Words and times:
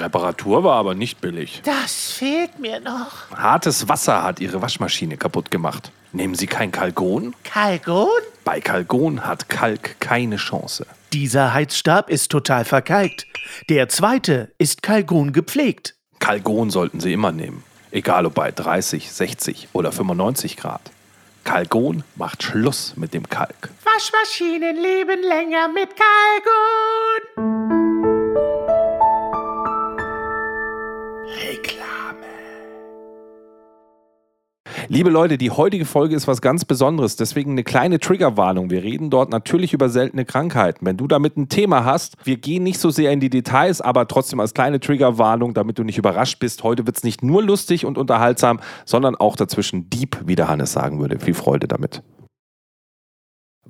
Reparatur 0.00 0.64
war 0.64 0.76
aber 0.76 0.94
nicht 0.94 1.20
billig. 1.20 1.62
Das 1.64 2.12
fehlt 2.12 2.58
mir 2.58 2.80
noch. 2.80 3.30
Hartes 3.34 3.88
Wasser 3.88 4.22
hat 4.22 4.40
Ihre 4.40 4.60
Waschmaschine 4.62 5.16
kaputt 5.16 5.50
gemacht. 5.50 5.90
Nehmen 6.12 6.34
Sie 6.34 6.46
kein 6.46 6.72
Kalgon? 6.72 7.34
Kalgon? 7.44 8.08
Bei 8.44 8.60
Kalgon 8.60 9.26
hat 9.26 9.48
Kalk 9.48 10.00
keine 10.00 10.36
Chance. 10.36 10.86
Dieser 11.12 11.52
Heizstab 11.52 12.10
ist 12.10 12.30
total 12.30 12.64
verkalkt. 12.64 13.26
Der 13.68 13.88
zweite 13.88 14.52
ist 14.58 14.82
Kalgon 14.82 15.32
gepflegt. 15.32 15.94
Kalgon 16.18 16.70
sollten 16.70 17.00
Sie 17.00 17.12
immer 17.12 17.32
nehmen. 17.32 17.62
Egal 17.90 18.26
ob 18.26 18.34
bei 18.34 18.50
30, 18.50 19.10
60 19.12 19.68
oder 19.72 19.92
95 19.92 20.56
Grad. 20.56 20.82
Kalgon 21.44 22.04
macht 22.16 22.42
Schluss 22.42 22.94
mit 22.96 23.14
dem 23.14 23.28
Kalk. 23.28 23.70
Waschmaschinen 23.84 24.76
leben 24.76 25.22
länger 25.22 25.68
mit 25.68 25.88
Kalgon. 25.96 27.77
Liebe 34.90 35.10
Leute, 35.10 35.36
die 35.36 35.50
heutige 35.50 35.84
Folge 35.84 36.16
ist 36.16 36.26
was 36.26 36.40
ganz 36.40 36.64
Besonderes, 36.64 37.16
deswegen 37.16 37.50
eine 37.50 37.62
kleine 37.62 38.00
Triggerwarnung. 38.00 38.70
Wir 38.70 38.82
reden 38.82 39.10
dort 39.10 39.30
natürlich 39.30 39.74
über 39.74 39.90
seltene 39.90 40.24
Krankheiten. 40.24 40.86
Wenn 40.86 40.96
du 40.96 41.06
damit 41.06 41.36
ein 41.36 41.50
Thema 41.50 41.84
hast, 41.84 42.16
wir 42.24 42.38
gehen 42.38 42.62
nicht 42.62 42.80
so 42.80 42.88
sehr 42.88 43.12
in 43.12 43.20
die 43.20 43.28
Details, 43.28 43.82
aber 43.82 44.08
trotzdem 44.08 44.40
als 44.40 44.54
kleine 44.54 44.80
Triggerwarnung, 44.80 45.52
damit 45.52 45.78
du 45.78 45.84
nicht 45.84 45.98
überrascht 45.98 46.38
bist. 46.38 46.62
Heute 46.62 46.86
wird 46.86 46.96
es 46.96 47.04
nicht 47.04 47.22
nur 47.22 47.42
lustig 47.42 47.84
und 47.84 47.98
unterhaltsam, 47.98 48.60
sondern 48.86 49.14
auch 49.14 49.36
dazwischen 49.36 49.90
deep, 49.90 50.16
wie 50.24 50.36
der 50.36 50.48
Hannes 50.48 50.72
sagen 50.72 50.98
würde. 51.00 51.18
Viel 51.18 51.34
Freude 51.34 51.68
damit. 51.68 52.02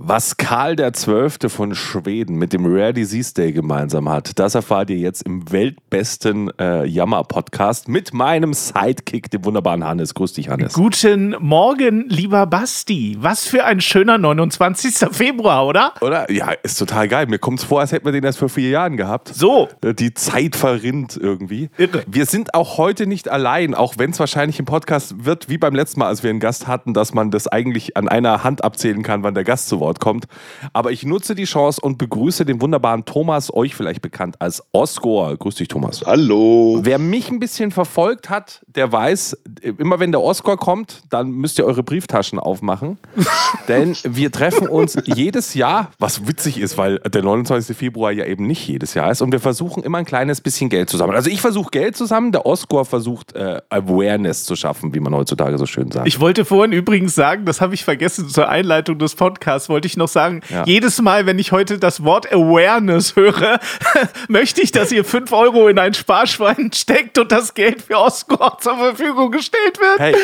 Was 0.00 0.36
Karl 0.36 0.76
der 0.76 0.92
Zwölfte 0.92 1.48
von 1.48 1.74
Schweden 1.74 2.36
mit 2.36 2.52
dem 2.52 2.64
Rare 2.66 2.92
Disease 2.92 3.34
Day 3.34 3.50
gemeinsam 3.50 4.08
hat, 4.08 4.38
das 4.38 4.54
erfahrt 4.54 4.90
ihr 4.90 4.96
jetzt 4.96 5.22
im 5.22 5.50
weltbesten 5.50 6.52
äh, 6.60 6.84
Jammer-Podcast 6.84 7.88
mit 7.88 8.14
meinem 8.14 8.54
Sidekick, 8.54 9.28
dem 9.32 9.44
wunderbaren 9.44 9.82
Hannes. 9.84 10.14
Grüß 10.14 10.34
dich, 10.34 10.50
Hannes. 10.50 10.74
Guten 10.74 11.34
Morgen, 11.40 12.04
lieber 12.08 12.46
Basti. 12.46 13.16
Was 13.18 13.48
für 13.48 13.64
ein 13.64 13.80
schöner 13.80 14.18
29. 14.18 14.94
Februar, 15.10 15.66
oder? 15.66 15.94
Oder? 16.00 16.30
Ja, 16.30 16.52
ist 16.62 16.78
total 16.78 17.08
geil. 17.08 17.26
Mir 17.26 17.40
kommt 17.40 17.58
es 17.58 17.64
vor, 17.64 17.80
als 17.80 17.90
hätten 17.90 18.04
wir 18.04 18.12
den 18.12 18.22
erst 18.22 18.38
vor 18.38 18.48
vier 18.48 18.70
Jahren 18.70 18.96
gehabt. 18.96 19.32
So. 19.34 19.68
Äh, 19.82 19.94
Die 19.94 20.14
Zeit 20.14 20.54
verrinnt 20.54 21.18
irgendwie. 21.20 21.70
Irre. 21.76 22.04
Wir 22.06 22.26
sind 22.26 22.54
auch 22.54 22.78
heute 22.78 23.08
nicht 23.08 23.28
allein, 23.28 23.74
auch 23.74 23.94
wenn 23.98 24.12
es 24.12 24.20
wahrscheinlich 24.20 24.60
im 24.60 24.64
Podcast 24.64 25.24
wird, 25.24 25.48
wie 25.48 25.58
beim 25.58 25.74
letzten 25.74 25.98
Mal, 25.98 26.06
als 26.06 26.22
wir 26.22 26.30
einen 26.30 26.38
Gast 26.38 26.68
hatten, 26.68 26.94
dass 26.94 27.14
man 27.14 27.32
das 27.32 27.48
eigentlich 27.48 27.96
an 27.96 28.06
einer 28.06 28.44
Hand 28.44 28.62
abzählen 28.62 29.02
kann, 29.02 29.24
wann 29.24 29.34
der 29.34 29.42
Gast 29.42 29.66
zu 29.68 29.80
Wort 29.80 29.87
kommt. 29.94 30.26
Aber 30.72 30.92
ich 30.92 31.04
nutze 31.04 31.34
die 31.34 31.44
Chance 31.44 31.80
und 31.80 31.98
begrüße 31.98 32.44
den 32.44 32.60
wunderbaren 32.60 33.04
Thomas, 33.04 33.52
euch 33.52 33.74
vielleicht 33.74 34.02
bekannt 34.02 34.36
als 34.40 34.62
Oscar. 34.72 35.36
Grüß 35.36 35.56
dich, 35.56 35.68
Thomas. 35.68 36.02
Hallo. 36.04 36.80
Wer 36.82 36.98
mich 36.98 37.30
ein 37.30 37.40
bisschen 37.40 37.70
verfolgt 37.70 38.30
hat, 38.30 38.62
der 38.66 38.92
weiß, 38.92 39.36
immer 39.62 40.00
wenn 40.00 40.12
der 40.12 40.20
Oscar 40.20 40.56
kommt, 40.56 41.02
dann 41.10 41.30
müsst 41.30 41.58
ihr 41.58 41.64
eure 41.64 41.82
Brieftaschen 41.82 42.38
aufmachen. 42.38 42.98
Denn 43.68 43.96
wir 44.04 44.30
treffen 44.30 44.68
uns 44.68 44.96
jedes 45.04 45.54
Jahr, 45.54 45.90
was 45.98 46.26
witzig 46.26 46.58
ist, 46.58 46.76
weil 46.76 46.98
der 46.98 47.22
29. 47.22 47.76
Februar 47.76 48.12
ja 48.12 48.24
eben 48.24 48.46
nicht 48.46 48.66
jedes 48.66 48.94
Jahr 48.94 49.10
ist. 49.10 49.22
Und 49.22 49.32
wir 49.32 49.40
versuchen 49.40 49.82
immer 49.82 49.98
ein 49.98 50.04
kleines 50.04 50.40
bisschen 50.40 50.68
Geld 50.68 50.90
zusammen. 50.90 51.14
Also 51.14 51.30
ich 51.30 51.40
versuche 51.40 51.70
Geld 51.70 51.96
zusammen, 51.96 52.32
der 52.32 52.46
Oscar 52.46 52.84
versucht 52.84 53.34
äh, 53.34 53.60
Awareness 53.70 54.44
zu 54.44 54.56
schaffen, 54.56 54.94
wie 54.94 55.00
man 55.00 55.14
heutzutage 55.14 55.58
so 55.58 55.66
schön 55.66 55.90
sagt. 55.90 56.06
Ich 56.08 56.20
wollte 56.20 56.44
vorhin 56.44 56.72
übrigens 56.72 57.14
sagen, 57.14 57.44
das 57.44 57.60
habe 57.60 57.74
ich 57.74 57.84
vergessen 57.84 58.28
zur 58.28 58.48
Einleitung 58.48 58.98
des 58.98 59.14
Podcasts, 59.14 59.68
wollte 59.68 59.77
ich 59.86 59.96
noch 59.96 60.08
sagen, 60.08 60.40
Ja. 60.50 60.64
jedes 60.66 61.00
Mal, 61.00 61.26
wenn 61.26 61.38
ich 61.38 61.52
heute 61.52 61.78
das 61.78 62.02
Wort 62.04 62.32
Awareness 62.32 63.16
höre, 63.16 63.60
möchte 64.28 64.60
ich, 64.62 64.72
dass 64.72 64.92
ihr 64.92 65.04
5 65.04 65.32
Euro 65.32 65.68
in 65.68 65.78
ein 65.78 65.94
Sparschwein 65.94 66.70
steckt 66.74 67.18
und 67.18 67.30
das 67.32 67.54
Geld 67.54 67.82
für 67.82 67.98
Oscar 67.98 68.58
zur 68.60 68.76
Verfügung 68.76 69.30
gestellt 69.30 69.78
wird. 69.78 69.98
Hey, 69.98 70.14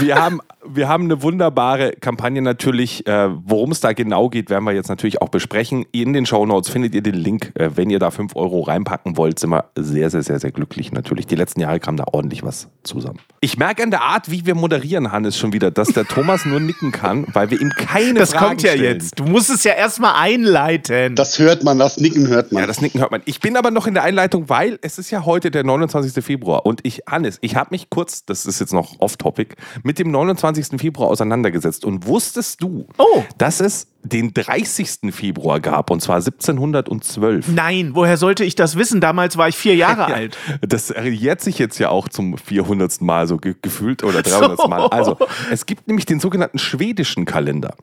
wir 0.00 0.16
haben, 0.16 0.40
wir 0.64 0.88
haben 0.88 1.04
eine 1.04 1.22
wunderbare 1.22 1.92
Kampagne 2.00 2.42
natürlich. 2.42 3.06
Äh, 3.06 3.28
Worum 3.44 3.72
es 3.72 3.80
da 3.80 3.92
genau 3.92 4.28
geht, 4.28 4.50
werden 4.50 4.64
wir 4.64 4.72
jetzt 4.72 4.88
natürlich 4.88 5.20
auch 5.20 5.28
besprechen. 5.28 5.84
In 5.92 6.12
den 6.12 6.26
Shownotes 6.26 6.70
findet 6.70 6.94
ihr 6.94 7.02
den 7.02 7.14
Link. 7.14 7.52
Äh, 7.54 7.70
wenn 7.74 7.90
ihr 7.90 7.98
da 7.98 8.10
5 8.10 8.36
Euro 8.36 8.60
reinpacken 8.62 9.16
wollt, 9.16 9.38
sind 9.38 9.50
wir 9.50 9.64
sehr, 9.76 10.10
sehr, 10.10 10.22
sehr, 10.22 10.38
sehr 10.38 10.50
glücklich 10.52 10.92
natürlich. 10.92 11.26
Die 11.26 11.34
letzten 11.36 11.60
Jahre 11.60 11.80
kam 11.80 11.96
da 11.96 12.04
ordentlich 12.12 12.42
was 12.42 12.68
zusammen. 12.82 13.18
Ich 13.40 13.58
merke 13.58 13.82
an 13.82 13.90
der 13.90 14.02
Art, 14.02 14.30
wie 14.30 14.46
wir 14.46 14.54
moderieren, 14.54 15.10
Hannes, 15.12 15.36
schon 15.36 15.52
wieder, 15.52 15.70
dass 15.70 15.88
der 15.88 16.04
Thomas 16.06 16.44
nur 16.44 16.60
nicken 16.60 16.92
kann, 16.92 17.26
weil 17.32 17.50
wir 17.50 17.60
ihm 17.60 17.70
keine 17.76 18.20
Das 18.20 18.32
Fragen 18.32 18.46
kommt 18.46 18.62
ja 18.62 18.72
stellen. 18.72 18.98
Jetzt. 19.02 19.18
Du 19.18 19.24
musst 19.24 19.50
es 19.50 19.64
ja 19.64 19.72
erstmal 19.72 20.14
einleiten. 20.16 21.14
Das 21.14 21.38
hört 21.38 21.64
man, 21.64 21.78
das 21.78 21.98
Nicken 21.98 22.28
hört 22.28 22.52
man. 22.52 22.62
Ja, 22.62 22.66
das 22.66 22.80
Nicken 22.80 23.00
hört 23.00 23.10
man. 23.10 23.22
Ich 23.24 23.40
bin 23.40 23.56
aber 23.56 23.70
noch 23.70 23.86
in 23.86 23.94
der 23.94 24.02
Einleitung, 24.02 24.48
weil 24.48 24.78
es 24.82 24.98
ist 24.98 25.10
ja 25.10 25.24
heute 25.24 25.50
der 25.50 25.64
29. 25.64 26.24
Februar. 26.24 26.64
Und 26.66 26.80
ich, 26.84 27.02
Hannes, 27.08 27.38
ich 27.40 27.56
habe 27.56 27.68
mich 27.70 27.90
kurz, 27.90 28.24
das 28.24 28.46
ist 28.46 28.60
jetzt 28.60 28.72
noch 28.72 28.98
off-topic, 29.00 29.56
mit 29.82 29.98
dem 29.98 30.10
29. 30.10 30.80
Februar 30.80 31.08
auseinandergesetzt. 31.08 31.84
Und 31.84 32.06
wusstest 32.06 32.62
du, 32.62 32.86
Oh. 32.98 33.22
dass 33.38 33.60
es 33.60 33.88
den 34.04 34.34
30. 34.34 35.12
Februar 35.12 35.60
gab, 35.60 35.90
und 35.90 36.02
zwar 36.02 36.16
1712? 36.16 37.48
Nein, 37.48 37.90
woher 37.94 38.16
sollte 38.16 38.44
ich 38.44 38.54
das 38.54 38.76
wissen? 38.76 39.00
Damals 39.00 39.36
war 39.36 39.48
ich 39.48 39.56
vier 39.56 39.76
Jahre 39.76 40.10
Ja, 40.10 40.16
alt. 40.16 40.36
Das 40.60 40.92
jährt 41.04 41.40
sich 41.40 41.58
jetzt 41.58 41.78
ja 41.78 41.88
auch 41.90 42.08
zum 42.08 42.36
400. 42.36 43.00
Mal 43.00 43.26
so 43.28 43.36
ge 43.36 43.54
gefühlt 43.62 44.02
oder 44.02 44.22
300. 44.22 44.68
Mal. 44.68 44.88
Also, 44.88 45.16
es 45.50 45.66
gibt 45.66 45.86
nämlich 45.86 46.04
den 46.06 46.18
sogenannten 46.18 46.58
schwedischen 46.58 47.24
Kalender. 47.24 47.74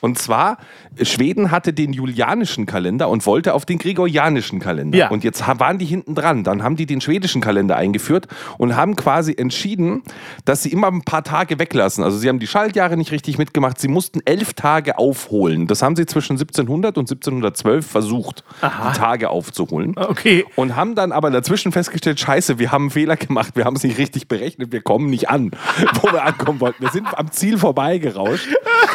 Und 0.00 0.18
zwar, 0.18 0.58
Schweden 1.00 1.50
hatte 1.52 1.72
den 1.72 1.92
julianischen 1.92 2.66
Kalender 2.66 3.08
und 3.08 3.24
wollte 3.26 3.54
auf 3.54 3.64
den 3.64 3.78
gregorianischen 3.78 4.58
Kalender. 4.58 4.98
Ja. 4.98 5.08
Und 5.10 5.22
jetzt 5.22 5.46
waren 5.46 5.78
die 5.78 5.84
hinten 5.84 6.14
dran. 6.16 6.42
Dann 6.42 6.62
haben 6.62 6.74
die 6.74 6.86
den 6.86 7.00
schwedischen 7.00 7.40
Kalender 7.40 7.76
eingeführt 7.76 8.26
und 8.58 8.74
haben 8.74 8.96
quasi 8.96 9.34
entschieden, 9.36 10.02
dass 10.44 10.62
sie 10.64 10.72
immer 10.72 10.88
ein 10.88 11.02
paar 11.02 11.22
Tage 11.22 11.58
weglassen. 11.60 12.02
Also, 12.02 12.18
sie 12.18 12.28
haben 12.28 12.40
die 12.40 12.48
Schaltjahre 12.48 12.96
nicht 12.96 13.12
richtig 13.12 13.38
mitgemacht. 13.38 13.80
Sie 13.80 13.88
mussten 13.88 14.20
elf 14.24 14.54
Tage 14.54 14.98
aufholen. 14.98 15.67
Das 15.68 15.82
haben 15.82 15.96
sie 15.96 16.06
zwischen 16.06 16.32
1700 16.32 16.98
und 16.98 17.10
1712 17.10 17.86
versucht, 17.86 18.44
die 18.62 18.98
Tage 18.98 19.30
aufzuholen. 19.30 19.94
Okay. 19.96 20.44
Und 20.56 20.76
haben 20.76 20.94
dann 20.94 21.12
aber 21.12 21.30
dazwischen 21.30 21.72
festgestellt, 21.72 22.18
scheiße, 22.18 22.58
wir 22.58 22.72
haben 22.72 22.84
einen 22.84 22.90
Fehler 22.90 23.16
gemacht, 23.16 23.54
wir 23.56 23.64
haben 23.64 23.76
es 23.76 23.82
nicht 23.82 23.98
richtig 23.98 24.28
berechnet, 24.28 24.72
wir 24.72 24.80
kommen 24.80 25.10
nicht 25.10 25.28
an, 25.28 25.50
wo 26.02 26.10
wir 26.12 26.24
ankommen 26.24 26.60
wollten. 26.60 26.82
Wir 26.82 26.90
sind 26.90 27.06
am 27.16 27.30
Ziel 27.30 27.58
vorbeigerauscht 27.58 28.48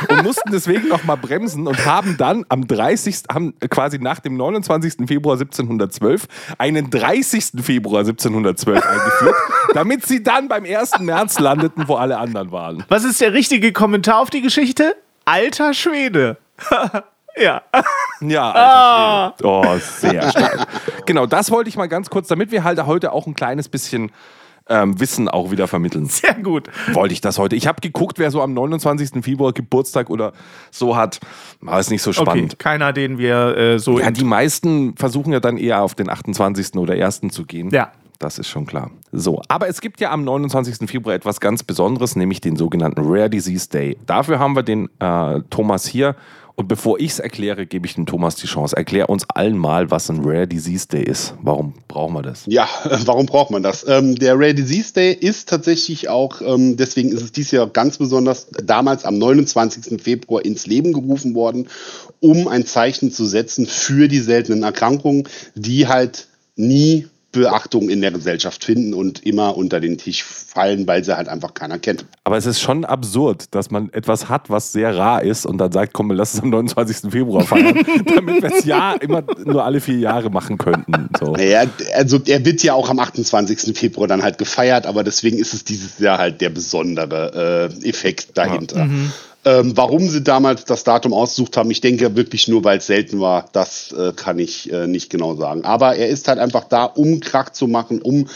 und 0.10 0.24
mussten 0.24 0.52
deswegen 0.52 0.88
nochmal 0.88 1.18
bremsen 1.18 1.68
und 1.68 1.86
haben 1.86 2.18
dann 2.18 2.46
am 2.50 2.68
30., 2.68 3.24
haben 3.32 3.54
quasi 3.70 4.00
nach 4.00 4.20
dem 4.20 4.36
29. 4.38 5.08
Februar 5.08 5.36
1712 5.36 6.28
einen 6.58 6.90
30. 6.90 7.64
Februar 7.64 8.00
1712 8.00 8.86
eingeführt, 8.86 9.36
damit 9.74 10.06
sie 10.06 10.24
dann 10.24 10.48
beim 10.48 10.66
1. 10.66 11.00
März 11.00 11.40
landeten, 11.40 11.88
wo 11.88 11.96
alle 11.96 12.18
anderen 12.18 12.52
waren. 12.52 12.84
Was 12.90 13.04
ist 13.04 13.22
der 13.22 13.34
richtige 13.34 13.72
Kommentar 13.74 14.20
auf 14.20 14.30
die 14.30 14.42
Geschichte? 14.42 14.96
Alter 15.26 15.74
Schwede. 15.74 16.38
ja. 17.38 17.62
Ja, 18.22 18.52
alter 18.52 19.36
Schwede. 19.38 19.50
Oh, 19.50 19.78
sehr 19.80 20.30
stark. 20.30 20.68
Genau, 21.06 21.26
das 21.26 21.52
wollte 21.52 21.70
ich 21.70 21.78
mal 21.78 21.88
ganz 21.88 22.10
kurz, 22.10 22.28
damit 22.28 22.52
wir 22.52 22.64
halt 22.64 22.84
heute 22.86 23.12
auch 23.12 23.28
ein 23.28 23.34
kleines 23.34 23.70
bisschen 23.70 24.12
ähm, 24.70 25.00
Wissen 25.00 25.28
auch 25.28 25.52
wieder 25.52 25.68
vermitteln. 25.68 26.06
Sehr 26.06 26.36
gut. 26.36 26.70
wollte 26.94 27.14
ich 27.14 27.22
das 27.22 27.38
heute. 27.38 27.56
Ich 27.56 27.68
habe 27.68 27.82
geguckt, 27.82 28.18
wer 28.20 28.32
so 28.32 28.42
am 28.42 28.54
29. 28.54 29.24
Februar 29.24 29.52
Geburtstag 29.52 30.10
oder 30.10 30.32
so 30.72 30.96
hat. 30.96 31.20
War 31.60 31.80
es 31.80 31.90
nicht 31.90 32.02
so 32.02 32.12
Okay, 32.12 32.22
spannend. 32.22 32.60
keiner, 32.60 32.94
den 32.94 33.18
wir 33.18 33.58
äh, 33.58 33.80
so. 33.80 34.00
Ja, 34.00 34.12
die 34.12 34.24
meisten 34.24 34.96
versuchen 34.96 35.34
ja 35.34 35.40
dann 35.42 35.58
eher 35.58 35.82
auf 35.82 35.96
den 35.96 36.10
28. 36.10 36.76
oder 36.76 36.94
1. 36.94 37.22
zu 37.32 37.46
gehen. 37.46 37.70
Ja. 37.72 37.92
Das 38.20 38.40
ist 38.40 38.48
schon 38.48 38.66
klar. 38.66 38.90
So, 39.12 39.42
aber 39.50 39.68
es 39.68 39.82
gibt 39.82 40.00
ja 40.00 40.12
am 40.12 40.24
29. 40.24 40.90
Februar 40.90 41.14
etwas 41.14 41.42
ganz 41.42 41.62
Besonderes, 41.62 42.16
nämlich 42.16 42.40
den 42.40 42.56
sogenannten 42.56 43.02
Rare 43.04 43.30
Disease 43.30 43.68
Day. 43.68 43.98
Dafür 44.06 44.40
haben 44.40 44.56
wir 44.56 44.64
den 44.64 44.88
äh, 45.00 45.42
Thomas 45.50 45.86
hier. 45.86 46.16
Und 46.56 46.68
bevor 46.68 47.00
ich 47.00 47.12
es 47.12 47.20
erkläre, 47.20 47.66
gebe 47.66 47.88
ich 47.88 47.96
dem 47.96 48.06
Thomas 48.06 48.36
die 48.36 48.46
Chance. 48.46 48.78
Erklär 48.78 49.10
uns 49.10 49.26
allen 49.28 49.58
mal, 49.58 49.90
was 49.90 50.10
ein 50.10 50.22
Rare 50.24 50.48
Disease 50.48 50.88
Day 50.88 51.04
ist. 51.04 51.34
Warum 51.42 51.74
brauchen 51.88 52.14
wir 52.14 52.22
das? 52.22 52.44
Ja, 52.46 52.70
warum 53.06 53.26
braucht 53.26 53.50
man 53.50 53.64
das? 53.64 53.86
Ähm, 53.88 54.16
der 54.16 54.36
Rare 54.36 54.54
Disease 54.54 54.94
Day 54.94 55.14
ist 55.14 55.50
tatsächlich 55.50 56.10
auch, 56.10 56.42
ähm, 56.42 56.78
deswegen 56.78 57.12
ist 57.12 57.24
es 57.24 57.32
dieses 57.32 57.52
Jahr 57.52 57.68
ganz 57.68 57.98
besonders, 57.98 58.48
damals 58.64 59.04
am 59.04 59.18
29. 59.18 60.00
Februar 60.02 60.46
ins 60.46 60.68
Leben 60.68 60.94
gerufen 60.94 61.34
worden, 61.34 61.68
um 62.20 62.48
ein 62.48 62.66
Zeichen 62.68 63.12
zu 63.12 63.26
setzen 63.26 63.66
für 63.66 64.08
die 64.08 64.20
seltenen 64.20 64.62
Erkrankungen, 64.62 65.28
die 65.56 65.88
halt 65.88 66.28
nie 66.56 67.08
Beachtung 67.32 67.90
in 67.90 68.02
der 68.02 68.12
Gesellschaft 68.12 68.64
finden 68.64 68.94
und 68.94 69.26
immer 69.26 69.58
unter 69.58 69.80
den 69.80 69.98
Tisch 69.98 70.24
fallen, 70.54 70.88
weil 70.88 71.04
sie 71.04 71.16
halt 71.16 71.28
einfach 71.28 71.54
keiner 71.54 71.80
kennt. 71.80 72.06
Aber 72.24 72.38
es 72.38 72.46
ist 72.46 72.60
schon 72.60 72.86
absurd, 72.86 73.54
dass 73.56 73.72
man 73.72 73.92
etwas 73.94 74.30
hat, 74.30 74.50
was 74.50 74.72
sehr 74.72 74.96
rar 74.96 75.24
ist 75.24 75.46
und 75.46 75.58
dann 75.58 75.72
sagt, 75.72 75.94
komm, 75.94 76.12
lass 76.12 76.34
es 76.34 76.42
am 76.42 76.50
29. 76.50 77.12
Februar 77.12 77.44
feiern, 77.44 77.76
damit 78.16 78.42
wir 78.42 78.52
es 78.52 78.66
ja 78.66 78.94
immer 78.94 79.24
nur 79.46 79.64
alle 79.64 79.82
vier 79.82 79.98
Jahre 79.98 80.30
machen 80.30 80.58
könnten. 80.58 81.10
So. 81.20 81.34
Naja, 81.34 81.64
also 81.96 82.20
er 82.26 82.46
wird 82.46 82.64
ja 82.64 82.74
auch 82.74 82.90
am 82.90 83.00
28. 83.00 83.78
Februar 83.78 84.08
dann 84.08 84.24
halt 84.24 84.38
gefeiert, 84.38 84.86
aber 84.86 85.04
deswegen 85.04 85.38
ist 85.38 85.54
es 85.54 85.64
dieses 85.64 86.00
Jahr 86.00 86.18
halt 86.18 86.42
der 86.42 86.50
besondere 86.50 87.70
äh, 87.84 87.90
Effekt 87.90 88.38
dahinter. 88.38 88.88
Ähm, 89.46 89.76
warum 89.76 90.08
sie 90.08 90.24
damals 90.24 90.64
das 90.64 90.86
Datum 90.86 91.14
ausgesucht 91.14 91.58
haben, 91.58 91.70
ich 91.70 91.82
denke 91.82 92.16
wirklich 92.16 92.48
nur, 92.48 92.64
weil 92.64 92.78
es 92.78 92.88
selten 92.88 93.20
war, 93.20 93.50
das 93.52 93.92
äh, 93.92 94.14
kann 94.14 94.40
ich 94.40 94.72
äh, 94.72 94.88
nicht 94.88 95.10
genau 95.10 95.36
sagen. 95.36 95.66
Aber 95.66 95.98
er 95.98 96.08
ist 96.08 96.30
halt 96.30 96.40
einfach 96.40 96.64
da, 96.64 96.86
um 96.86 97.20
Krach 97.20 97.50
zu 97.50 97.68
machen, 97.68 98.02
um 98.02 98.28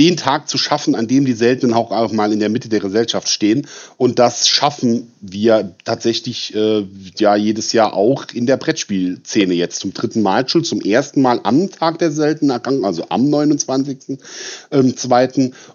den 0.00 0.16
Tag 0.16 0.48
zu 0.48 0.56
schaffen, 0.56 0.94
an 0.94 1.08
dem 1.08 1.26
die 1.26 1.34
Seltenen 1.34 1.74
auch, 1.74 1.90
auch 1.90 2.10
mal 2.10 2.32
in 2.32 2.40
der 2.40 2.48
Mitte 2.48 2.70
der 2.70 2.80
Gesellschaft 2.80 3.28
stehen. 3.28 3.66
Und 3.98 4.18
das 4.18 4.48
schaffen 4.48 5.09
wir 5.20 5.74
tatsächlich 5.84 6.54
äh, 6.54 6.86
ja 7.18 7.36
jedes 7.36 7.72
Jahr 7.72 7.94
auch 7.94 8.26
in 8.32 8.46
der 8.46 8.56
Brettspielszene 8.56 9.54
jetzt 9.54 9.80
zum 9.80 9.92
dritten 9.92 10.22
Mal 10.22 10.48
schon, 10.48 10.64
zum 10.64 10.80
ersten 10.80 11.22
Mal 11.22 11.40
am 11.42 11.70
Tag 11.70 11.98
der 11.98 12.10
seltenen 12.10 12.50
Erkrankung, 12.50 12.84
also 12.84 13.04
am 13.08 13.28
29. 13.28 14.18
Ähm. 14.70 14.94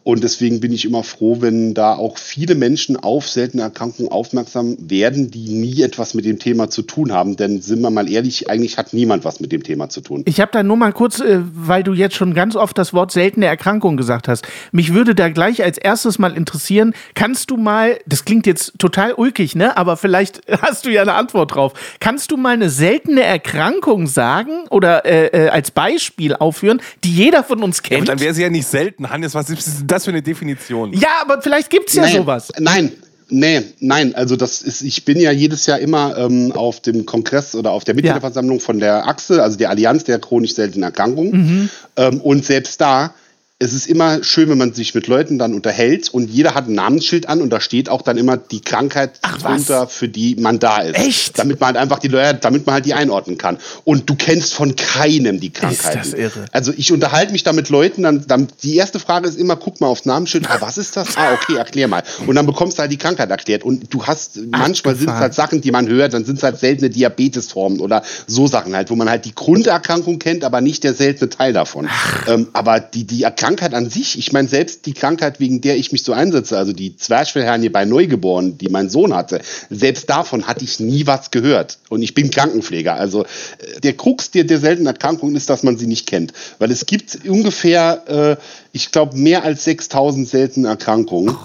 Und 0.04 0.24
deswegen 0.24 0.60
bin 0.60 0.72
ich 0.72 0.86
immer 0.86 1.04
froh, 1.04 1.38
wenn 1.42 1.74
da 1.74 1.94
auch 1.94 2.18
viele 2.18 2.56
Menschen 2.56 2.98
auf 2.98 3.30
seltene 3.30 3.64
Erkrankungen 3.64 4.12
aufmerksam 4.12 4.78
werden, 4.80 5.32
die 5.32 5.50
nie 5.50 5.82
etwas 5.82 6.14
mit 6.14 6.26
dem 6.26 6.40
Thema 6.40 6.70
zu 6.70 6.82
tun 6.82 7.12
haben. 7.12 7.36
Denn 7.36 7.62
sind 7.62 7.82
wir 7.82 7.90
mal 7.90 8.10
ehrlich, 8.10 8.50
eigentlich 8.50 8.78
hat 8.78 8.94
niemand 8.94 9.26
was 9.26 9.40
mit 9.40 9.52
dem 9.52 9.64
Thema 9.64 9.90
zu 9.90 10.02
tun. 10.02 10.24
Ich 10.26 10.40
habe 10.40 10.52
da 10.52 10.64
nur 10.64 10.78
mal 10.78 10.94
kurz, 10.94 11.20
äh, 11.20 11.42
weil 11.54 11.84
du 11.84 11.94
jetzt 11.94 12.16
schon 12.16 12.34
ganz 12.34 12.56
oft 12.56 12.78
das 12.78 12.94
Wort 12.94 13.12
seltene 13.12 13.46
Erkrankung 13.46 13.98
gesagt 13.98 14.16
gesagt 14.16 14.28
hast. 14.28 14.48
Mich 14.72 14.94
würde 14.94 15.16
da 15.16 15.30
gleich 15.30 15.64
als 15.64 15.78
erstes 15.78 16.20
mal 16.20 16.36
interessieren, 16.36 16.94
kannst 17.14 17.50
du 17.50 17.58
mal, 17.58 17.98
das 18.06 18.24
klingt 18.24 18.46
jetzt 18.46 18.74
total 18.78 19.14
ulkig, 19.14 19.35
ne? 19.56 19.76
Aber 19.78 19.98
vielleicht 19.98 20.42
hast 20.62 20.86
du 20.86 20.90
ja 20.90 21.02
eine 21.02 21.14
Antwort 21.14 21.56
drauf. 21.56 21.74
Kannst 22.00 22.32
du 22.32 22.38
mal 22.38 22.54
eine 22.54 22.70
seltene 22.70 23.24
Erkrankung 23.24 24.08
sagen 24.08 24.68
oder 24.70 25.06
äh, 25.06 25.28
äh, 25.28 25.50
als 25.50 25.72
Beispiel 25.72 26.36
aufführen, 26.36 26.82
die 27.04 27.12
jeder 27.12 27.44
von 27.44 27.62
uns 27.64 27.84
kennt? 27.84 28.08
Ja, 28.08 28.16
dann 28.16 28.20
wäre 28.20 28.34
sie 28.34 28.42
ja 28.42 28.50
nicht 28.50 28.68
selten, 28.68 29.10
Hannes. 29.10 29.36
Was 29.36 29.50
ist 29.50 29.84
das 29.86 30.06
für 30.06 30.12
eine 30.12 30.22
Definition? 30.22 30.94
Ja, 30.94 31.22
aber 31.22 31.42
vielleicht 31.42 31.70
gibt 31.70 31.90
es 31.90 31.96
ja 31.96 32.04
nein, 32.04 32.16
sowas. 32.16 32.52
Nein, 32.60 32.92
Nee, 33.28 33.64
nein, 33.80 34.14
also 34.14 34.36
das 34.36 34.62
ist, 34.62 34.84
ich 34.84 35.04
bin 35.04 35.20
ja 35.20 35.32
jedes 35.32 35.66
Jahr 35.66 35.80
immer 35.80 36.16
ähm, 36.16 36.52
auf 36.52 36.80
dem 36.82 37.08
Kongress 37.08 37.56
oder 37.56 37.72
auf 37.72 37.84
der 37.84 37.96
Mitgliederversammlung 37.96 38.60
ja. 38.60 38.64
von 38.64 38.80
der 38.80 39.08
Achse, 39.08 39.42
also 39.42 39.58
der 39.58 39.72
Allianz 39.72 40.04
der 40.04 40.20
chronisch 40.20 40.54
seltenen 40.54 40.84
Erkrankungen. 40.84 41.32
Mhm. 41.32 41.70
Ähm, 41.98 42.22
und 42.22 42.46
selbst 42.46 42.80
da 42.80 43.16
es 43.58 43.72
ist 43.72 43.88
immer 43.88 44.22
schön, 44.22 44.50
wenn 44.50 44.58
man 44.58 44.74
sich 44.74 44.94
mit 44.96 45.08
Leuten 45.08 45.40
dann 45.40 45.54
unterhält 45.54 46.10
und 46.10 46.30
jeder 46.30 46.56
hat 46.56 46.68
ein 46.68 46.74
Namensschild 46.74 47.30
an 47.30 47.42
und 47.42 47.52
da 47.52 47.62
steht 47.62 47.88
auch 47.88 48.02
dann 48.02 48.18
immer 48.18 48.36
die 48.36 48.60
Krankheit 48.60 49.12
Ach, 49.22 49.42
drunter, 49.42 49.88
für 49.88 50.10
die 50.10 50.36
man 50.36 50.60
da 50.60 50.80
ist. 50.80 50.98
Echt? 50.98 51.40
Damit 51.40 51.62
man 51.62 51.68
halt 51.68 51.78
einfach 51.78 52.00
die 52.00 52.10
Leute, 52.10 52.40
damit 52.42 52.66
man 52.66 52.74
halt 52.74 52.86
die 52.86 52.94
einordnen 52.94 53.38
kann. 53.38 53.58
Und 53.86 54.10
du 54.10 54.16
kennst 54.16 54.54
von 54.54 54.76
keinem 54.76 55.40
die 55.40 55.52
Krankheit. 55.54 56.04
Ist 56.04 56.12
das 56.12 56.20
irre. 56.20 56.46
Also 56.52 56.74
ich 56.76 56.92
unterhalte 56.92 57.32
mich 57.32 57.44
da 57.44 57.54
mit 57.54 57.70
Leuten, 57.70 58.04
dann, 58.04 58.28
dann 58.28 58.50
die 58.62 58.76
erste 58.76 59.00
Frage 59.00 59.30
ist 59.30 59.40
immer, 59.40 59.56
guck 59.56 59.80
mal 59.80 59.88
aufs 59.88 60.04
Namensschild, 60.04 60.50
ah, 60.50 60.58
was 60.60 60.78
ist 60.78 60.98
das? 60.98 61.16
Ah, 61.16 61.32
okay, 61.32 61.56
erklär 61.56 61.88
mal. 61.88 62.04
Und 62.28 62.36
dann 62.36 62.46
bekommst 62.46 62.78
du 62.78 62.82
halt 62.82 62.92
die 62.92 62.98
Krankheit 62.98 63.30
erklärt. 63.30 63.64
Und 63.64 63.94
du 63.94 64.04
hast, 64.04 64.38
Ach, 64.52 64.60
manchmal 64.60 64.98
sind 64.98 65.08
es 65.08 65.16
halt 65.16 65.34
Sachen, 65.34 65.62
die 65.62 65.72
man 65.72 65.88
hört, 65.88 66.14
dann 66.14 66.26
sind 66.26 66.40
es 66.40 66.44
halt 66.44 66.60
seltene 66.60 66.90
Diabetesformen 66.90 67.80
oder 67.80 68.04
so 68.28 68.48
Sachen 68.48 68.76
halt, 68.76 68.90
wo 68.90 68.96
man 68.96 69.10
halt 69.10 69.24
die 69.24 69.34
Grunderkrankung 69.34 70.20
kennt, 70.20 70.44
aber 70.44 70.60
nicht 70.60 70.84
der 70.84 70.94
seltene 70.94 71.30
Teil 71.30 71.54
davon. 71.54 71.88
Ähm, 72.28 72.50
aber 72.52 72.82
die, 72.82 73.06
die 73.06 73.24
Erkrankung 73.24 73.45
Krankheit 73.46 73.76
an 73.76 73.92
sich, 73.92 74.18
ich 74.18 74.34
meine, 74.34 74.48
selbst 74.48 74.88
die 74.88 74.94
Krankheit, 74.94 75.40
wegen 75.40 75.62
der 75.62 75.78
ich 75.78 75.92
mich 75.92 76.04
so 76.04 76.14
einsetze, 76.14 76.58
also 76.58 76.74
die 76.74 76.96
Zwerchfellhernie 76.96 77.70
bei 77.70 77.86
Neugeborenen, 77.86 78.58
die 78.58 78.70
mein 78.70 78.90
Sohn 78.90 79.14
hatte, 79.14 79.40
selbst 79.70 80.10
davon 80.10 80.48
hatte 80.48 80.64
ich 80.64 80.80
nie 80.80 81.06
was 81.06 81.30
gehört. 81.30 81.78
Und 81.90 82.02
ich 82.02 82.16
bin 82.16 82.32
Krankenpfleger. 82.32 82.96
Also 82.96 83.24
äh, 83.24 83.82
der 83.84 83.94
Krux 83.94 84.32
der, 84.32 84.46
der 84.46 84.58
seltenen 84.58 84.88
Erkrankungen 84.88 85.36
ist, 85.36 85.48
dass 85.52 85.62
man 85.62 85.78
sie 85.78 85.86
nicht 85.86 86.08
kennt. 86.08 86.34
Weil 86.58 86.72
es 86.72 86.88
gibt 86.88 87.20
ungefähr, 87.28 88.40
äh, 88.40 88.44
ich 88.72 88.92
glaube, 88.92 89.16
mehr 89.16 89.44
als 89.44 89.64
6000 89.66 90.28
seltene 90.28 90.68
Erkrankungen. 90.68 91.38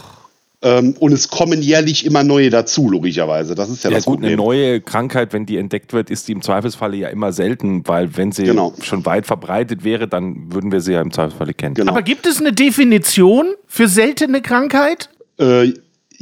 Ähm, 0.62 0.94
und 0.98 1.12
es 1.12 1.28
kommen 1.28 1.62
jährlich 1.62 2.04
immer 2.04 2.22
neue 2.22 2.50
dazu, 2.50 2.90
logischerweise. 2.90 3.54
Das 3.54 3.70
ist 3.70 3.82
ja, 3.82 3.90
ja 3.90 3.96
das 3.96 4.04
gut, 4.04 4.16
Problem. 4.16 4.32
Eine 4.32 4.42
neue 4.42 4.80
Krankheit, 4.82 5.32
wenn 5.32 5.46
die 5.46 5.56
entdeckt 5.56 5.94
wird, 5.94 6.10
ist 6.10 6.28
die 6.28 6.32
im 6.32 6.42
Zweifelsfalle 6.42 6.96
ja 6.96 7.08
immer 7.08 7.32
selten, 7.32 7.86
weil 7.88 8.14
wenn 8.16 8.30
sie 8.30 8.44
genau. 8.44 8.74
schon 8.82 9.06
weit 9.06 9.26
verbreitet 9.26 9.84
wäre, 9.84 10.06
dann 10.06 10.52
würden 10.52 10.70
wir 10.70 10.82
sie 10.82 10.92
ja 10.92 11.00
im 11.00 11.12
Zweifelsfalle 11.12 11.54
kennen. 11.54 11.74
Genau. 11.74 11.92
Aber 11.92 12.02
gibt 12.02 12.26
es 12.26 12.40
eine 12.40 12.52
Definition 12.52 13.46
für 13.66 13.88
seltene 13.88 14.42
Krankheit? 14.42 15.08
Äh, 15.38 15.72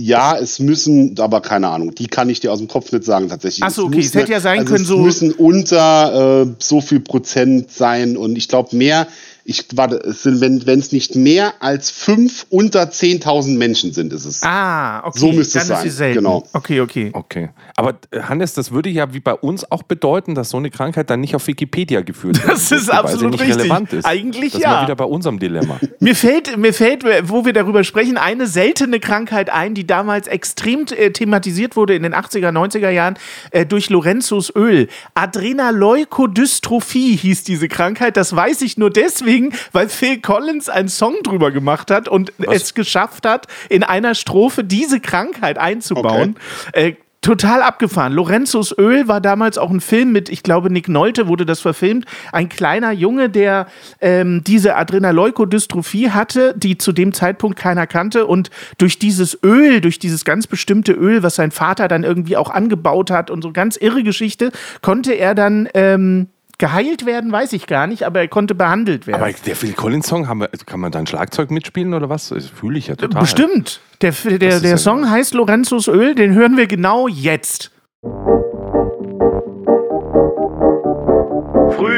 ja, 0.00 0.38
es 0.38 0.60
müssen, 0.60 1.18
aber 1.18 1.40
keine 1.40 1.66
Ahnung, 1.66 1.92
die 1.92 2.06
kann 2.06 2.30
ich 2.30 2.38
dir 2.38 2.52
aus 2.52 2.60
dem 2.60 2.68
Kopf 2.68 2.92
nicht 2.92 3.02
sagen 3.02 3.28
tatsächlich. 3.28 3.64
Achso, 3.64 3.86
okay, 3.86 3.98
es, 3.98 4.06
es 4.06 4.14
hätte 4.14 4.30
ja 4.30 4.38
sein 4.38 4.60
also 4.60 4.72
können 4.72 4.84
es 4.84 4.88
so. 4.88 4.98
Es 4.98 5.04
müssen 5.04 5.32
unter 5.32 6.42
äh, 6.42 6.46
so 6.60 6.80
viel 6.80 7.00
Prozent 7.00 7.72
sein 7.72 8.16
und 8.16 8.38
ich 8.38 8.46
glaube 8.46 8.76
mehr 8.76 9.08
ich 9.48 9.64
warte, 9.74 9.96
es 9.96 10.24
sind, 10.24 10.66
wenn 10.66 10.78
es 10.78 10.92
nicht 10.92 11.16
mehr 11.16 11.54
als 11.60 11.90
fünf 11.90 12.44
unter 12.50 12.82
10.000 12.82 13.56
Menschen 13.56 13.94
sind, 13.94 14.12
ist 14.12 14.26
es. 14.26 14.42
Ah, 14.42 14.98
okay. 15.06 15.18
So 15.18 15.32
müsste 15.32 15.66
Dann 15.66 15.86
es 15.86 15.96
sein. 15.96 16.12
Genau. 16.12 16.46
Okay, 16.52 16.82
okay. 16.82 17.08
Okay. 17.14 17.48
Aber 17.74 17.94
äh, 18.10 18.20
Hannes, 18.20 18.52
das 18.52 18.72
würde 18.72 18.90
ja 18.90 19.14
wie 19.14 19.20
bei 19.20 19.32
uns 19.32 19.70
auch 19.70 19.84
bedeuten, 19.84 20.34
dass 20.34 20.50
so 20.50 20.58
eine 20.58 20.68
Krankheit 20.68 21.08
dann 21.08 21.22
nicht 21.22 21.34
auf 21.34 21.46
Wikipedia 21.46 22.02
geführt 22.02 22.42
wird. 22.42 22.48
Das 22.58 22.72
ist 22.72 22.90
absolut 22.90 23.40
richtig. 23.40 23.56
Relevant 23.56 23.92
ist. 23.94 24.04
Eigentlich 24.04 24.52
das 24.52 24.60
ja. 24.60 24.70
Das 24.70 24.80
ist 24.80 24.88
wieder 24.88 24.96
bei 24.96 25.04
unserem 25.04 25.38
Dilemma. 25.38 25.80
mir 26.00 26.14
fällt, 26.14 26.58
mir 26.58 26.74
fällt, 26.74 27.04
wo 27.22 27.46
wir 27.46 27.54
darüber 27.54 27.84
sprechen, 27.84 28.18
eine 28.18 28.46
seltene 28.46 29.00
Krankheit 29.00 29.48
ein, 29.48 29.72
die 29.72 29.86
damals 29.86 30.26
extrem 30.26 30.84
äh, 30.90 31.10
thematisiert 31.10 31.76
wurde 31.76 31.94
in 31.94 32.02
den 32.02 32.14
80er, 32.14 32.50
90er 32.50 32.90
Jahren 32.90 33.14
äh, 33.52 33.64
durch 33.64 33.88
Lorenzos 33.88 34.54
Öl. 34.54 34.88
Adrenaleukodystrophie 35.14 37.16
hieß 37.16 37.44
diese 37.44 37.68
Krankheit. 37.68 38.18
Das 38.18 38.36
weiß 38.36 38.60
ich 38.60 38.76
nur 38.76 38.90
deswegen 38.90 39.37
deswegen, 39.38 39.52
weil 39.72 39.88
Phil 39.88 40.20
Collins 40.20 40.68
einen 40.68 40.88
Song 40.88 41.16
drüber 41.22 41.50
gemacht 41.50 41.90
hat 41.90 42.08
und 42.08 42.32
Was? 42.38 42.56
es 42.56 42.74
geschafft 42.74 43.26
hat, 43.26 43.46
in 43.68 43.82
einer 43.82 44.14
Strophe 44.14 44.64
diese 44.64 45.00
Krankheit 45.00 45.58
einzubauen. 45.58 46.36
Okay. 46.68 46.90
Äh, 46.90 46.96
total 47.20 47.62
abgefahren. 47.62 48.12
Lorenzos 48.12 48.76
Öl 48.78 49.08
war 49.08 49.20
damals 49.20 49.58
auch 49.58 49.70
ein 49.70 49.80
Film 49.80 50.12
mit, 50.12 50.28
ich 50.28 50.44
glaube, 50.44 50.70
Nick 50.70 50.88
Nolte 50.88 51.26
wurde 51.26 51.44
das 51.44 51.60
verfilmt. 51.60 52.06
Ein 52.32 52.48
kleiner 52.48 52.92
Junge, 52.92 53.28
der 53.28 53.66
ähm, 54.00 54.42
diese 54.46 54.76
Adrenaleukodystrophie 54.76 56.10
hatte, 56.10 56.54
die 56.56 56.78
zu 56.78 56.92
dem 56.92 57.12
Zeitpunkt 57.12 57.58
keiner 57.58 57.88
kannte. 57.88 58.26
Und 58.26 58.50
durch 58.78 59.00
dieses 59.00 59.36
Öl, 59.42 59.80
durch 59.80 59.98
dieses 59.98 60.24
ganz 60.24 60.46
bestimmte 60.46 60.92
Öl, 60.92 61.22
was 61.24 61.34
sein 61.34 61.50
Vater 61.50 61.88
dann 61.88 62.04
irgendwie 62.04 62.36
auch 62.36 62.50
angebaut 62.50 63.10
hat 63.10 63.30
und 63.30 63.42
so 63.42 63.52
ganz 63.52 63.76
irre 63.76 64.04
Geschichte, 64.04 64.52
konnte 64.80 65.12
er 65.12 65.34
dann 65.34 65.68
ähm, 65.74 66.28
Geheilt 66.58 67.06
werden, 67.06 67.30
weiß 67.30 67.52
ich 67.52 67.68
gar 67.68 67.86
nicht, 67.86 68.02
aber 68.02 68.18
er 68.18 68.26
konnte 68.26 68.56
behandelt 68.56 69.06
werden. 69.06 69.22
Aber 69.22 69.32
der 69.32 69.54
Phil 69.54 69.74
Collins 69.74 70.08
Song, 70.08 70.26
wir, 70.26 70.48
kann 70.66 70.80
man 70.80 70.90
da 70.90 70.98
ein 70.98 71.06
Schlagzeug 71.06 71.52
mitspielen 71.52 71.94
oder 71.94 72.08
was? 72.08 72.30
Das 72.30 72.46
fühle 72.46 72.78
ich 72.78 72.88
ja 72.88 72.96
total. 72.96 73.22
Bestimmt. 73.22 73.80
Der, 74.00 74.10
der, 74.10 74.58
der 74.58 74.70
ja 74.70 74.76
Song 74.76 75.08
heißt 75.08 75.34
Lorenzos 75.34 75.86
Öl, 75.86 76.16
den 76.16 76.34
hören 76.34 76.56
wir 76.56 76.66
genau 76.66 77.06
jetzt. 77.06 77.70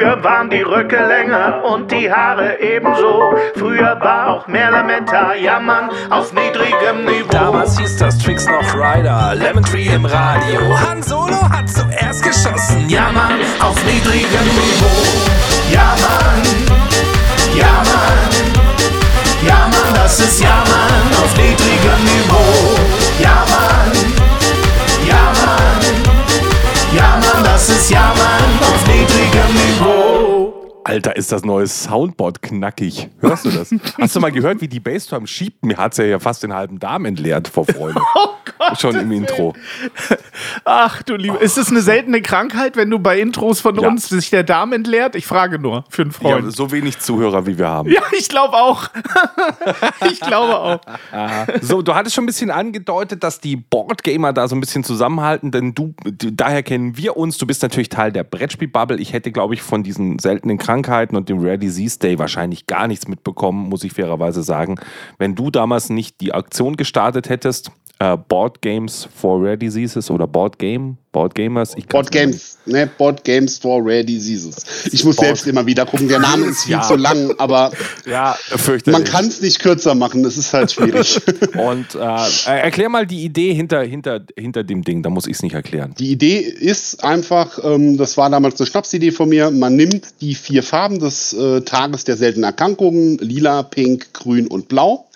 Früher 0.00 0.25
waren 0.25 0.49
die 0.49 0.62
Röcke 0.62 0.97
länger 0.97 1.62
und 1.62 1.92
die 1.92 2.11
Haare 2.11 2.59
ebenso. 2.59 3.35
Früher 3.54 4.00
war 4.00 4.28
auch 4.28 4.47
mehr 4.47 4.71
Lametta, 4.71 5.35
jammern 5.35 5.90
auf 6.09 6.33
niedrigem 6.33 7.04
Niveau. 7.04 7.28
Damals 7.30 7.78
hieß 7.78 7.99
das 7.99 8.16
Tricks 8.16 8.47
noch 8.47 8.75
Rider, 8.75 9.35
Lemon 9.35 9.62
Tree 9.62 9.88
im 9.95 10.07
Radio. 10.07 10.62
Han 10.88 11.02
Solo 11.02 11.42
hat 11.50 11.69
zuerst 11.69 12.23
geschossen, 12.23 12.88
jammern 12.88 13.40
auf 13.61 13.76
niedrigem 13.85 14.47
Niveau. 14.47 15.71
Ja 15.71 15.95
Mann, 16.00 16.47
ja 17.54 17.66
Mann, 17.66 19.47
ja 19.47 19.69
Mann, 19.69 19.95
das 19.95 20.19
ist 20.19 20.40
ja 20.40 20.64
Mann 20.64 21.23
auf 21.23 21.37
niedrigem 21.37 22.04
Niveau. 22.04 23.00
Alter, 30.90 31.14
ist 31.14 31.30
das 31.30 31.44
neue 31.44 31.68
Soundboard 31.68 32.42
knackig. 32.42 33.09
Hörst 33.20 33.44
du 33.44 33.50
das? 33.50 33.73
Hast 34.00 34.16
du 34.16 34.20
mal 34.20 34.32
gehört, 34.32 34.61
wie 34.61 34.66
die 34.66 34.80
Bassdrum 34.80 35.25
schiebt? 35.25 35.64
Mir 35.64 35.76
hat 35.76 35.92
es 35.92 35.99
ja 35.99 36.18
fast 36.18 36.42
den 36.42 36.52
halben 36.52 36.80
Darm 36.80 37.04
entleert 37.04 37.47
vor 37.49 37.64
Freude. 37.64 38.00
Oh 38.12 38.35
Gott, 38.59 38.80
Schon 38.80 38.97
im 38.97 39.12
Intro. 39.12 39.54
Ach 40.64 41.02
du 41.02 41.14
Liebe, 41.14 41.37
ist 41.37 41.56
es 41.56 41.70
eine 41.70 41.80
seltene 41.80 42.20
Krankheit, 42.23 42.76
wenn 42.76 42.90
du 42.90 42.99
bei 42.99 43.20
Intros 43.20 43.61
von 43.61 43.78
ja. 43.78 43.87
uns 43.87 44.09
sich 44.09 44.30
der 44.30 44.42
Darm 44.42 44.73
entleert? 44.73 45.14
Ich 45.14 45.26
frage 45.26 45.59
nur 45.59 45.85
für 45.88 46.02
einen 46.02 46.11
Freund. 46.11 46.44
Ja, 46.44 46.50
so 46.50 46.73
wenig 46.73 46.99
Zuhörer, 46.99 47.47
wie 47.47 47.56
wir 47.56 47.68
haben. 47.68 47.90
Ja, 47.90 48.02
ich 48.18 48.28
glaube 48.28 48.56
auch. 48.56 48.88
ich 50.11 50.20
glaube 50.20 50.59
auch. 50.59 50.80
So, 51.61 51.82
du 51.82 51.94
hattest 51.94 52.16
schon 52.16 52.25
ein 52.25 52.26
bisschen 52.26 52.50
angedeutet, 52.50 53.23
dass 53.23 53.40
die 53.40 53.56
Boardgamer 53.56 54.32
da 54.32 54.49
so 54.49 54.56
ein 54.56 54.61
bisschen 54.61 54.85
zusammenhalten, 54.85 55.50
denn 55.50 55.75
du, 55.75 55.94
daher 56.04 56.62
kennen 56.62 56.97
wir 56.97 57.16
uns. 57.16 57.38
Du 57.38 57.47
bist 57.47 57.62
natürlich 57.62 57.90
Teil 57.90 58.12
der 58.12 58.25
Brettspielbubble. 58.25 58.99
Ich 58.99 59.12
hätte, 59.12 59.30
glaube 59.30 59.54
ich, 59.54 59.62
von 59.62 59.82
diesen 59.82 60.18
seltenen 60.18 60.59
Krankheiten 60.59 60.79
Krankheiten 60.82 61.16
und 61.16 61.28
dem 61.28 61.38
Rare 61.40 61.58
Disease 61.58 61.99
Day 61.99 62.18
wahrscheinlich 62.18 62.66
gar 62.66 62.88
nichts 62.88 63.08
mitbekommen, 63.08 63.68
muss 63.68 63.84
ich 63.84 63.92
fairerweise 63.92 64.42
sagen. 64.42 64.76
Wenn 65.18 65.34
du 65.34 65.50
damals 65.50 65.90
nicht 65.90 66.20
die 66.20 66.32
Aktion 66.32 66.76
gestartet 66.76 67.28
hättest, 67.28 67.70
äh, 67.99 68.16
Board 68.16 68.62
Games 68.62 69.08
for 69.14 69.42
Rare 69.42 69.58
Diseases 69.58 70.10
oder 70.10 70.26
Board 70.26 70.58
Game, 70.58 70.96
Board 71.12 71.34
Gamers. 71.34 71.76
Ich 71.76 71.87
Board 71.87 72.10
Games, 72.10 72.58
ne, 72.67 72.88
Board 72.99 73.25
Games 73.25 73.59
for 73.59 73.81
Rare 73.83 74.05
Diseases. 74.05 74.57
Ich 74.93 75.05
muss 75.05 75.17
Board. 75.17 75.26
selbst 75.26 75.47
immer 75.47 75.64
wieder 75.67 75.87
gucken. 75.87 76.09
Der 76.09 76.19
Name 76.19 76.47
ist 76.47 76.64
viel 76.64 76.73
ja. 76.73 76.83
zu 76.83 76.97
lang, 76.97 77.35
aber 77.38 77.71
ja, 78.07 78.37
man 78.87 79.05
kann 79.05 79.26
es 79.26 79.40
nicht 79.40 79.61
kürzer 79.61 79.95
machen. 79.95 80.23
Das 80.23 80.37
ist 80.37 80.52
halt 80.52 80.73
schwierig. 80.73 81.21
Und 81.55 81.95
äh, 81.95 82.61
erklär 82.61 82.88
mal 82.88 83.07
die 83.07 83.25
Idee 83.25 83.55
hinter, 83.55 83.83
hinter, 83.83 84.21
hinter 84.37 84.64
dem 84.64 84.83
Ding. 84.83 85.02
Da 85.02 85.11
muss 85.11 85.26
ich 85.26 85.35
es 85.37 85.43
nicht 85.43 85.55
erklären. 85.55 85.95
Die 85.99 86.11
Idee 86.11 86.38
ist 86.38 87.05
einfach, 87.05 87.59
ähm, 87.62 87.97
das 87.97 88.17
war 88.17 88.31
damals 88.31 88.61
eine 88.61 88.67
Schnapsidee 88.67 89.12
von 89.12 89.29
mir. 89.29 89.50
Man 89.50 89.76
nimmt 89.76 90.21
die 90.21 90.35
vier 90.35 90.62
Farben 90.62 90.99
des 90.99 91.33
äh, 91.33 91.62
Tages 91.62 92.05
der 92.05 92.17
seltenen 92.17 92.45
Erkrankungen: 92.45 93.19
Lila, 93.19 93.62
Pink, 93.62 94.12
Grün 94.12 94.47
und 94.47 94.69
Blau 94.69 95.07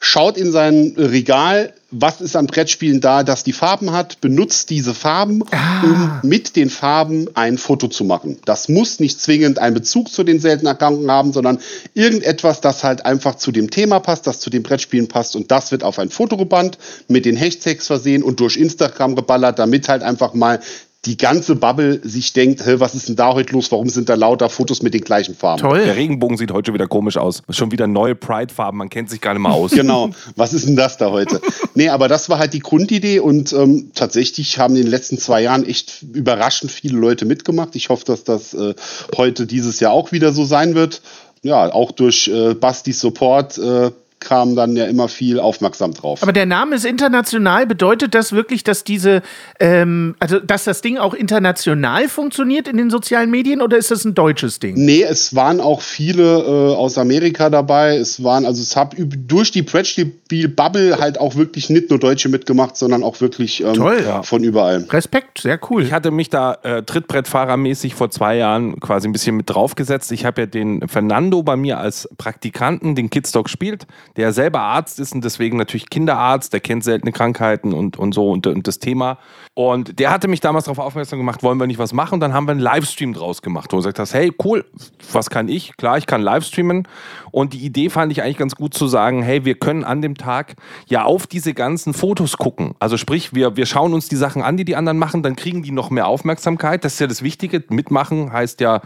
schaut 0.00 0.38
in 0.38 0.50
sein 0.50 0.94
Regal, 0.96 1.74
was 1.90 2.20
ist 2.20 2.36
an 2.36 2.46
Brettspielen 2.46 3.00
da, 3.00 3.22
das 3.22 3.44
die 3.44 3.52
Farben 3.52 3.92
hat, 3.92 4.20
benutzt 4.20 4.70
diese 4.70 4.94
Farben, 4.94 5.42
ah. 5.50 5.82
um 5.82 6.28
mit 6.28 6.56
den 6.56 6.70
Farben 6.70 7.28
ein 7.34 7.58
Foto 7.58 7.88
zu 7.88 8.04
machen. 8.04 8.38
Das 8.44 8.68
muss 8.68 9.00
nicht 9.00 9.20
zwingend 9.20 9.58
einen 9.58 9.74
Bezug 9.74 10.10
zu 10.10 10.22
den 10.22 10.40
seltenen 10.40 10.68
Erkrankungen 10.68 11.10
haben, 11.10 11.32
sondern 11.32 11.58
irgendetwas, 11.94 12.60
das 12.60 12.84
halt 12.84 13.04
einfach 13.06 13.34
zu 13.36 13.52
dem 13.52 13.70
Thema 13.70 14.00
passt, 14.00 14.26
das 14.26 14.40
zu 14.40 14.50
den 14.50 14.62
Brettspielen 14.62 15.08
passt 15.08 15.34
und 15.36 15.50
das 15.50 15.72
wird 15.72 15.82
auf 15.82 15.98
ein 15.98 16.10
Foto 16.10 16.36
gebannt, 16.36 16.78
mit 17.08 17.24
den 17.24 17.36
Hashtags 17.36 17.86
versehen 17.86 18.22
und 18.22 18.40
durch 18.40 18.56
Instagram 18.56 19.16
geballert, 19.16 19.58
damit 19.58 19.88
halt 19.88 20.02
einfach 20.02 20.34
mal 20.34 20.60
die 21.06 21.16
ganze 21.16 21.56
Bubble 21.56 22.00
sich 22.06 22.34
denkt, 22.34 22.62
was 22.66 22.94
ist 22.94 23.08
denn 23.08 23.16
da 23.16 23.32
heute 23.32 23.54
los? 23.54 23.72
Warum 23.72 23.88
sind 23.88 24.10
da 24.10 24.14
lauter 24.16 24.50
Fotos 24.50 24.82
mit 24.82 24.92
den 24.92 25.00
gleichen 25.00 25.34
Farben? 25.34 25.62
Toll. 25.62 25.82
Der 25.82 25.96
Regenbogen 25.96 26.36
sieht 26.36 26.52
heute 26.52 26.68
schon 26.68 26.74
wieder 26.74 26.88
komisch 26.88 27.16
aus. 27.16 27.42
Schon 27.48 27.72
wieder 27.72 27.86
neue 27.86 28.14
Pride-Farben, 28.14 28.76
man 28.76 28.90
kennt 28.90 29.08
sich 29.08 29.22
gar 29.22 29.32
nicht 29.32 29.42
mehr 29.42 29.52
aus. 29.52 29.70
genau, 29.70 30.10
was 30.36 30.52
ist 30.52 30.68
denn 30.68 30.76
das 30.76 30.98
da 30.98 31.10
heute? 31.10 31.40
nee, 31.74 31.88
aber 31.88 32.08
das 32.08 32.28
war 32.28 32.38
halt 32.38 32.52
die 32.52 32.60
Grundidee 32.60 33.18
und 33.18 33.52
ähm, 33.54 33.92
tatsächlich 33.94 34.58
haben 34.58 34.76
in 34.76 34.82
den 34.82 34.90
letzten 34.90 35.16
zwei 35.16 35.42
Jahren 35.42 35.66
echt 35.66 36.02
überraschend 36.02 36.70
viele 36.70 36.98
Leute 36.98 37.24
mitgemacht. 37.24 37.76
Ich 37.76 37.88
hoffe, 37.88 38.04
dass 38.04 38.24
das 38.24 38.52
äh, 38.52 38.74
heute 39.16 39.46
dieses 39.46 39.80
Jahr 39.80 39.92
auch 39.92 40.12
wieder 40.12 40.32
so 40.32 40.44
sein 40.44 40.74
wird. 40.74 41.00
Ja, 41.42 41.72
auch 41.72 41.92
durch 41.92 42.28
äh, 42.28 42.52
Bastis 42.52 43.00
Support 43.00 43.56
äh, 43.56 43.90
kam 44.20 44.54
dann 44.54 44.76
ja 44.76 44.84
immer 44.84 45.08
viel 45.08 45.40
aufmerksam 45.40 45.94
drauf. 45.94 46.22
Aber 46.22 46.32
der 46.32 46.46
Name 46.46 46.76
ist 46.76 46.84
international. 46.84 47.66
Bedeutet 47.66 48.14
das 48.14 48.32
wirklich, 48.32 48.62
dass 48.62 48.84
diese, 48.84 49.22
ähm, 49.58 50.14
also 50.20 50.38
dass 50.38 50.64
das 50.64 50.82
Ding 50.82 50.98
auch 50.98 51.14
international 51.14 52.08
funktioniert 52.08 52.68
in 52.68 52.76
den 52.76 52.90
sozialen 52.90 53.30
Medien 53.30 53.62
oder 53.62 53.78
ist 53.78 53.90
das 53.90 54.04
ein 54.04 54.14
deutsches 54.14 54.60
Ding? 54.60 54.74
Nee, 54.76 55.02
es 55.02 55.34
waren 55.34 55.60
auch 55.60 55.80
viele 55.80 56.22
äh, 56.22 56.74
aus 56.74 56.98
Amerika 56.98 57.48
dabei. 57.48 57.96
Es 57.96 58.22
waren, 58.22 58.44
also 58.44 58.62
es 58.62 58.76
hat 58.76 58.94
durch 58.98 59.50
die 59.50 59.62
Brettspiel-Bubble 59.62 60.98
halt 60.98 61.18
auch 61.18 61.36
wirklich 61.36 61.70
nicht 61.70 61.88
nur 61.88 61.98
Deutsche 61.98 62.28
mitgemacht, 62.28 62.76
sondern 62.76 63.02
auch 63.02 63.20
wirklich 63.20 63.64
ähm, 63.64 63.74
Toll, 63.74 64.02
ja. 64.04 64.22
von 64.22 64.44
überall. 64.44 64.86
Respekt, 64.90 65.40
sehr 65.40 65.58
cool. 65.70 65.82
Ich 65.82 65.92
hatte 65.92 66.10
mich 66.10 66.28
da 66.28 66.58
äh, 66.62 66.82
Trittbrettfahrermäßig 66.82 67.94
vor 67.94 68.10
zwei 68.10 68.36
Jahren 68.36 68.78
quasi 68.80 69.08
ein 69.08 69.12
bisschen 69.12 69.36
mit 69.36 69.48
draufgesetzt. 69.48 70.12
Ich 70.12 70.26
habe 70.26 70.42
ja 70.42 70.46
den 70.46 70.86
Fernando 70.86 71.42
bei 71.42 71.56
mir 71.56 71.78
als 71.78 72.08
Praktikanten, 72.18 72.94
den 72.94 73.08
Kidstock 73.08 73.48
spielt 73.48 73.86
der 74.16 74.32
selber 74.32 74.60
Arzt 74.60 74.98
ist 74.98 75.14
und 75.14 75.24
deswegen 75.24 75.56
natürlich 75.56 75.90
Kinderarzt, 75.90 76.52
der 76.52 76.60
kennt 76.60 76.84
seltene 76.84 77.12
Krankheiten 77.12 77.72
und, 77.72 77.98
und 77.98 78.12
so 78.12 78.30
und, 78.30 78.46
und 78.46 78.66
das 78.66 78.78
Thema. 78.78 79.18
Und 79.54 79.98
der 79.98 80.10
hatte 80.10 80.28
mich 80.28 80.40
damals 80.40 80.64
darauf 80.64 80.78
aufmerksam 80.78 81.18
gemacht, 81.18 81.42
wollen 81.42 81.58
wir 81.58 81.66
nicht 81.66 81.78
was 81.78 81.92
machen? 81.92 82.14
Und 82.14 82.20
dann 82.20 82.32
haben 82.32 82.46
wir 82.46 82.52
einen 82.52 82.60
Livestream 82.60 83.12
draus 83.12 83.42
gemacht, 83.42 83.72
wo 83.72 83.76
du 83.76 83.82
gesagt 83.82 83.98
hast, 83.98 84.14
hey, 84.14 84.32
cool, 84.44 84.64
was 85.12 85.30
kann 85.30 85.48
ich? 85.48 85.76
Klar, 85.76 85.98
ich 85.98 86.06
kann 86.06 86.22
Livestreamen. 86.22 86.86
Und 87.30 87.52
die 87.52 87.64
Idee 87.64 87.90
fand 87.90 88.12
ich 88.12 88.22
eigentlich 88.22 88.38
ganz 88.38 88.56
gut 88.56 88.74
zu 88.74 88.86
sagen, 88.86 89.22
hey, 89.22 89.44
wir 89.44 89.54
können 89.54 89.84
an 89.84 90.02
dem 90.02 90.16
Tag 90.16 90.54
ja 90.86 91.04
auf 91.04 91.26
diese 91.26 91.54
ganzen 91.54 91.94
Fotos 91.94 92.36
gucken. 92.36 92.74
Also 92.78 92.96
sprich, 92.96 93.34
wir, 93.34 93.56
wir 93.56 93.66
schauen 93.66 93.92
uns 93.92 94.08
die 94.08 94.16
Sachen 94.16 94.42
an, 94.42 94.56
die 94.56 94.64
die 94.64 94.76
anderen 94.76 94.98
machen, 94.98 95.22
dann 95.22 95.36
kriegen 95.36 95.62
die 95.62 95.72
noch 95.72 95.90
mehr 95.90 96.06
Aufmerksamkeit. 96.06 96.84
Das 96.84 96.94
ist 96.94 97.00
ja 97.00 97.06
das 97.06 97.22
Wichtige. 97.22 97.62
Mitmachen 97.68 98.32
heißt 98.32 98.60
ja, 98.60 98.80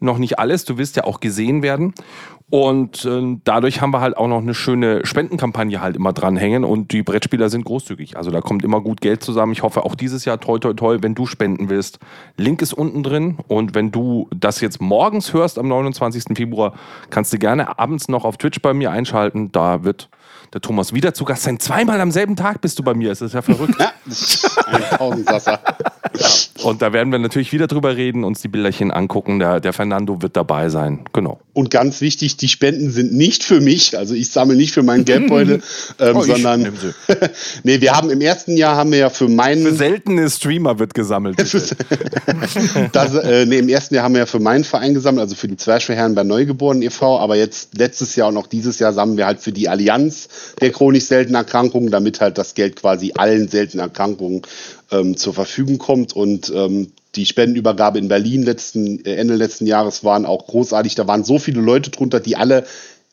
noch 0.00 0.18
nicht 0.18 0.38
alles. 0.38 0.64
Du 0.64 0.78
wirst 0.78 0.96
ja 0.96 1.04
auch 1.04 1.20
gesehen 1.20 1.62
werden. 1.62 1.94
Und 2.50 3.04
äh, 3.06 3.38
dadurch 3.42 3.80
haben 3.80 3.92
wir 3.92 4.00
halt 4.00 4.16
auch 4.16 4.28
noch 4.28 4.38
eine 4.38 4.54
schöne 4.54 5.04
Spendenkampagne 5.06 5.80
halt 5.80 5.96
immer 5.96 6.12
dranhängen 6.12 6.64
und 6.64 6.92
die 6.92 7.02
Brettspieler 7.02 7.48
sind 7.48 7.64
großzügig. 7.64 8.18
Also 8.18 8.30
da 8.30 8.42
kommt 8.42 8.62
immer 8.64 8.82
gut 8.82 9.00
Geld 9.00 9.22
zusammen. 9.22 9.52
Ich 9.52 9.62
hoffe 9.62 9.84
auch 9.84 9.94
dieses 9.94 10.26
Jahr 10.26 10.38
toi 10.38 10.58
toi 10.58 10.74
toi, 10.74 10.98
wenn 11.00 11.14
du 11.14 11.24
spenden 11.26 11.70
willst. 11.70 11.98
Link 12.36 12.60
ist 12.60 12.74
unten 12.74 13.02
drin 13.02 13.38
und 13.48 13.74
wenn 13.74 13.90
du 13.90 14.28
das 14.36 14.60
jetzt 14.60 14.80
morgens 14.80 15.32
hörst 15.32 15.58
am 15.58 15.68
29. 15.68 16.36
Februar, 16.36 16.74
kannst 17.08 17.32
du 17.32 17.38
gerne 17.38 17.78
abends 17.78 18.08
noch 18.08 18.24
auf 18.26 18.36
Twitch 18.36 18.60
bei 18.60 18.74
mir 18.74 18.90
einschalten. 18.90 19.50
Da 19.50 19.82
wird 19.82 20.10
der 20.54 20.60
Thomas 20.60 20.92
wieder 20.92 21.12
zu 21.12 21.24
Gast 21.24 21.42
sein. 21.42 21.58
Zweimal 21.58 22.00
am 22.00 22.12
selben 22.12 22.36
Tag 22.36 22.60
bist 22.60 22.78
du 22.78 22.84
bei 22.84 22.94
mir. 22.94 23.08
Das 23.08 23.20
ist 23.20 23.34
ja 23.34 23.42
verrückt. 23.42 23.74
Ja, 23.84 23.92
ein 24.66 24.98
Tausendsasser. 24.98 25.60
ja. 26.18 26.28
Und 26.62 26.82
da 26.82 26.92
werden 26.92 27.10
wir 27.10 27.18
natürlich 27.18 27.52
wieder 27.52 27.66
drüber 27.66 27.96
reden, 27.96 28.22
uns 28.22 28.40
die 28.40 28.48
Bilderchen 28.48 28.90
angucken. 28.90 29.38
Der, 29.38 29.60
der 29.60 29.72
Fernando 29.72 30.22
wird 30.22 30.36
dabei 30.36 30.68
sein. 30.68 31.04
Genau. 31.12 31.40
Und 31.54 31.70
ganz 31.70 32.00
wichtig, 32.00 32.36
die 32.36 32.48
Spenden 32.48 32.90
sind 32.90 33.12
nicht 33.12 33.44
für 33.44 33.60
mich. 33.60 33.96
Also 33.96 34.14
ich 34.14 34.30
sammle 34.30 34.56
nicht 34.56 34.74
für 34.74 34.82
meinen 34.82 35.04
Geldbeutel, 35.04 35.62
ähm, 35.98 36.16
oh, 36.16 36.22
sondern 36.22 36.62
nee, 37.62 37.80
wir 37.80 37.92
haben 37.92 38.10
im 38.10 38.20
ersten 38.20 38.56
Jahr 38.56 38.76
haben 38.76 38.92
wir 38.92 38.98
ja 38.98 39.10
für 39.10 39.28
meinen. 39.28 39.64
Für 39.64 39.74
seltene 39.74 40.28
Streamer 40.28 40.78
wird 40.78 40.94
gesammelt. 40.94 41.38
das, 42.92 43.14
äh, 43.14 43.46
nee, 43.46 43.58
im 43.58 43.68
ersten 43.68 43.94
Jahr 43.94 44.04
haben 44.04 44.14
wir 44.14 44.20
ja 44.20 44.26
für 44.26 44.40
meinen 44.40 44.64
Verein 44.64 44.94
gesammelt, 44.94 45.22
also 45.22 45.34
für 45.34 45.48
die 45.48 45.56
Zwerchfellherren 45.56 46.14
bei 46.14 46.24
Neugeborenen 46.24 46.82
e.V. 46.82 47.18
Aber 47.18 47.36
jetzt 47.36 47.76
letztes 47.76 48.14
Jahr 48.16 48.28
und 48.28 48.36
auch 48.36 48.46
dieses 48.46 48.78
Jahr 48.78 48.92
sammeln 48.92 49.16
wir 49.16 49.26
halt 49.26 49.40
für 49.40 49.52
die 49.52 49.68
Allianz 49.68 50.28
der 50.60 50.72
chronisch 50.72 51.04
seltenen 51.04 51.36
Erkrankungen, 51.36 51.90
damit 51.90 52.20
halt 52.20 52.38
das 52.38 52.54
Geld 52.54 52.76
quasi 52.76 53.12
allen 53.16 53.48
seltenen 53.48 53.84
Erkrankungen 53.84 54.42
ähm, 54.90 55.16
zur 55.16 55.34
Verfügung 55.34 55.78
kommt. 55.78 56.14
Und 56.14 56.52
ähm, 56.54 56.92
die 57.16 57.26
Spendenübergabe 57.26 57.98
in 57.98 58.08
Berlin 58.08 58.42
letzten, 58.42 59.04
äh, 59.04 59.14
Ende 59.14 59.34
letzten 59.34 59.66
Jahres 59.66 60.04
waren 60.04 60.26
auch 60.26 60.46
großartig. 60.46 60.94
Da 60.94 61.06
waren 61.06 61.24
so 61.24 61.38
viele 61.38 61.60
Leute 61.60 61.90
drunter, 61.90 62.20
die 62.20 62.36
alle 62.36 62.64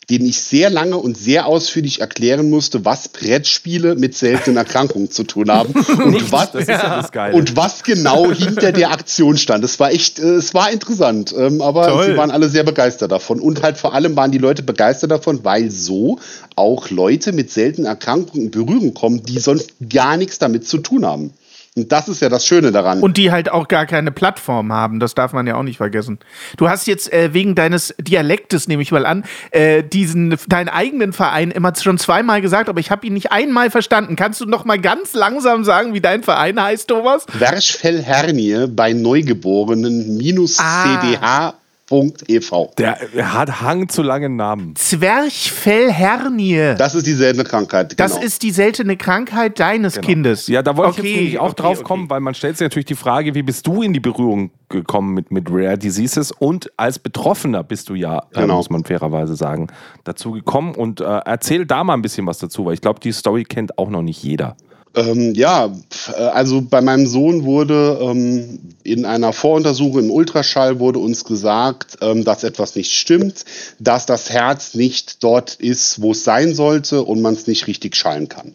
denen 0.10 0.25
ich 0.25 0.41
sehr 0.41 0.70
lange 0.70 0.98
und 0.98 1.17
sehr 1.17 1.46
ausführlich 1.46 2.01
erklären 2.01 2.50
musste, 2.50 2.84
was 2.84 3.08
Brettspiele 3.08 3.96
mit 3.96 4.15
seltenen 4.15 4.58
Erkrankungen 4.58 5.12
zu 5.12 5.24
tun 5.24 5.50
haben 5.50 5.74
und, 6.03 6.31
was, 6.31 6.50
ja 6.67 7.08
und 7.31 7.55
was 7.55 7.84
genau 7.84 8.31
hinter 8.31 8.72
der 8.72 8.91
Aktion 8.91 9.38
stand. 9.38 9.63
Es 9.63 9.79
war 9.79 9.91
echt, 9.91 10.20
äh, 10.20 10.36
es 10.36 10.53
war 10.53 10.72
interessant, 10.72 11.34
ähm, 11.38 11.62
aber 11.62 11.88
Toll. 11.88 12.05
sie 12.08 12.17
waren 12.17 12.31
alle 12.31 12.50
sehr 12.50 12.63
begeistert 12.63 13.12
davon 13.12 13.39
und 13.39 13.62
halt 13.62 13.77
vor 13.77 13.93
allem 13.93 14.15
waren 14.15 14.31
die 14.31 14.38
Leute 14.38 14.63
begeistert 14.63 15.12
davon, 15.12 15.43
weil 15.43 15.70
so 15.70 16.20
auch 16.55 16.89
Leute 16.89 17.31
mit 17.31 17.51
seltenen 17.51 17.88
Erkrankungen 17.88 18.46
in 18.46 18.51
Berührung 18.51 18.93
kommen, 18.93 19.24
die 19.24 19.39
sonst 19.39 19.74
gar 19.89 20.17
nichts 20.17 20.39
damit 20.39 20.67
zu 20.67 20.79
tun 20.79 21.05
haben. 21.05 21.34
Und 21.77 21.89
das 21.89 22.09
ist 22.09 22.21
ja 22.21 22.27
das 22.27 22.45
Schöne 22.45 22.73
daran. 22.73 22.99
Und 23.01 23.15
die 23.15 23.31
halt 23.31 23.49
auch 23.49 23.69
gar 23.69 23.85
keine 23.85 24.11
Plattform 24.11 24.73
haben, 24.73 24.99
das 24.99 25.15
darf 25.15 25.31
man 25.31 25.47
ja 25.47 25.55
auch 25.55 25.63
nicht 25.63 25.77
vergessen. 25.77 26.19
Du 26.57 26.67
hast 26.67 26.85
jetzt 26.85 27.11
äh, 27.13 27.33
wegen 27.33 27.55
deines 27.55 27.95
Dialektes, 27.97 28.67
nehme 28.67 28.81
ich 28.81 28.91
mal 28.91 29.05
an, 29.05 29.23
äh, 29.51 29.81
diesen 29.81 30.35
deinen 30.49 30.67
eigenen 30.67 31.13
Verein 31.13 31.49
immer 31.49 31.73
schon 31.73 31.97
zweimal 31.97 32.41
gesagt, 32.41 32.67
aber 32.67 32.81
ich 32.81 32.91
habe 32.91 33.07
ihn 33.07 33.13
nicht 33.13 33.31
einmal 33.31 33.69
verstanden. 33.69 34.17
Kannst 34.17 34.41
du 34.41 34.45
noch 34.45 34.65
mal 34.65 34.79
ganz 34.79 35.13
langsam 35.13 35.63
sagen, 35.63 35.93
wie 35.93 36.01
dein 36.01 36.23
Verein 36.23 36.61
heißt, 36.61 36.89
Thomas? 36.89 37.25
Werschfellhernie 37.31 38.67
bei 38.67 38.91
Neugeborenen 38.91 40.17
minus 40.17 40.59
ah. 40.59 40.99
CDH 40.99 41.60
Zwerchfell.ev. 41.91 42.75
Der 42.77 43.33
hat 43.33 43.62
Hang 43.62 43.89
zu 43.89 44.01
langen 44.01 44.36
Namen. 44.36 44.75
Zwerchfellhernie. 44.75 46.75
Das 46.77 46.95
ist 46.95 47.05
die 47.05 47.13
seltene 47.13 47.43
Krankheit. 47.43 47.98
Genau. 47.98 48.07
Das 48.07 48.24
ist 48.24 48.43
die 48.43 48.51
seltene 48.51 48.98
Krankheit 48.98 49.60
deines 49.60 49.95
genau. 49.95 50.07
Kindes. 50.07 50.48
Ja, 50.48 50.63
da 50.63 50.77
wollte 50.77 51.00
okay, 51.00 51.01
ich 51.01 51.07
jetzt 51.07 51.15
nämlich 51.15 51.39
auch 51.39 51.51
okay, 51.51 51.62
drauf 51.62 51.79
okay. 51.79 51.88
kommen, 51.88 52.10
weil 52.10 52.21
man 52.21 52.33
stellt 52.33 52.57
sich 52.57 52.65
natürlich 52.65 52.86
die 52.86 52.95
Frage, 52.95 53.36
wie 53.36 53.43
bist 53.43 53.67
du 53.67 53.81
in 53.81 53.93
die 53.93 54.00
Berührung 54.00 54.51
gekommen 54.69 55.13
mit, 55.13 55.31
mit 55.31 55.50
Rare 55.50 55.77
Diseases 55.77 56.31
und 56.31 56.71
als 56.77 56.98
Betroffener 56.98 57.63
bist 57.63 57.89
du 57.89 57.95
ja, 57.95 58.19
äh, 58.19 58.41
genau. 58.41 58.53
äh, 58.53 58.57
muss 58.57 58.69
man 58.69 58.86
fairerweise 58.86 59.36
sagen, 59.36 59.67
dazu 60.05 60.31
gekommen 60.31 60.75
und 60.75 61.01
äh, 61.01 61.03
erzähl 61.03 61.65
da 61.65 61.83
mal 61.83 61.93
ein 61.93 62.01
bisschen 62.01 62.25
was 62.25 62.39
dazu, 62.39 62.65
weil 62.65 62.75
ich 62.75 62.81
glaube, 62.81 63.01
die 63.01 63.12
Story 63.12 63.43
kennt 63.43 63.77
auch 63.77 63.89
noch 63.89 64.01
nicht 64.01 64.24
jeder. 64.24 64.55
Ähm, 64.93 65.33
ja, 65.36 65.71
äh, 66.15 66.21
also 66.21 66.62
bei 66.62 66.81
meinem 66.81 67.07
Sohn 67.07 67.45
wurde 67.45 67.98
ähm, 68.01 68.60
in 68.83 69.05
einer 69.05 69.31
Voruntersuchung 69.31 70.05
im 70.05 70.12
Ultraschall 70.12 70.79
wurde 70.79 71.00
uns 71.00 71.24
gesagt, 71.24 71.98
ähm, 72.01 72.25
dass 72.25 72.43
etwas 72.43 72.75
nicht 72.75 72.91
stimmt, 72.91 73.45
dass 73.79 74.05
das 74.05 74.29
Herz 74.29 74.74
nicht 74.74 75.24
dort 75.24 75.55
ist, 75.55 76.01
wo 76.01 76.12
es 76.12 76.24
sein 76.24 76.53
sollte 76.53 77.03
und 77.03 77.21
man 77.21 77.36
es 77.36 77.48
nicht 77.48 77.67
richtig 77.67 77.95
schallen 77.95 78.27
kann. 78.27 78.53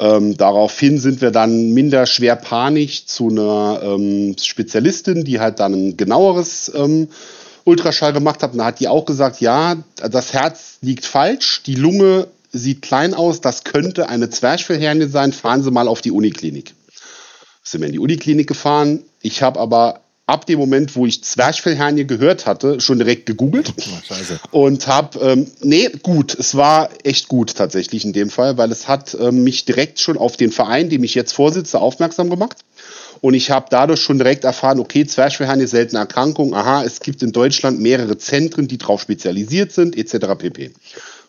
Ähm, 0.00 0.36
daraufhin 0.36 0.98
sind 0.98 1.20
wir 1.20 1.32
dann 1.32 1.72
minder 1.72 2.06
schwer 2.06 2.36
panisch 2.36 3.06
zu 3.06 3.28
einer 3.28 3.80
ähm, 3.82 4.36
Spezialistin, 4.40 5.24
die 5.24 5.40
halt 5.40 5.60
dann 5.60 5.74
ein 5.74 5.96
genaueres 5.96 6.72
ähm, 6.74 7.08
Ultraschall 7.64 8.12
gemacht 8.12 8.42
hat. 8.42 8.52
Und 8.52 8.58
da 8.58 8.66
hat 8.66 8.80
die 8.80 8.88
auch 8.88 9.04
gesagt, 9.04 9.40
ja, 9.40 9.76
das 9.96 10.32
Herz 10.32 10.78
liegt 10.80 11.04
falsch, 11.04 11.62
die 11.66 11.74
Lunge 11.74 12.28
sieht 12.52 12.82
klein 12.82 13.14
aus, 13.14 13.40
das 13.40 13.64
könnte 13.64 14.08
eine 14.08 14.30
Zwerchfellhernie 14.30 15.08
sein, 15.08 15.32
fahren 15.32 15.62
Sie 15.62 15.70
mal 15.70 15.88
auf 15.88 16.00
die 16.00 16.12
Uniklinik. 16.12 16.74
Sind 17.62 17.80
wir 17.80 17.86
in 17.86 17.92
die 17.92 17.98
Uniklinik 17.98 18.46
gefahren. 18.46 19.04
Ich 19.20 19.42
habe 19.42 19.60
aber 19.60 20.00
ab 20.28 20.44
dem 20.44 20.58
Moment, 20.58 20.94
wo 20.94 21.06
ich 21.06 21.24
Zwerchfellhernie 21.24 22.06
gehört 22.06 22.46
hatte, 22.46 22.80
schon 22.80 22.98
direkt 22.98 23.26
gegoogelt. 23.26 23.72
Oh, 24.52 24.60
und 24.64 24.86
habe, 24.86 25.18
ähm, 25.20 25.50
nee, 25.62 25.88
gut, 26.02 26.34
es 26.38 26.54
war 26.54 26.90
echt 27.02 27.28
gut 27.28 27.56
tatsächlich 27.56 28.04
in 28.04 28.12
dem 28.12 28.28
Fall, 28.28 28.58
weil 28.58 28.70
es 28.70 28.88
hat 28.88 29.16
ähm, 29.18 29.42
mich 29.42 29.64
direkt 29.64 30.00
schon 30.00 30.18
auf 30.18 30.36
den 30.36 30.52
Verein, 30.52 30.90
dem 30.90 31.02
ich 31.02 31.14
jetzt 31.14 31.32
vorsitze, 31.32 31.80
aufmerksam 31.80 32.28
gemacht. 32.28 32.58
Und 33.20 33.34
ich 33.34 33.50
habe 33.50 33.66
dadurch 33.70 34.00
schon 34.00 34.18
direkt 34.18 34.44
erfahren, 34.44 34.78
okay, 34.78 35.06
Zwerchfellhernie, 35.06 35.66
seltene 35.66 36.00
Erkrankung, 36.00 36.54
aha, 36.54 36.84
es 36.84 37.00
gibt 37.00 37.22
in 37.22 37.32
Deutschland 37.32 37.80
mehrere 37.80 38.18
Zentren, 38.18 38.68
die 38.68 38.78
darauf 38.78 39.00
spezialisiert 39.00 39.72
sind, 39.72 39.96
etc. 39.96 40.38
pp. 40.38 40.72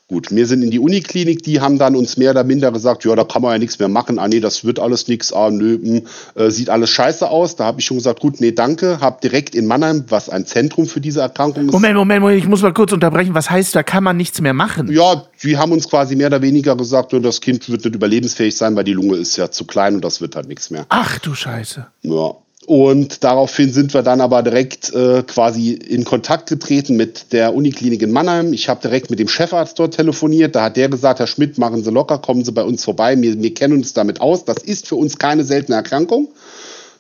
Gut, 0.09 0.31
wir 0.31 0.47
sind 0.47 0.63
in 0.63 0.71
die 0.71 0.79
Uniklinik, 0.79 1.43
die 1.43 1.61
haben 1.61 1.77
dann 1.77 1.95
uns 1.95 2.17
mehr 2.17 2.31
oder 2.31 2.43
minder 2.43 2.71
gesagt, 2.71 3.05
ja, 3.05 3.15
da 3.15 3.23
kann 3.23 3.43
man 3.43 3.51
ja 3.51 3.59
nichts 3.59 3.77
mehr 3.77 3.89
machen. 3.89 4.17
Ah, 4.17 4.27
nee, 4.27 4.39
das 4.39 4.65
wird 4.65 4.79
alles 4.79 5.07
nichts. 5.07 5.31
Ah, 5.31 5.51
nö, 5.51 5.77
mh, 5.77 5.87
hm, 5.87 6.07
äh, 6.33 6.49
sieht 6.49 6.71
alles 6.71 6.89
scheiße 6.89 7.29
aus. 7.29 7.55
Da 7.55 7.65
habe 7.65 7.79
ich 7.79 7.85
schon 7.85 7.97
gesagt, 7.97 8.19
gut, 8.19 8.41
nee, 8.41 8.51
danke. 8.51 9.01
Hab 9.01 9.21
direkt 9.21 9.53
in 9.53 9.67
Mannheim, 9.67 10.05
was 10.07 10.27
ein 10.27 10.47
Zentrum 10.47 10.87
für 10.87 10.99
diese 10.99 11.21
Erkrankung 11.21 11.67
ist. 11.67 11.73
Moment, 11.73 11.95
Moment, 11.95 12.21
Moment, 12.21 12.39
ich 12.41 12.47
muss 12.47 12.63
mal 12.63 12.73
kurz 12.73 12.91
unterbrechen. 12.91 13.35
Was 13.35 13.51
heißt, 13.51 13.75
da 13.75 13.83
kann 13.83 14.03
man 14.03 14.17
nichts 14.17 14.41
mehr 14.41 14.53
machen? 14.53 14.91
Ja, 14.91 15.25
die 15.43 15.57
haben 15.57 15.71
uns 15.71 15.87
quasi 15.87 16.15
mehr 16.15 16.27
oder 16.27 16.41
weniger 16.41 16.75
gesagt, 16.75 17.13
das 17.13 17.39
Kind 17.39 17.69
wird 17.69 17.85
nicht 17.85 17.93
überlebensfähig 17.93 18.57
sein, 18.57 18.75
weil 18.75 18.85
die 18.85 18.93
Lunge 18.93 19.15
ist 19.15 19.37
ja 19.37 19.51
zu 19.51 19.65
klein 19.65 19.93
und 19.93 20.03
das 20.03 20.21
wird 20.21 20.35
halt 20.35 20.47
nichts 20.47 20.71
mehr. 20.71 20.87
Ach 20.89 21.19
du 21.19 21.35
Scheiße. 21.35 21.85
Ja. 22.01 22.33
Und 22.69 23.23
daraufhin 23.23 23.73
sind 23.73 23.95
wir 23.95 24.03
dann 24.03 24.21
aber 24.21 24.43
direkt 24.43 24.93
äh, 24.93 25.23
quasi 25.23 25.71
in 25.71 26.03
Kontakt 26.03 26.49
getreten 26.49 26.97
mit 26.97 27.33
der 27.33 27.55
Uniklinik 27.55 28.03
in 28.03 28.11
Mannheim. 28.11 28.53
Ich 28.53 28.69
habe 28.69 28.79
direkt 28.79 29.09
mit 29.09 29.17
dem 29.17 29.27
Chefarzt 29.27 29.79
dort 29.79 29.95
telefoniert. 29.95 30.53
Da 30.55 30.65
hat 30.65 30.77
der 30.77 30.88
gesagt, 30.88 31.17
Herr 31.17 31.25
Schmidt, 31.25 31.57
machen 31.57 31.83
Sie 31.83 31.89
locker, 31.89 32.19
kommen 32.19 32.45
Sie 32.45 32.51
bei 32.51 32.61
uns 32.61 32.83
vorbei. 32.83 33.19
Wir, 33.19 33.41
wir 33.41 33.53
kennen 33.55 33.73
uns 33.73 33.93
damit 33.93 34.21
aus. 34.21 34.45
Das 34.45 34.57
ist 34.57 34.88
für 34.88 34.97
uns 34.97 35.17
keine 35.17 35.45
seltene 35.45 35.77
Erkrankung. 35.77 36.27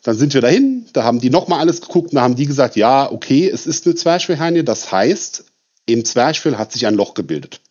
Dann 0.01 0.17
sind 0.17 0.33
wir 0.33 0.41
dahin, 0.41 0.87
da 0.93 1.03
haben 1.03 1.19
die 1.19 1.29
nochmal 1.29 1.59
alles 1.59 1.81
geguckt 1.81 2.13
und 2.13 2.15
da 2.15 2.21
haben 2.21 2.35
die 2.35 2.47
gesagt, 2.47 2.75
ja, 2.75 3.11
okay, 3.11 3.47
es 3.47 3.67
ist 3.67 3.85
eine 3.85 3.93
Zwerchfellhernie. 3.93 4.63
Das 4.63 4.91
heißt, 4.91 5.43
im 5.85 6.03
Zwerchfell 6.03 6.57
hat 6.57 6.71
sich 6.71 6.87
ein 6.87 6.95
Loch 6.95 7.13
gebildet. 7.13 7.61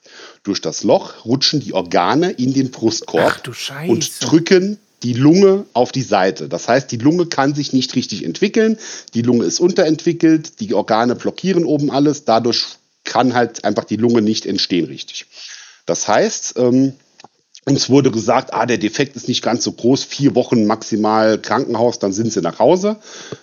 Durch 0.45 0.61
das 0.61 0.85
Loch 0.85 1.25
rutschen 1.25 1.59
die 1.59 1.73
Organe 1.73 2.31
in 2.31 2.55
den 2.55 2.71
Brustkorb 2.71 3.43
und 3.89 4.25
drücken 4.25 4.79
die 5.03 5.13
Lunge 5.13 5.65
auf 5.73 5.93
die 5.93 6.03
Seite. 6.03 6.49
Das 6.49 6.69
heißt, 6.69 6.91
die 6.91 6.97
Lunge 6.97 7.27
kann 7.27 7.55
sich 7.55 7.73
nicht 7.73 7.95
richtig 7.95 8.25
entwickeln, 8.25 8.79
die 9.15 9.23
Lunge 9.23 9.45
ist 9.45 9.61
unterentwickelt, 9.61 10.61
die 10.61 10.75
Organe 10.75 11.15
blockieren 11.15 11.65
oben 11.65 11.91
alles, 11.91 12.25
dadurch 12.25 12.79
kann 13.05 13.35
halt 13.35 13.65
einfach 13.65 13.85
die 13.85 13.97
Lunge 13.97 14.23
nicht 14.23 14.47
entstehen 14.47 14.87
richtig. 14.87 15.27
Das 15.87 16.07
heißt, 16.07 16.55
ähm, 16.59 16.93
uns 17.65 17.91
wurde 17.91 18.11
gesagt, 18.11 18.55
ah, 18.55 18.67
der 18.67 18.79
Defekt 18.79 19.15
ist 19.17 19.29
nicht 19.29 19.43
ganz 19.43 19.63
so 19.63 19.73
groß, 19.73 20.05
vier 20.05 20.35
Wochen 20.35 20.65
maximal 20.65 21.39
Krankenhaus, 21.39 21.99
dann 21.99 22.13
sind 22.13 22.33
sie 22.33 22.41
nach 22.41 22.59
Hause. 22.59 22.97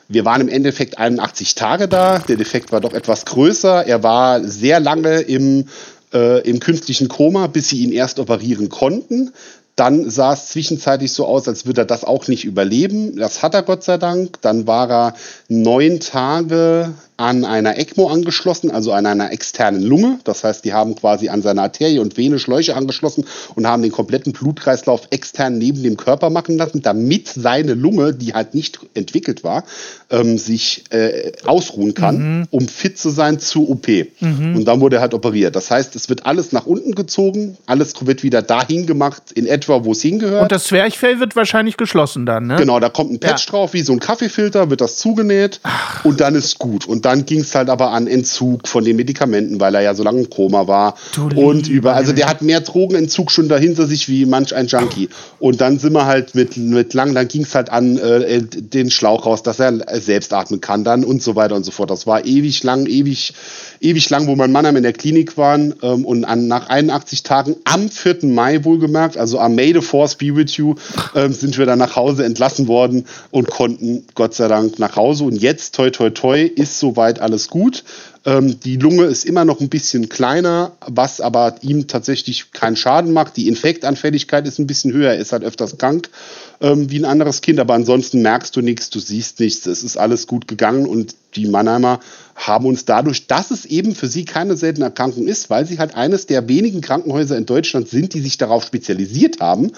Wir 0.07 0.25
waren 0.25 0.41
im 0.41 0.49
Endeffekt 0.49 0.97
81 0.97 1.55
Tage 1.55 1.87
da. 1.87 2.19
Der 2.19 2.35
Defekt 2.35 2.71
war 2.71 2.81
doch 2.81 2.93
etwas 2.93 3.25
größer. 3.25 3.85
Er 3.85 4.03
war 4.03 4.43
sehr 4.43 4.79
lange 4.79 5.21
im, 5.21 5.67
äh, 6.13 6.41
im 6.41 6.59
künstlichen 6.59 7.07
Koma, 7.07 7.47
bis 7.47 7.69
sie 7.69 7.83
ihn 7.83 7.91
erst 7.91 8.17
operieren 8.19 8.69
konnten. 8.69 9.31
Dann 9.75 10.09
sah 10.09 10.33
es 10.33 10.47
zwischenzeitlich 10.47 11.11
so 11.11 11.25
aus, 11.25 11.47
als 11.49 11.65
würde 11.65 11.81
er 11.81 11.85
das 11.85 12.05
auch 12.05 12.27
nicht 12.29 12.45
überleben. 12.45 13.17
Das 13.17 13.43
hat 13.43 13.53
er 13.53 13.63
Gott 13.63 13.83
sei 13.83 13.97
Dank. 13.97 14.41
Dann 14.41 14.67
war 14.67 14.89
er 14.89 15.13
neun 15.49 15.99
Tage 15.99 16.93
an 17.17 17.45
einer 17.45 17.77
ECMO 17.77 18.09
angeschlossen, 18.09 18.71
also 18.71 18.91
an 18.91 19.05
einer 19.05 19.31
externen 19.31 19.81
Lunge. 19.81 20.19
Das 20.23 20.43
heißt, 20.43 20.65
die 20.65 20.73
haben 20.73 20.95
quasi 20.95 21.29
an 21.29 21.41
seine 21.41 21.61
Arterie 21.61 21.99
und 21.99 22.17
Vene 22.17 22.39
Schläuche 22.39 22.75
angeschlossen 22.75 23.25
und 23.55 23.67
haben 23.67 23.83
den 23.83 23.91
kompletten 23.91 24.33
Blutkreislauf 24.33 25.07
extern 25.11 25.57
neben 25.57 25.81
dem 25.83 25.97
Körper 25.97 26.29
machen 26.29 26.57
lassen, 26.57 26.81
damit 26.81 27.27
seine 27.29 27.73
Lunge, 27.73 28.13
die 28.13 28.33
halt 28.33 28.53
nicht 28.53 28.79
entwickelt 28.93 29.43
war, 29.43 29.63
ähm, 30.09 30.37
sich 30.37 30.83
äh, 30.89 31.31
ausruhen 31.45 31.93
kann, 31.93 32.39
mhm. 32.39 32.47
um 32.51 32.67
fit 32.67 32.97
zu 32.97 33.09
sein 33.09 33.39
zur 33.39 33.69
OP. 33.69 33.87
Mhm. 34.19 34.55
Und 34.55 34.65
dann 34.65 34.79
wurde 34.81 34.97
er 34.97 35.01
halt 35.01 35.13
operiert. 35.13 35.55
Das 35.55 35.71
heißt, 35.71 35.95
es 35.95 36.09
wird 36.09 36.25
alles 36.25 36.51
nach 36.51 36.65
unten 36.65 36.95
gezogen, 36.95 37.57
alles 37.65 37.93
wird 38.01 38.23
wieder 38.23 38.41
dahin 38.41 38.85
gemacht, 38.85 39.31
in 39.33 39.47
etwa, 39.47 39.83
wo 39.83 39.93
es 39.93 40.01
hingehört. 40.01 40.43
Und 40.43 40.51
das 40.51 40.65
Zwerchfell 40.65 41.19
wird 41.19 41.35
wahrscheinlich 41.35 41.77
geschlossen 41.77 42.25
dann, 42.25 42.47
ne? 42.47 42.57
Genau, 42.57 42.79
da 42.79 42.89
kommt 42.89 43.11
ein 43.11 43.19
Patch 43.19 43.45
ja. 43.45 43.51
drauf, 43.51 43.73
wie 43.73 43.81
so 43.81 43.93
ein 43.93 43.99
Kaffeefilter, 43.99 44.69
wird 44.69 44.81
das 44.81 44.97
zugenäht 44.97 45.59
Ach. 45.63 46.05
und 46.05 46.21
dann 46.21 46.35
ist 46.35 46.59
gut. 46.59 46.87
Und 46.87 47.05
dann 47.05 47.25
ging 47.25 47.39
es 47.39 47.55
halt 47.55 47.69
aber 47.69 47.91
an 47.91 48.07
Entzug 48.07 48.67
von 48.67 48.83
den 48.83 48.95
Medikamenten, 48.95 49.59
weil 49.59 49.75
er 49.75 49.81
ja 49.81 49.95
so 49.95 50.03
lange 50.03 50.19
im 50.19 50.29
Koma 50.29 50.67
war. 50.67 50.95
Du 51.13 51.27
und 51.35 51.67
über, 51.67 51.95
also 51.95 52.13
der 52.13 52.27
hat 52.27 52.41
mehr 52.41 52.61
Drogenentzug 52.61 53.31
schon 53.31 53.49
dahinter 53.49 53.87
sich 53.87 54.07
wie 54.09 54.25
manch 54.25 54.53
ein 54.53 54.67
Junkie. 54.67 55.09
Und 55.39 55.61
dann 55.61 55.79
sind 55.79 55.93
wir 55.93 56.05
halt 56.05 56.35
mit, 56.35 56.57
mit 56.57 56.93
lang, 56.93 57.13
dann 57.15 57.27
ging 57.27 57.43
es 57.43 57.55
halt 57.55 57.69
an 57.69 57.97
äh, 57.97 58.41
den 58.41 58.91
Schlauch 58.91 59.25
raus, 59.25 59.43
dass 59.43 59.59
er 59.59 59.94
selbst 60.01 60.33
atmen 60.33 60.61
kann 60.61 60.83
dann 60.83 61.03
und 61.03 61.21
so 61.21 61.35
weiter 61.35 61.55
und 61.55 61.63
so 61.63 61.71
fort. 61.71 61.89
Das 61.89 62.07
war 62.07 62.25
ewig 62.25 62.63
lang, 62.63 62.85
ewig, 62.85 63.33
ewig 63.79 64.09
lang, 64.09 64.27
wo 64.27 64.35
mein 64.35 64.51
Mannheim 64.51 64.75
in 64.75 64.83
der 64.83 64.93
Klinik 64.93 65.37
waren 65.37 65.73
ähm, 65.81 66.05
und 66.05 66.25
an, 66.25 66.47
nach 66.47 66.69
81 66.69 67.23
Tagen 67.23 67.55
am 67.63 67.89
4. 67.89 68.19
Mai 68.23 68.63
wohlgemerkt, 68.63 69.17
also 69.17 69.39
am 69.39 69.55
May 69.55 69.73
the 69.73 69.81
Force 69.81 70.15
be 70.15 70.35
with 70.35 70.57
you, 70.57 70.75
ähm, 71.15 71.33
sind 71.33 71.57
wir 71.57 71.65
dann 71.65 71.79
nach 71.79 71.95
Hause 71.95 72.25
entlassen 72.25 72.67
worden 72.67 73.05
und 73.31 73.49
konnten 73.49 74.05
Gott 74.15 74.33
sei 74.33 74.47
Dank 74.47 74.79
nach 74.79 74.95
Hause. 74.95 75.23
Und 75.25 75.35
jetzt, 75.35 75.75
toi, 75.75 75.89
toi, 75.89 76.09
toi, 76.09 76.41
ist 76.43 76.79
soweit 76.79 77.19
alles 77.19 77.49
gut. 77.49 77.83
Ähm, 78.25 78.59
die 78.59 78.77
Lunge 78.77 79.05
ist 79.05 79.23
immer 79.23 79.45
noch 79.45 79.61
ein 79.61 79.69
bisschen 79.69 80.09
kleiner, 80.09 80.71
was 80.85 81.21
aber 81.21 81.55
ihm 81.61 81.87
tatsächlich 81.87 82.51
keinen 82.51 82.75
Schaden 82.75 83.13
macht. 83.13 83.37
Die 83.37 83.47
Infektanfälligkeit 83.47 84.47
ist 84.47 84.59
ein 84.59 84.67
bisschen 84.67 84.93
höher, 84.93 85.11
er 85.11 85.19
ist 85.19 85.31
halt 85.31 85.43
öfters 85.43 85.77
krank 85.77 86.09
ähm, 86.61 86.89
wie 86.89 86.99
ein 86.99 87.05
anderes 87.05 87.41
Kind, 87.41 87.59
aber 87.59 87.73
ansonsten 87.73 88.21
merkst 88.21 88.55
du 88.55 88.61
nichts, 88.61 88.89
du 88.89 88.99
siehst 88.99 89.39
nichts, 89.39 89.65
es 89.65 89.83
ist 89.83 89.97
alles 89.97 90.27
gut 90.27 90.47
gegangen 90.47 90.85
und 90.85 91.15
die 91.35 91.47
Mannheimer 91.47 91.99
haben 92.35 92.65
uns 92.65 92.85
dadurch, 92.85 93.27
dass 93.27 93.51
es 93.51 93.65
eben 93.65 93.95
für 93.95 94.07
sie 94.07 94.25
keine 94.25 94.55
seltene 94.55 94.85
Erkrankung 94.85 95.27
ist, 95.27 95.49
weil 95.49 95.65
sie 95.65 95.79
halt 95.79 95.95
eines 95.95 96.25
der 96.27 96.47
wenigen 96.47 96.81
Krankenhäuser 96.81 97.37
in 97.37 97.45
Deutschland 97.45 97.89
sind, 97.89 98.13
die 98.13 98.21
sich 98.21 98.37
darauf 98.37 98.63
spezialisiert 98.63 99.39
haben, 99.39 99.71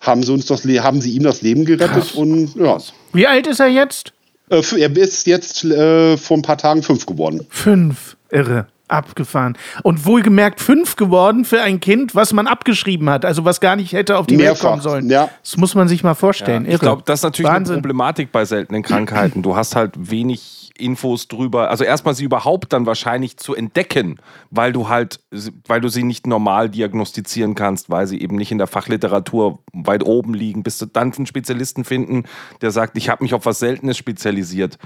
haben 0.00 0.22
sie 0.22 0.32
uns 0.32 0.46
das, 0.46 0.64
haben 0.64 1.00
sie 1.00 1.12
ihm 1.12 1.22
das 1.22 1.42
Leben 1.42 1.64
gerettet 1.64 1.94
Krass. 1.94 2.12
und 2.12 2.54
ja. 2.56 2.78
Wie 3.12 3.26
alt 3.26 3.46
ist 3.46 3.60
er 3.60 3.68
jetzt? 3.68 4.12
Äh, 4.48 4.62
er 4.78 4.96
ist 4.96 5.26
jetzt 5.26 5.64
äh, 5.64 6.16
vor 6.16 6.38
ein 6.38 6.42
paar 6.42 6.58
Tagen 6.58 6.82
fünf 6.82 7.06
geworden. 7.06 7.46
Fünf, 7.48 8.16
irre. 8.30 8.66
Abgefahren. 8.90 9.56
Und 9.82 10.04
wohlgemerkt 10.04 10.60
fünf 10.60 10.96
geworden 10.96 11.44
für 11.44 11.62
ein 11.62 11.80
Kind, 11.80 12.14
was 12.14 12.32
man 12.32 12.46
abgeschrieben 12.46 13.10
hat, 13.10 13.24
also 13.24 13.44
was 13.44 13.60
gar 13.60 13.76
nicht 13.76 13.92
hätte 13.92 14.18
auf 14.18 14.26
die 14.26 14.36
Mehrfach, 14.36 14.62
Welt 14.62 14.70
kommen 14.70 14.82
sollen. 14.82 15.10
Ja. 15.10 15.30
Das 15.42 15.56
muss 15.56 15.74
man 15.74 15.88
sich 15.88 16.02
mal 16.02 16.14
vorstellen. 16.14 16.64
Ja, 16.66 16.74
ich 16.74 16.80
glaube, 16.80 17.02
das 17.04 17.20
ist 17.20 17.24
natürlich 17.24 17.50
Wahnsinn. 17.50 17.74
eine 17.74 17.82
Problematik 17.82 18.32
bei 18.32 18.44
seltenen 18.44 18.82
Krankheiten. 18.82 19.42
Du 19.42 19.56
hast 19.56 19.76
halt 19.76 19.92
wenig 20.10 20.60
Infos 20.80 21.28
drüber. 21.28 21.70
Also 21.70 21.84
erstmal 21.84 22.14
sie 22.14 22.24
überhaupt 22.24 22.72
dann 22.72 22.86
wahrscheinlich 22.86 23.36
zu 23.36 23.54
entdecken, 23.54 24.18
weil 24.50 24.72
du 24.72 24.88
halt, 24.88 25.20
weil 25.66 25.80
du 25.80 25.88
sie 25.88 26.02
nicht 26.02 26.26
normal 26.26 26.70
diagnostizieren 26.70 27.54
kannst, 27.54 27.90
weil 27.90 28.06
sie 28.06 28.20
eben 28.20 28.36
nicht 28.36 28.50
in 28.50 28.58
der 28.58 28.66
Fachliteratur 28.66 29.60
weit 29.72 30.04
oben 30.04 30.34
liegen, 30.34 30.62
bis 30.62 30.78
du 30.78 30.86
dann 30.86 31.12
einen 31.12 31.26
Spezialisten 31.26 31.84
finden, 31.84 32.24
der 32.62 32.70
sagt, 32.70 32.96
ich 32.96 33.08
habe 33.08 33.22
mich 33.22 33.34
auf 33.34 33.46
was 33.46 33.58
Seltenes 33.58 33.96
spezialisiert 33.96 34.78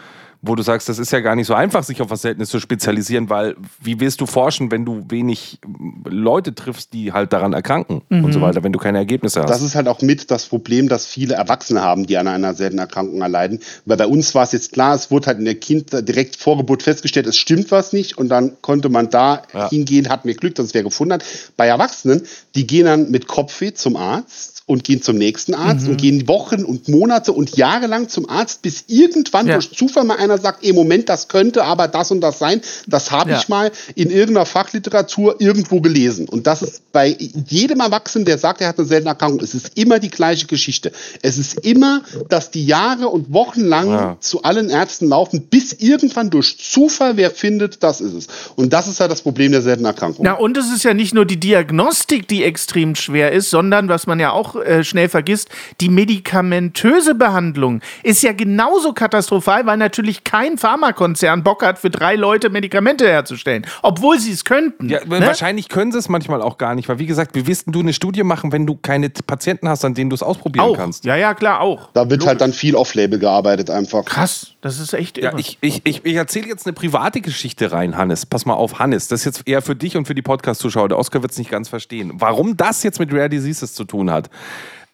wo 0.47 0.55
du 0.55 0.63
sagst, 0.63 0.89
das 0.89 0.99
ist 0.99 1.11
ja 1.11 1.21
gar 1.21 1.35
nicht 1.35 1.47
so 1.47 1.55
einfach, 1.55 1.83
sich 1.83 2.03
auf 2.03 2.11
was 2.11 2.23
Seltenes 2.23 2.51
zu 2.51 2.61
spezialisieren, 2.61 3.31
weil 3.31 3.57
wie 3.81 3.99
willst 4.01 4.21
du 4.21 4.27
forschen, 4.27 4.71
wenn 4.71 4.85
du 4.85 5.05
wenig 5.09 5.59
Leute 6.05 6.55
triffst, 6.55 6.93
die 6.93 7.13
halt 7.13 7.33
daran 7.33 7.53
erkranken 7.53 8.03
mhm. 8.09 8.25
und 8.25 8.33
so 8.33 8.39
mhm. 8.39 8.45
weiter, 8.45 8.63
wenn 8.63 8.73
du 8.73 8.79
keine 8.79 8.99
Ergebnisse 8.99 9.43
hast? 9.43 9.51
Das 9.51 9.63
ist 9.63 9.75
halt 9.75 9.89
auch 9.89 10.03
mit 10.03 10.31
das 10.31 10.47
Problem, 10.47 10.89
das 10.89 11.07
viele 11.07 11.35
Erwachsene 11.35 11.81
haben, 11.81 12.07
die 12.07 12.17
an 12.19 12.29
einer 12.29 12.55
seltenen 12.55 12.81
Erkrankung 12.81 13.23
erleiden. 13.23 13.61
Weil 13.87 13.97
bei 13.97 14.07
uns 14.07 14.35
war 14.35 14.45
es 14.45 14.53
jetzt 14.53 14.73
klar, 14.73 14.95
es 14.95 15.11
wurde 15.11 15.29
halt 15.29 15.39
in 15.39 15.45
der 15.45 15.57
Kind 15.57 15.93
direkt 15.93 16.37
vor 16.37 16.57
Geburt 16.57 16.83
festgestellt, 16.83 17.27
es 17.27 17.37
stimmt 17.37 17.71
was 17.71 17.93
nicht 17.93 18.19
und 18.19 18.29
dann 18.29 18.61
konnte 18.61 18.89
man 18.89 19.11
da 19.11 19.43
ja. 19.53 19.71
hingehen, 19.71 20.09
hat 20.09 20.25
mir 20.25 20.35
Glück, 20.35 20.55
dass 20.55 20.67
es 20.67 20.75
wer 20.75 20.83
gefunden 20.83 21.15
hat. 21.15 21.25
Bei 21.57 21.67
Erwachsenen, 21.67 22.23
die 22.55 22.67
gehen 22.67 22.87
dann 22.87 23.11
mit 23.11 23.27
Kopfweh 23.27 23.73
zum 23.73 23.97
Arzt 23.97 24.54
und 24.67 24.83
gehen 24.83 25.03
zum 25.03 25.19
nächsten 25.19 25.55
Arzt 25.55 25.85
mhm. 25.85 25.91
und 25.91 26.01
gehen 26.01 26.29
Wochen 26.29 26.65
und 26.65 26.89
Monate 26.89 27.33
und 27.33 27.57
Jahre 27.57 27.87
lang 27.87 28.09
zum 28.09 28.29
Arzt, 28.31 28.63
bis 28.63 28.85
irgendwann 28.87 29.47
ja. 29.47 29.55
durch 29.55 29.71
Zufall 29.71 30.05
mal 30.05 30.17
einer 30.17 30.39
sagt, 30.39 30.65
ey, 30.65 30.73
Moment, 30.73 31.09
das 31.11 31.29
könnte 31.29 31.65
aber 31.65 31.87
das 31.87 32.11
und 32.11 32.23
das 32.23 32.39
sein. 32.39 32.63
Das 32.87 33.11
habe 33.11 33.33
ja. 33.33 33.39
ich 33.39 33.49
mal 33.49 33.71
in 33.95 34.11
irgendeiner 34.11 34.47
Fachliteratur 34.47 35.37
irgendwo 35.39 35.83
gelesen. 35.83 36.29
Und 36.29 36.47
das 36.47 36.63
ist 36.63 36.93
bei 36.93 37.09
jedem 37.49 37.81
Erwachsenen, 37.81 38.25
der 38.25 38.39
sagt, 38.39 38.63
er 38.63 38.69
hat 38.69 38.79
eine 38.79 38.87
seltene 38.87 39.11
Erkrankung, 39.11 39.41
es 39.41 39.55
ist 39.55 39.77
immer 39.77 39.99
die 39.99 40.11
gleiche 40.11 40.47
Geschichte. 40.47 40.93
Es 41.21 41.37
ist 41.37 41.61
immer, 41.61 42.03
dass 42.31 42.51
die 42.51 42.65
Jahre 42.65 43.09
und 43.09 43.33
Wochen 43.35 43.61
lang 43.61 43.91
ja. 43.91 44.17
zu 44.21 44.45
allen 44.45 44.71
Ärzten 44.71 45.09
laufen, 45.09 45.43
bis 45.43 45.75
irgendwann 45.75 46.31
durch 46.31 46.59
Zufall 46.59 47.19
wer 47.19 47.31
findet, 47.31 47.83
das 47.83 48.01
ist 48.01 48.15
es. 48.15 48.29
Und 48.57 48.73
das 48.73 48.89
ist 48.89 48.99
ja 48.99 49.09
das 49.09 49.21
Problem 49.21 49.53
der 49.53 49.61
seltenen 49.61 49.87
Erkrankung. 49.87 50.25
Ja, 50.25 50.35
und 50.35 50.57
es 50.57 50.73
ist 50.73 50.85
ja 50.85 50.95
nicht 50.95 51.13
nur 51.13 51.27
die 51.27 51.39
Diagnostik, 51.39 52.29
die 52.29 52.45
extrem 52.45 52.95
schwer 52.95 53.33
ist, 53.33 53.51
sondern 53.51 53.89
was 53.89 54.07
man 54.07 54.21
ja 54.21 54.33
auch 54.33 54.54
auch 54.55 54.65
äh, 54.65 54.85
schnell 54.85 55.09
vergisst, 55.09 55.49
die 55.81 55.89
medikamentöse 55.89 57.15
Behandlung 57.15 57.81
ist 58.03 58.23
ja 58.23 58.33
genauso 58.33 58.93
katastrophal, 58.93 59.67
weil 59.67 59.77
natürlich 59.77 60.25
kein 60.25 60.59
Pharmakonzern 60.59 61.43
Bock 61.43 61.65
hat, 61.65 61.79
für 61.79 61.91
drei 61.91 62.15
Leute 62.17 62.51
Medikamente 62.51 63.07
herzustellen, 63.07 63.67
obwohl 63.83 64.19
sie 64.19 64.33
es 64.33 64.45
könnten. 64.45 64.89
Ja, 64.89 65.05
ne? 65.05 65.21
Wahrscheinlich 65.27 65.69
können 65.69 65.93
sie 65.93 65.99
es 65.99 66.09
manchmal 66.09 66.43
auch 66.43 66.59
gar 66.59 66.75
nicht, 66.75 66.89
weil 66.89 66.99
wie 66.99 67.07
gesagt, 67.07 67.35
wie 67.35 67.47
willst 67.47 67.67
denn 67.67 67.73
du 67.73 67.81
eine 67.81 67.93
Studie 67.93 68.23
machen, 68.23 68.53
wenn 68.53 68.67
du 68.67 68.77
keine 68.77 69.11
Patienten 69.11 69.69
hast, 69.69 69.85
an 69.85 69.95
denen 69.95 70.11
du 70.11 70.15
es 70.15 70.23
ausprobieren 70.23 70.67
auch. 70.67 70.77
kannst? 70.77 71.05
Ja, 71.05 71.17
ja, 71.17 71.35
klar, 71.35 71.61
auch. 71.61 71.91
Da 71.93 72.09
wird 72.09 72.27
halt 72.27 72.41
dann 72.41 72.53
viel 72.53 72.75
off-Label 72.75 73.19
gearbeitet 73.19 73.71
einfach. 73.71 74.05
Krass, 74.05 74.54
das 74.65 74.79
ist 74.81 74.95
echt 74.95 75.19
Ja, 75.19 75.25
irre. 75.31 75.41
ich, 75.41 75.59
ich, 75.61 75.83
ich, 75.85 76.05
ich 76.07 76.15
erzähle 76.15 76.47
jetzt 76.49 76.67
eine 76.67 76.73
private 76.73 77.21
Geschichte 77.21 77.71
rein, 77.71 77.99
Hannes. 77.99 78.25
Pass 78.25 78.47
mal 78.47 78.55
auf, 78.55 78.79
Hannes. 78.79 79.09
Das 79.09 79.21
ist 79.21 79.27
jetzt 79.27 79.47
eher 79.47 79.61
für 79.61 79.77
dich 79.77 79.95
und 79.99 80.07
für 80.07 80.15
die 80.15 80.23
Podcast-Zuschauer. 80.23 80.89
Der 80.89 80.99
Oscar 80.99 81.21
wird 81.21 81.33
es 81.33 81.39
nicht 81.39 81.51
ganz 81.51 81.69
verstehen. 81.69 82.13
Warum 82.15 82.57
das 82.57 82.83
jetzt 82.83 82.99
mit 82.99 83.13
Rare 83.13 83.29
Diseases 83.29 83.75
zu 83.75 83.85
tun 83.85 84.11
hat? 84.11 84.31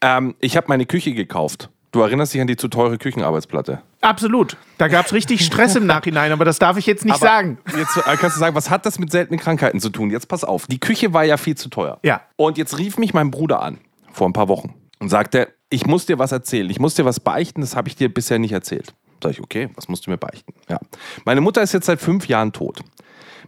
Ähm, 0.00 0.34
ich 0.40 0.56
habe 0.56 0.66
meine 0.68 0.86
Küche 0.86 1.12
gekauft. 1.12 1.70
Du 1.92 2.00
erinnerst 2.00 2.34
dich 2.34 2.40
an 2.40 2.48
die 2.48 2.56
zu 2.56 2.66
teure 2.66 2.98
Küchenarbeitsplatte. 2.98 3.80
Absolut. 4.00 4.56
Da 4.78 4.88
gab 4.88 5.06
es 5.06 5.12
richtig 5.12 5.44
Stress 5.44 5.76
im 5.76 5.86
Nachhinein, 5.86 6.32
aber 6.32 6.44
das 6.44 6.58
darf 6.58 6.76
ich 6.76 6.86
jetzt 6.86 7.04
nicht 7.04 7.14
Aber 7.14 7.26
sagen. 7.26 7.58
Jetzt 7.76 7.96
äh, 7.96 8.16
kannst 8.16 8.36
du 8.36 8.40
sagen, 8.40 8.56
was 8.56 8.70
hat 8.70 8.86
das 8.86 8.98
mit 8.98 9.12
seltenen 9.12 9.38
Krankheiten 9.38 9.78
zu 9.78 9.90
tun? 9.90 10.10
Jetzt 10.10 10.26
pass 10.26 10.42
auf. 10.42 10.66
Die 10.66 10.80
Küche 10.80 11.12
war 11.12 11.24
ja 11.24 11.36
viel 11.36 11.56
zu 11.56 11.68
teuer. 11.68 11.98
Ja. 12.02 12.22
Und 12.34 12.58
jetzt 12.58 12.76
rief 12.78 12.98
mich 12.98 13.14
mein 13.14 13.30
Bruder 13.30 13.62
an, 13.62 13.78
vor 14.12 14.28
ein 14.28 14.32
paar 14.32 14.48
Wochen, 14.48 14.74
und 14.98 15.10
sagte, 15.10 15.48
ich 15.68 15.86
muss 15.86 16.06
dir 16.06 16.18
was 16.18 16.32
erzählen. 16.32 16.68
Ich 16.70 16.80
muss 16.80 16.94
dir 16.94 17.04
was 17.04 17.20
beichten, 17.20 17.60
das 17.60 17.76
habe 17.76 17.88
ich 17.88 17.94
dir 17.94 18.12
bisher 18.12 18.40
nicht 18.40 18.52
erzählt. 18.52 18.94
Sag 19.22 19.32
ich, 19.32 19.40
okay, 19.40 19.68
was 19.74 19.88
musst 19.88 20.06
du 20.06 20.10
mir 20.10 20.18
beichten? 20.18 20.54
Ja. 20.68 20.78
Meine 21.24 21.40
Mutter 21.40 21.62
ist 21.62 21.72
jetzt 21.72 21.86
seit 21.86 22.00
fünf 22.00 22.28
Jahren 22.28 22.52
tot. 22.52 22.80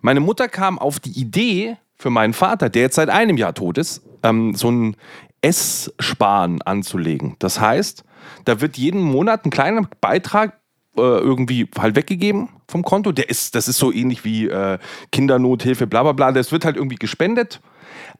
Meine 0.01 0.21
Mutter 0.21 0.49
kam 0.49 0.79
auf 0.79 1.01
die 1.01 1.19
Idee 1.19 1.77
für 1.97 2.11
meinen 2.11 2.33
Vater, 2.33 2.69
der 2.69 2.83
jetzt 2.83 2.97
seit 2.97 3.09
einem 3.09 3.37
Jahr 3.37 3.55
tot 3.55 3.79
ist, 3.79 4.03
ähm, 4.23 4.55
so 4.55 4.71
ein 4.71 4.97
Esssparen 5.41 6.63
anzulegen. 6.63 7.37
Das 7.39 7.61
heißt, 7.61 8.05
da 8.45 8.61
wird 8.61 8.77
jeden 8.77 9.01
Monat 9.01 9.45
ein 9.45 9.51
kleiner 9.51 9.89
Beitrag 10.01 10.61
irgendwie 10.97 11.69
halt 11.79 11.97
weggegeben 11.97 12.49
vom 12.69 12.83
Konto. 12.83 13.13
Der 13.13 13.31
ist, 13.31 13.55
das 13.55 13.69
ist 13.69 13.79
so 13.79 13.93
ähnlich 13.93 14.25
wie 14.25 14.49
äh, 14.49 14.79
Kindernothilfe, 15.11 15.87
bla 15.87 16.03
bla 16.03 16.13
bla. 16.13 16.33
Das 16.33 16.53
wird 16.53 16.65
halt 16.65 16.77
irgendwie 16.77 16.97
gespendet. 16.97 17.61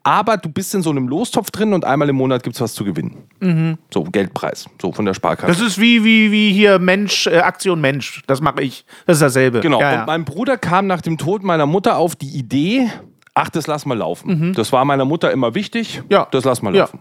Aber 0.05 0.37
du 0.37 0.49
bist 0.49 0.75
in 0.75 0.83
so 0.83 0.91
einem 0.91 1.07
Lostopf 1.09 1.51
drin 1.51 1.73
und 1.73 1.85
einmal 1.85 2.09
im 2.09 2.17
Monat 2.17 2.43
gibt 2.43 2.57
es 2.57 2.61
was 2.61 2.75
zu 2.75 2.85
gewinnen. 2.85 3.79
So, 3.93 4.03
Geldpreis. 4.05 4.67
So 4.81 4.93
von 4.93 5.05
der 5.05 5.15
Sparkasse. 5.15 5.53
Das 5.53 5.61
ist 5.61 5.81
wie, 5.81 6.03
wie, 6.05 6.33
wie 6.33 6.53
hier 6.53 6.79
Mensch, 6.79 7.27
äh, 7.29 7.39
Aktion 7.39 7.81
Mensch. 7.81 8.23
Das 8.27 8.41
mache 8.41 8.63
ich. 8.63 8.85
Das 9.07 9.17
ist 9.19 9.23
dasselbe. 9.23 9.61
Genau. 9.61 9.81
Ja, 9.81 9.93
ja. 9.93 10.01
Und 10.01 10.07
mein 10.09 10.25
Bruder 10.25 10.59
kam 10.59 10.87
nach 10.87 11.01
dem 11.03 11.19
Tod 11.19 11.43
meiner 11.45 11.67
Mutter 11.67 11.97
auf 11.99 12.17
die 12.17 12.29
Idee, 12.37 12.89
ach, 13.35 13.49
das 13.51 13.67
lass 13.67 13.87
mal 13.87 13.97
laufen. 13.97 14.53
Das 14.55 14.73
war 14.73 14.85
meiner 14.85 15.05
Mutter 15.05 15.31
immer 15.31 15.55
wichtig. 15.55 16.01
Mhm. 16.01 16.07
Ja. 16.11 16.27
Das 16.31 16.45
lass 16.45 16.63
mal 16.63 16.75
Ja. 16.75 16.83
laufen. 16.83 16.99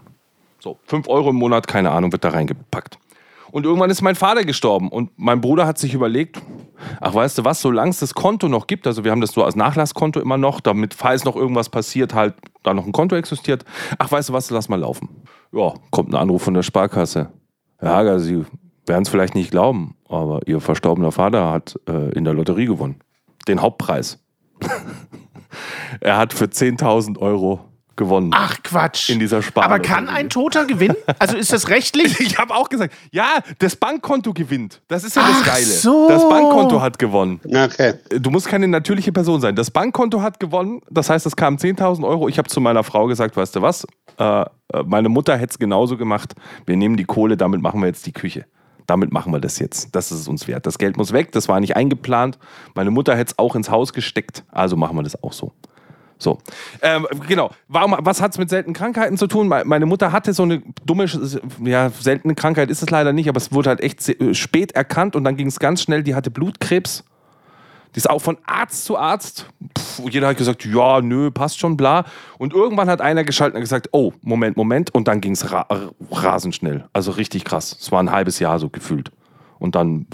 So, 0.60 0.78
5 0.86 1.08
Euro 1.08 1.30
im 1.30 1.36
Monat, 1.36 1.66
keine 1.66 1.90
Ahnung, 1.90 2.12
wird 2.12 2.22
da 2.24 2.28
reingepackt. 2.30 2.96
Und 3.52 3.66
irgendwann 3.66 3.90
ist 3.90 4.00
mein 4.00 4.14
Vater 4.14 4.44
gestorben 4.44 4.88
und 4.88 5.10
mein 5.16 5.42
Bruder 5.42 5.66
hat 5.66 5.76
sich 5.76 5.92
überlegt, 5.92 6.40
ach 7.02 7.14
weißt 7.14 7.36
du 7.36 7.44
was, 7.44 7.60
solange 7.60 7.90
es 7.90 7.98
das 7.98 8.14
Konto 8.14 8.48
noch 8.48 8.66
gibt, 8.66 8.86
also 8.86 9.04
wir 9.04 9.10
haben 9.10 9.20
das 9.20 9.32
so 9.32 9.44
als 9.44 9.56
Nachlasskonto 9.56 10.20
immer 10.20 10.38
noch, 10.38 10.60
damit 10.60 10.94
falls 10.94 11.24
noch 11.24 11.36
irgendwas 11.36 11.68
passiert, 11.68 12.14
halt 12.14 12.34
da 12.62 12.72
noch 12.72 12.86
ein 12.86 12.92
Konto 12.92 13.14
existiert, 13.14 13.66
ach 13.98 14.10
weißt 14.10 14.30
du 14.30 14.32
was, 14.32 14.50
lass 14.50 14.70
mal 14.70 14.80
laufen. 14.80 15.10
Ja, 15.52 15.74
kommt 15.90 16.14
ein 16.14 16.16
Anruf 16.16 16.42
von 16.42 16.54
der 16.54 16.62
Sparkasse. 16.62 17.30
Ja, 17.82 17.98
also 17.98 18.24
Sie 18.24 18.44
werden 18.86 19.02
es 19.02 19.10
vielleicht 19.10 19.34
nicht 19.34 19.50
glauben, 19.50 19.96
aber 20.08 20.40
Ihr 20.46 20.60
verstorbener 20.60 21.12
Vater 21.12 21.50
hat 21.50 21.78
äh, 21.86 22.08
in 22.14 22.24
der 22.24 22.32
Lotterie 22.32 22.64
gewonnen. 22.64 23.02
Den 23.48 23.60
Hauptpreis. 23.60 24.18
er 26.00 26.16
hat 26.16 26.32
für 26.32 26.46
10.000 26.46 27.18
Euro 27.18 27.60
gewonnen. 27.96 28.30
Ach 28.34 28.56
Quatsch. 28.62 29.10
In 29.10 29.18
dieser 29.18 29.42
Spar- 29.42 29.64
Aber 29.64 29.78
kann 29.78 30.08
ein 30.08 30.28
Toter 30.28 30.64
gewinnen? 30.66 30.96
Also 31.18 31.36
ist 31.36 31.52
das 31.52 31.68
rechtlich? 31.68 32.18
Ich 32.32 32.38
habe 32.38 32.54
auch 32.54 32.68
gesagt, 32.68 32.94
ja, 33.10 33.40
das 33.58 33.76
Bankkonto 33.76 34.32
gewinnt. 34.32 34.80
Das 34.88 35.04
ist 35.04 35.16
ja 35.16 35.22
das 35.22 35.36
Ach 35.42 35.46
Geile. 35.46 35.64
so. 35.66 36.08
Das 36.08 36.26
Bankkonto 36.28 36.80
hat 36.80 36.98
gewonnen. 36.98 37.40
Okay. 37.44 37.94
Du 38.10 38.30
musst 38.30 38.46
keine 38.48 38.68
natürliche 38.68 39.12
Person 39.12 39.40
sein. 39.40 39.54
Das 39.56 39.70
Bankkonto 39.70 40.22
hat 40.22 40.40
gewonnen. 40.40 40.80
Das 40.90 41.10
heißt, 41.10 41.26
es 41.26 41.36
kamen 41.36 41.58
10.000 41.58 42.06
Euro. 42.06 42.28
Ich 42.28 42.38
habe 42.38 42.48
zu 42.48 42.60
meiner 42.60 42.84
Frau 42.84 43.06
gesagt, 43.06 43.36
weißt 43.36 43.56
du 43.56 43.62
was? 43.62 43.86
Äh, 44.18 44.40
äh, 44.42 44.46
meine 44.86 45.08
Mutter 45.08 45.36
hätte 45.36 45.50
es 45.52 45.58
genauso 45.58 45.96
gemacht. 45.96 46.34
Wir 46.66 46.76
nehmen 46.76 46.96
die 46.96 47.04
Kohle, 47.04 47.36
damit 47.36 47.60
machen 47.62 47.80
wir 47.80 47.86
jetzt 47.88 48.06
die 48.06 48.12
Küche. 48.12 48.46
Damit 48.86 49.12
machen 49.12 49.32
wir 49.32 49.40
das 49.40 49.58
jetzt. 49.58 49.94
Das 49.94 50.10
ist 50.10 50.20
es 50.20 50.28
uns 50.28 50.48
wert. 50.48 50.66
Das 50.66 50.76
Geld 50.78 50.96
muss 50.96 51.12
weg. 51.12 51.32
Das 51.32 51.48
war 51.48 51.60
nicht 51.60 51.76
eingeplant. 51.76 52.38
Meine 52.74 52.90
Mutter 52.90 53.14
hätte 53.16 53.32
es 53.32 53.38
auch 53.38 53.54
ins 53.54 53.70
Haus 53.70 53.92
gesteckt. 53.92 54.44
Also 54.50 54.76
machen 54.76 54.96
wir 54.96 55.02
das 55.02 55.22
auch 55.22 55.32
so. 55.32 55.52
So, 56.22 56.38
ähm, 56.82 57.06
genau. 57.26 57.50
Warum, 57.66 57.96
was 57.98 58.22
hat 58.22 58.30
es 58.30 58.38
mit 58.38 58.48
seltenen 58.48 58.74
Krankheiten 58.74 59.18
zu 59.18 59.26
tun? 59.26 59.48
Me- 59.48 59.64
Meine 59.64 59.86
Mutter 59.86 60.12
hatte 60.12 60.32
so 60.32 60.44
eine 60.44 60.62
dumme, 60.86 61.06
ja, 61.64 61.90
seltene 61.90 62.36
Krankheit 62.36 62.70
ist 62.70 62.80
es 62.80 62.90
leider 62.90 63.12
nicht, 63.12 63.28
aber 63.28 63.38
es 63.38 63.52
wurde 63.52 63.70
halt 63.70 63.80
echt 63.80 64.08
äh, 64.08 64.32
spät 64.32 64.70
erkannt 64.72 65.16
und 65.16 65.24
dann 65.24 65.36
ging 65.36 65.48
es 65.48 65.58
ganz 65.58 65.82
schnell. 65.82 66.04
Die 66.04 66.14
hatte 66.14 66.30
Blutkrebs. 66.30 67.02
Die 67.94 67.98
ist 67.98 68.08
auch 68.08 68.20
von 68.22 68.38
Arzt 68.46 68.84
zu 68.84 68.96
Arzt. 68.96 69.48
Pff, 69.76 70.00
jeder 70.10 70.28
hat 70.28 70.36
gesagt, 70.38 70.64
ja, 70.64 71.00
nö, 71.00 71.30
passt 71.32 71.58
schon, 71.58 71.76
bla. 71.76 72.04
Und 72.38 72.54
irgendwann 72.54 72.88
hat 72.88 73.00
einer 73.00 73.24
geschaltet 73.24 73.56
und 73.56 73.60
gesagt, 73.62 73.88
oh, 73.92 74.12
Moment, 74.22 74.56
Moment. 74.56 74.94
Und 74.94 75.08
dann 75.08 75.20
ging 75.20 75.32
es 75.32 75.50
ra 75.52 75.66
rasend 76.10 76.54
schnell. 76.54 76.84
Also 76.92 77.10
richtig 77.10 77.44
krass. 77.44 77.76
Es 77.80 77.90
war 77.90 78.00
ein 78.02 78.12
halbes 78.12 78.38
Jahr 78.38 78.58
so 78.60 78.70
gefühlt. 78.70 79.10
Und 79.62 79.76
dann 79.76 80.06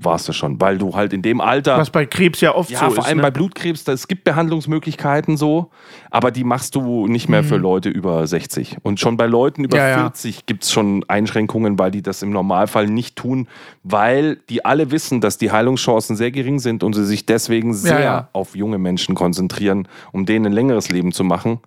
war 0.00 0.14
es 0.16 0.24
das 0.24 0.34
schon. 0.34 0.58
Weil 0.62 0.78
du 0.78 0.94
halt 0.96 1.12
in 1.12 1.20
dem 1.20 1.42
Alter. 1.42 1.76
Was 1.76 1.90
bei 1.90 2.06
Krebs 2.06 2.40
ja 2.40 2.54
oft 2.54 2.70
Ja, 2.70 2.78
so 2.80 2.86
vor 2.86 2.98
ist. 2.98 3.04
allem 3.04 3.18
ne? 3.18 3.22
bei 3.24 3.30
Blutkrebs, 3.30 3.84
da, 3.84 3.92
es 3.92 4.08
gibt 4.08 4.24
Behandlungsmöglichkeiten 4.24 5.36
so, 5.36 5.70
aber 6.10 6.30
die 6.30 6.42
machst 6.42 6.74
du 6.74 7.06
nicht 7.06 7.28
mehr 7.28 7.44
für 7.44 7.56
Leute 7.58 7.90
über 7.90 8.26
60. 8.26 8.78
Und 8.82 9.00
schon 9.00 9.16
bei 9.18 9.26
Leuten 9.26 9.62
über 9.64 9.76
Mhm. 9.76 9.82
Ja, 9.82 9.88
ja. 9.90 10.00
40 10.00 10.46
gibt 10.46 10.64
es 10.64 10.72
schon 10.72 11.04
Einschränkungen, 11.08 11.78
weil 11.78 11.90
die 11.90 12.00
das 12.00 12.22
im 12.22 12.30
Normalfall 12.30 12.86
nicht 12.86 13.16
tun, 13.16 13.46
weil 13.82 14.36
die 14.48 14.64
alle 14.64 14.90
wissen, 14.90 15.20
dass 15.20 15.36
die 15.36 15.50
Heilungschancen 15.52 16.16
sehr 16.16 16.30
gering 16.30 16.58
sind 16.58 16.82
und 16.82 16.94
sie 16.94 17.04
sich 17.04 17.26
deswegen 17.26 17.74
sehr 17.74 18.00
ja. 18.00 18.28
auf 18.32 18.56
junge 18.56 18.78
Menschen 18.78 19.14
konzentrieren, 19.14 19.86
um 20.12 20.24
denen 20.24 20.46
ein 20.46 20.52
längeres 20.52 20.90
Leben 20.90 21.12
zu 21.12 21.24
machen. 21.24 21.58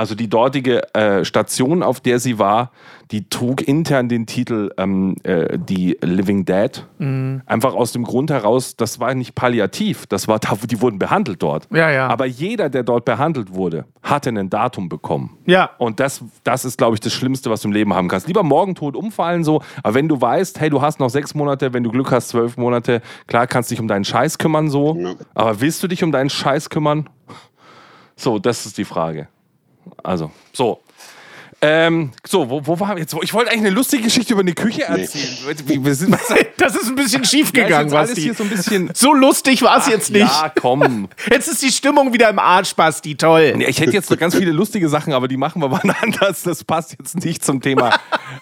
Also 0.00 0.14
die 0.14 0.30
dortige 0.30 0.94
äh, 0.94 1.26
Station, 1.26 1.82
auf 1.82 2.00
der 2.00 2.20
sie 2.20 2.38
war, 2.38 2.70
die 3.10 3.28
trug 3.28 3.60
intern 3.60 4.08
den 4.08 4.24
Titel 4.24 4.70
ähm, 4.78 5.16
äh, 5.24 5.58
die 5.58 5.98
Living 6.00 6.46
Dead. 6.46 6.86
Mhm. 6.96 7.42
Einfach 7.44 7.74
aus 7.74 7.92
dem 7.92 8.04
Grund 8.04 8.30
heraus, 8.30 8.76
das 8.76 8.98
war 8.98 9.14
nicht 9.14 9.34
palliativ, 9.34 10.06
das 10.06 10.26
war, 10.26 10.38
da- 10.38 10.56
die 10.64 10.80
wurden 10.80 10.98
behandelt 10.98 11.42
dort. 11.42 11.68
Ja, 11.70 11.90
ja. 11.90 12.08
Aber 12.08 12.24
jeder, 12.24 12.70
der 12.70 12.82
dort 12.82 13.04
behandelt 13.04 13.52
wurde, 13.52 13.84
hatte 14.02 14.30
ein 14.30 14.48
Datum 14.48 14.88
bekommen. 14.88 15.36
Ja. 15.44 15.68
Und 15.76 16.00
das, 16.00 16.24
das 16.44 16.64
ist, 16.64 16.78
glaube 16.78 16.94
ich, 16.94 17.00
das 17.00 17.12
Schlimmste, 17.12 17.50
was 17.50 17.60
du 17.60 17.68
im 17.68 17.74
Leben 17.74 17.92
haben 17.92 18.08
kannst. 18.08 18.26
Lieber 18.26 18.42
morgen 18.42 18.74
tot 18.74 18.96
umfallen, 18.96 19.44
so. 19.44 19.60
Aber 19.82 19.92
wenn 19.92 20.08
du 20.08 20.18
weißt, 20.18 20.60
hey, 20.60 20.70
du 20.70 20.80
hast 20.80 20.98
noch 20.98 21.10
sechs 21.10 21.34
Monate, 21.34 21.74
wenn 21.74 21.84
du 21.84 21.90
Glück 21.90 22.10
hast, 22.10 22.28
zwölf 22.30 22.56
Monate, 22.56 23.02
klar 23.26 23.46
kannst 23.46 23.70
du 23.70 23.74
dich 23.74 23.80
um 23.82 23.86
deinen 23.88 24.04
Scheiß 24.06 24.38
kümmern, 24.38 24.70
so. 24.70 24.96
Ja. 24.98 25.12
Aber 25.34 25.60
willst 25.60 25.82
du 25.82 25.88
dich 25.88 26.02
um 26.02 26.10
deinen 26.10 26.30
Scheiß 26.30 26.70
kümmern? 26.70 27.06
So, 28.16 28.38
das 28.38 28.64
ist 28.64 28.78
die 28.78 28.86
Frage. 28.86 29.28
Also, 30.02 30.30
so. 30.52 30.80
Ähm, 31.62 32.12
so, 32.26 32.48
wo, 32.48 32.66
wo 32.66 32.80
waren 32.80 32.96
wir 32.96 33.02
jetzt? 33.02 33.14
Ich 33.20 33.34
wollte 33.34 33.50
eigentlich 33.50 33.66
eine 33.66 33.74
lustige 33.74 34.04
Geschichte 34.04 34.32
über 34.32 34.40
eine 34.40 34.54
Küche 34.54 34.84
erzählen. 34.84 35.58
Wie- 35.66 35.84
Wir 35.84 35.94
sind, 35.94 36.10
was, 36.30 36.34
Das 36.56 36.74
ist 36.74 36.88
ein 36.88 36.94
bisschen 36.94 37.22
schief 37.22 37.52
gegangen, 37.52 37.90
Basti. 37.90 38.22
hier 38.22 38.32
so 38.34 38.44
ein 38.44 38.48
bisschen. 38.48 38.90
So 38.94 39.12
lustig 39.12 39.60
war 39.60 39.76
es 39.76 39.86
jetzt 39.86 40.10
nicht. 40.10 40.20
Ja, 40.22 40.50
komm. 40.58 41.08
Jetzt 41.30 41.48
ist 41.48 41.60
die 41.60 41.70
Stimmung 41.70 42.14
wieder 42.14 42.30
im 42.30 42.38
Arsch, 42.38 42.74
Basti. 42.74 43.14
Toll. 43.14 43.52
Nee, 43.58 43.66
Ich 43.66 43.78
hätte 43.78 43.92
jetzt 43.92 44.10
noch 44.10 44.16
ganz 44.16 44.34
viele 44.36 44.52
lustige 44.52 44.88
Sachen, 44.88 45.12
aber 45.12 45.28
die 45.28 45.36
machen 45.36 45.60
wir 45.60 45.70
wann 45.70 45.90
anders. 45.90 46.44
Das 46.44 46.64
passt 46.64 46.96
jetzt 46.98 47.22
nicht 47.22 47.44
zum 47.44 47.60
Thema 47.60 47.90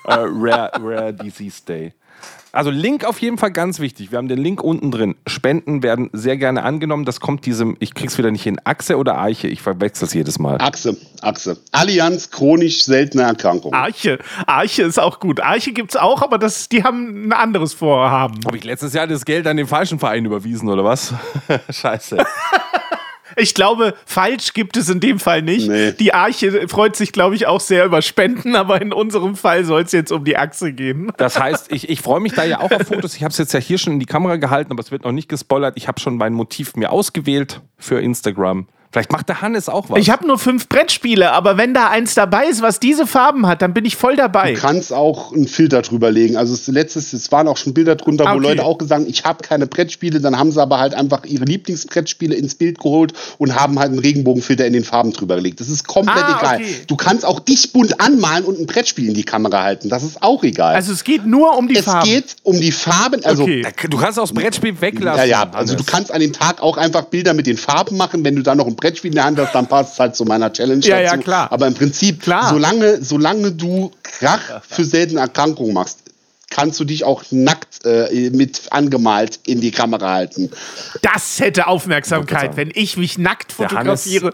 äh, 0.05 0.15
Rare, 0.15 0.71
Rare 0.81 1.13
Disease 1.13 1.63
Day. 1.67 1.93
Also 2.53 2.71
Link 2.71 3.05
auf 3.05 3.21
jeden 3.21 3.39
Fall 3.39 3.51
ganz 3.51 3.79
wichtig. 3.79 4.11
Wir 4.11 4.19
haben 4.19 4.29
den 4.29 4.39
Link 4.39 4.63
unten 4.63 4.91
drin. 4.91 5.17
Spenden 5.27 5.83
werden 5.83 6.09
sehr 6.13 6.37
gerne 6.37 6.63
angenommen. 6.63 7.05
Das 7.05 7.21
kommt 7.21 7.45
diesem, 7.47 7.77
ich 7.79 7.95
krieg's 7.95 8.17
wieder 8.17 8.31
nicht 8.31 8.43
hin, 8.43 8.59
Achse 8.65 8.97
oder 8.97 9.21
Eiche? 9.21 9.49
Ich 9.49 9.61
verwechsel 9.61 10.07
es 10.07 10.15
jedes 10.15 10.39
Mal. 10.39 10.59
Achse, 10.61 10.97
Achse. 11.21 11.59
Allianz 11.73 12.31
chronisch 12.31 12.85
seltene 12.85 13.25
Erkrankung. 13.25 13.75
Arche. 13.75 14.19
Arche 14.47 14.83
ist 14.83 14.99
auch 14.99 15.21
gut. 15.21 15.41
Arche 15.41 15.73
gibt's 15.73 15.97
auch, 15.97 16.23
aber 16.23 16.39
das, 16.39 16.69
die 16.69 16.85
haben 16.85 17.29
ein 17.29 17.33
anderes 17.33 17.75
Vorhaben. 17.75 18.41
Habe 18.47 18.57
ich 18.57 18.65
letztes 18.65 18.95
Jahr 18.95 19.07
das 19.07 19.25
Geld 19.25 19.47
an 19.47 19.57
den 19.57 19.67
falschen 19.67 19.99
Verein 19.99 20.25
überwiesen 20.25 20.69
oder 20.69 20.85
was? 20.85 21.13
Scheiße. 21.71 22.19
Ich 23.39 23.55
glaube, 23.55 23.95
falsch 24.05 24.53
gibt 24.53 24.77
es 24.77 24.89
in 24.89 25.01
dem 25.01 25.19
Fall 25.19 25.43
nicht. 25.43 25.69
Nee. 25.69 25.93
Die 25.93 26.13
Arche 26.13 26.69
freut 26.69 26.97
sich, 26.97 27.13
glaube 27.13 27.35
ich, 27.35 27.47
auch 27.47 27.61
sehr 27.61 27.85
über 27.85 28.03
Spenden, 28.03 28.57
aber 28.57 28.81
in 28.83 28.93
unserem 28.93 29.37
Fall 29.37 29.65
soll 29.65 29.83
es 29.83 29.93
jetzt 29.93 30.13
um 30.13 30.25
die 30.25 30.37
Achse 30.37 30.73
gehen. 30.73 31.13
Das 31.17 31.39
heißt, 31.39 31.73
ich, 31.73 31.89
ich 31.89 32.01
freue 32.01 32.21
mich 32.21 32.33
da 32.33 32.45
ja 32.45 32.61
auch 32.61 32.71
auf 32.71 32.87
Fotos. 32.89 33.15
Ich 33.15 33.23
habe 33.23 33.33
es 33.33 33.39
jetzt 33.39 33.53
ja 33.55 33.61
hier 33.61 33.79
schon 33.79 33.95
in 33.95 34.01
die 34.01 34.07
Kamera 34.07 34.37
gehalten, 34.37 34.73
aber 34.73 34.81
es 34.81 34.91
wird 34.91 35.05
noch 35.05 35.13
nicht 35.13 35.29
gespoilert. 35.29 35.75
Ich 35.77 35.89
habe 35.89 36.01
schon 36.01 36.17
mein 36.17 36.33
Motiv 36.33 36.77
mir 36.77 36.91
ausgewählt 36.91 37.61
für 37.79 38.01
Instagram. 38.01 38.67
Vielleicht 38.91 39.13
macht 39.13 39.29
der 39.29 39.43
Hannes 39.43 39.69
auch 39.69 39.91
was. 39.91 39.99
Ich 39.99 40.09
habe 40.11 40.27
nur 40.27 40.39
fünf 40.39 40.69
Brettspiele, 40.69 41.33
aber 41.33 41.59
wenn 41.59 41.75
da 41.75 41.89
eins 41.91 42.15
dabei 42.15 42.47
ist, 42.47 42.63
was 42.63 42.81
diese 42.81 43.07
Farben 43.07 43.47
hat, 43.47 43.61
dann 43.61 43.75
bin 43.75 43.85
ich 43.85 43.97
voll 43.97 44.17
dabei. 44.17 44.55
Du 44.55 44.61
kannst 44.61 44.93
auch 44.95 45.33
einen 45.35 45.47
Filter 45.47 45.83
drüber 45.83 46.11
legen. 46.11 46.37
Also 46.39 46.57
das 46.57 46.67
letztes, 46.69 47.13
es 47.13 47.31
waren 47.31 47.49
auch 47.49 47.59
schon 47.59 47.75
Bilder 47.75 47.97
drunter, 47.97 48.27
Ah, 48.27 48.33
wo 48.33 48.39
okay. 48.39 48.49
Leute 48.49 48.65
auch 48.65 48.79
gesagt 48.79 49.03
haben, 49.03 49.11
ich 49.11 49.25
habe 49.25 49.43
keine 49.43 49.67
Brettspiele, 49.67 50.21
dann 50.23 50.39
haben 50.39 50.51
sie 50.53 50.61
aber 50.63 50.79
halt 50.79 50.95
einfach 50.95 51.25
ihre 51.27 51.45
Lieblingsbrettspiele 51.45 52.35
ins 52.35 52.55
Bild 52.55 52.79
geholt 52.79 53.13
und 53.37 53.55
haben 53.55 53.79
halt 53.79 53.91
einen 53.91 53.99
Regenbogenfilter 53.99 54.67
in 54.67 54.73
den 54.73 54.85
Farben 54.85 55.13
drüber 55.13 55.37
gelegt. 55.37 55.61
Das 55.61 55.69
ist 55.69 55.87
komplett 55.87 56.25
Ah, 56.25 56.39
egal. 56.41 56.57
okay. 56.57 56.75
Du 56.87 56.97
kannst 56.97 57.27
auch 57.27 57.41
dich 57.41 57.73
bunt 57.73 58.01
anmalen 58.01 58.45
und 58.45 58.59
ein 58.59 58.67
Brettspiel 58.67 59.09
in 59.09 59.15
die 59.15 59.23
Kamera 59.25 59.63
halten. 59.65 59.91
Das 59.91 60.03
ist 60.03 60.23
auch 60.23 60.43
egal. 60.45 60.75
Also 60.75 60.93
es 60.93 61.05
geht 61.05 61.27
nur 61.27 61.57
um 61.59 61.69
die 61.69 61.77
es 61.77 61.85
Farben. 61.85 62.09
geht 62.09 62.37
um 62.43 62.59
die 62.59 62.73
Farben. 62.73 63.23
Also 63.25 63.43
Okay. 63.43 63.67
Du 63.91 63.99
kannst 63.99 64.19
auch 64.19 64.25
das 64.25 64.33
Brettspiel 64.33 64.81
weglassen. 64.81 65.19
Ja, 65.29 65.45
ja, 65.45 65.51
also 65.53 65.75
du 65.75 65.81
Hannes. 65.81 65.87
kannst 65.87 66.13
an 66.13 66.21
dem 66.21 66.33
Tag 66.33 66.63
auch 66.63 66.77
einfach 66.79 67.05
Bilder 67.05 67.35
mit 67.35 67.47
den 67.47 67.57
Farben 67.59 67.97
machen. 67.97 68.25
Wenn 68.25 68.35
du 68.35 68.43
da 68.43 68.55
noch 68.55 68.67
ein 68.67 68.77
Brettspiel 68.79 69.11
in 69.11 69.17
der 69.17 69.25
Hand 69.25 69.39
hast, 69.39 69.55
dann 69.55 69.67
passt 69.67 69.95
es 69.95 70.01
halt 70.01 70.17
zu 70.17 70.25
meiner 70.25 70.53
Challenge 70.53 70.85
Ja, 70.85 71.01
dazu. 71.03 71.17
ja, 71.17 71.23
klar. 71.23 71.53
Aber 71.53 71.67
im 71.67 71.75
Prinzip, 71.75 72.23
Klar. 72.23 72.49
solange, 72.49 73.03
solange 73.05 73.53
du 73.53 73.91
Krach 74.03 74.63
für 74.69 74.85
seltene 74.85 75.21
Erkrankungen 75.21 75.75
machst, 75.75 75.99
kannst 76.51 76.81
du 76.81 76.85
dich 76.85 77.05
auch 77.05 77.23
nackt 77.31 77.85
äh, 77.85 78.31
mit 78.31 78.63
angemalt 78.71 79.39
in 79.47 79.61
die 79.61 79.71
Kamera 79.71 80.15
halten. 80.15 80.51
Das 81.03 81.41
hätte 81.41 81.67
Aufmerksamkeit, 81.67 82.57
wenn 82.57 82.71
ich 82.75 82.97
mich 82.97 83.19
nackt 83.19 83.55
Der 83.59 83.69
Hannes, 83.71 84.05
fotografiere. 84.05 84.33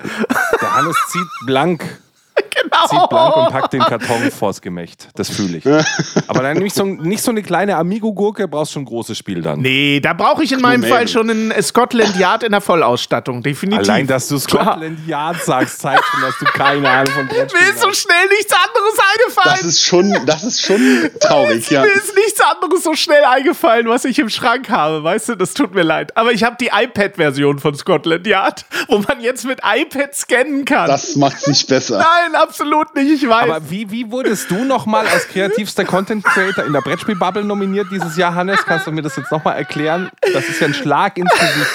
der 0.61 0.74
Hannes 0.76 0.96
zieht 1.11 1.26
blank, 1.46 2.00
genau. 2.62 2.86
zieht 2.88 3.08
blank 3.08 3.36
und 3.36 3.48
packt 3.50 3.72
den 3.72 3.80
Karton 3.80 4.30
vors 4.30 4.60
Gemächt. 4.60 5.08
Das 5.14 5.30
fühle 5.30 5.58
ich. 5.58 5.66
Aber 6.26 6.42
dann 6.42 6.58
nicht 6.58 6.74
so, 6.74 6.84
nicht 6.84 7.22
so 7.22 7.30
eine 7.30 7.42
kleine 7.42 7.76
Amigo-Gurke, 7.76 8.48
brauchst 8.48 8.72
schon 8.72 8.82
ein 8.82 8.86
großes 8.86 9.16
Spiel 9.16 9.42
dann. 9.42 9.60
Nee, 9.60 10.00
da 10.00 10.12
brauche 10.12 10.42
ich 10.42 10.52
in 10.52 10.60
meinem 10.60 10.80
man. 10.80 10.90
Fall 10.90 11.08
schon 11.08 11.30
ein 11.30 11.62
Scotland 11.62 12.16
Yard 12.16 12.42
in 12.42 12.52
der 12.52 12.60
Vollausstattung, 12.60 13.42
definitiv. 13.42 13.88
Allein, 13.88 14.06
dass 14.06 14.28
du 14.28 14.38
Klar. 14.40 14.72
Scotland 14.72 15.06
Yard 15.06 15.42
sagst, 15.42 15.80
zeigt 15.80 16.04
schon, 16.04 16.20
dass 16.22 16.38
du 16.38 16.44
keine 16.46 16.88
Ahnung 16.88 17.12
von 17.12 17.26
Mir 17.26 17.32
Brettspielen 17.34 17.74
ist 17.74 17.80
so 17.80 17.92
schnell 17.92 18.26
nichts 18.36 18.52
anderes 18.52 18.98
eingefallen. 19.12 19.58
Das 19.60 19.64
ist 19.64 19.82
schon, 19.84 20.26
das 20.26 20.44
ist 20.44 20.62
schon 20.62 21.10
traurig, 21.20 21.70
ja. 21.70 21.82
Mir 21.82 21.92
ist 21.92 22.14
nichts 22.14 22.40
anderes 22.40 22.82
so 22.82 22.94
schnell 22.94 23.24
eingefallen, 23.24 23.88
was 23.88 24.04
ich 24.04 24.18
im 24.18 24.28
Schrank 24.28 24.70
habe, 24.70 25.02
weißt 25.04 25.30
du? 25.30 25.34
Das 25.36 25.54
tut 25.54 25.74
mir 25.74 25.82
leid. 25.82 26.16
Aber 26.16 26.32
ich 26.32 26.44
habe 26.44 26.56
die 26.60 26.70
iPad-Version 26.72 27.58
von 27.58 27.74
Scotland 27.74 28.26
Yard, 28.26 28.64
wo 28.88 28.98
man 28.98 29.20
jetzt 29.20 29.44
mit 29.44 29.60
iPad 29.64 30.14
scannen 30.14 30.64
kann. 30.64 30.88
Das 30.88 31.16
macht's 31.16 31.46
nicht 31.46 31.66
besser. 31.68 31.98
Nein, 31.98 32.23
absolut 32.34 32.94
nicht, 32.94 33.22
ich 33.22 33.28
weiß. 33.28 33.50
Aber 33.50 33.70
wie, 33.70 33.90
wie 33.90 34.10
wurdest 34.10 34.50
du 34.50 34.64
nochmal 34.64 35.06
als 35.06 35.28
kreativster 35.28 35.84
Content 35.84 36.24
Creator 36.24 36.64
in 36.64 36.72
der 36.72 36.80
Brettspielbubble 36.80 37.44
nominiert 37.44 37.88
dieses 37.90 38.16
Jahr, 38.16 38.34
Hannes? 38.34 38.64
Kannst 38.64 38.87
du 38.87 38.92
mir 38.92 39.02
das 39.02 39.16
jetzt 39.16 39.30
nochmal 39.30 39.56
erklären? 39.56 40.10
Das 40.32 40.48
ist 40.48 40.60
ja 40.60 40.68
ein 40.68 40.74
Schlag 40.74 41.18
ins 41.18 41.30
Gesicht 41.32 41.70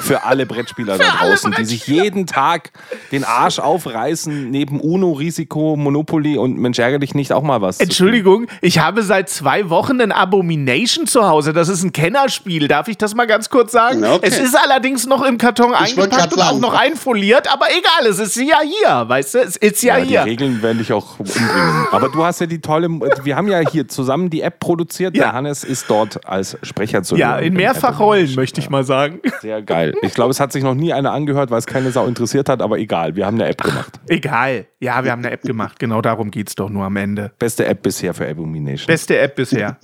für 0.00 0.24
alle 0.24 0.46
Brettspieler 0.46 0.98
da 0.98 1.04
alle 1.20 1.30
draußen, 1.30 1.54
die 1.58 1.64
sich 1.64 1.86
jeden 1.86 2.26
Tag 2.26 2.70
den 3.12 3.24
Arsch 3.24 3.58
aufreißen, 3.58 4.50
neben 4.50 4.80
Uno, 4.80 5.12
Risiko, 5.12 5.76
Monopoly 5.76 6.36
und 6.38 6.56
Mensch 6.58 6.78
ärgere 6.78 6.98
dich 7.00 7.14
nicht 7.14 7.32
auch 7.32 7.42
mal 7.42 7.60
was. 7.60 7.78
zu 7.78 7.84
Entschuldigung, 7.84 8.46
ich 8.60 8.78
habe 8.78 9.02
seit 9.02 9.28
zwei 9.28 9.70
Wochen 9.70 10.00
ein 10.00 10.12
Abomination 10.12 11.06
zu 11.06 11.26
Hause. 11.28 11.52
Das 11.52 11.68
ist 11.68 11.82
ein 11.82 11.92
Kennerspiel. 11.92 12.68
Darf 12.68 12.88
ich 12.88 12.96
das 12.98 13.14
mal 13.14 13.26
ganz 13.26 13.50
kurz 13.50 13.72
sagen? 13.72 14.04
Okay. 14.04 14.20
Es 14.26 14.38
ist 14.38 14.56
allerdings 14.56 15.06
noch 15.06 15.24
im 15.24 15.38
Karton 15.38 15.70
wollte 15.72 15.82
eingepackt 16.00 16.32
und 16.32 16.42
auch 16.42 16.58
noch 16.60 16.74
einfoliert, 16.74 17.52
aber 17.52 17.66
egal, 17.70 18.10
es 18.10 18.18
ist 18.18 18.36
ja 18.36 18.58
hier, 18.62 19.08
weißt 19.08 19.34
du? 19.34 19.38
Es 19.40 19.56
ist 19.56 19.82
ja, 19.82 19.98
Ja, 19.98 20.02
die 20.04 20.08
hier. 20.10 20.24
Regeln 20.24 20.62
werden 20.62 20.78
dich 20.78 20.92
auch 20.92 21.18
umbringen. 21.18 21.86
Aber 21.90 22.08
du 22.08 22.24
hast 22.24 22.40
ja 22.40 22.46
die 22.46 22.60
tolle, 22.60 22.88
wir 22.88 23.36
haben 23.36 23.48
ja 23.48 23.60
hier 23.60 23.88
zusammen 23.88 24.30
die 24.30 24.42
App 24.42 24.60
produziert. 24.60 25.16
Ja. 25.16 25.24
Der 25.24 25.32
Hannes 25.32 25.64
ist 25.64 25.86
dort 25.88 26.26
als 26.26 26.56
Sprecher 26.62 27.02
zu 27.02 27.16
Ja, 27.16 27.32
hören. 27.34 27.40
in 27.40 27.46
Im 27.48 27.54
Mehrfachrollen, 27.54 28.20
App-Edition. 28.24 28.42
möchte 28.42 28.60
ich 28.60 28.70
mal 28.70 28.84
sagen. 28.84 29.20
Sehr 29.40 29.62
geil. 29.62 29.87
Ich 30.02 30.14
glaube, 30.14 30.30
es 30.30 30.40
hat 30.40 30.52
sich 30.52 30.62
noch 30.62 30.74
nie 30.74 30.92
einer 30.92 31.12
angehört, 31.12 31.50
weil 31.50 31.58
es 31.58 31.66
keine 31.66 31.90
Sau 31.90 32.06
interessiert 32.06 32.48
hat, 32.48 32.62
aber 32.62 32.78
egal, 32.78 33.16
wir 33.16 33.26
haben 33.26 33.36
eine 33.36 33.48
App 33.48 33.62
gemacht. 33.62 34.00
Egal. 34.08 34.66
Ja, 34.80 35.02
wir 35.02 35.10
haben 35.10 35.24
eine 35.24 35.32
App 35.32 35.42
gemacht. 35.42 35.80
Genau 35.80 36.00
darum 36.00 36.30
geht's 36.30 36.54
doch 36.54 36.70
nur 36.70 36.84
am 36.84 36.96
Ende. 36.96 37.32
Beste 37.38 37.66
App 37.66 37.82
bisher 37.82 38.14
für 38.14 38.28
Abomination. 38.28 38.86
Beste 38.86 39.18
App 39.18 39.34
bisher. 39.34 39.76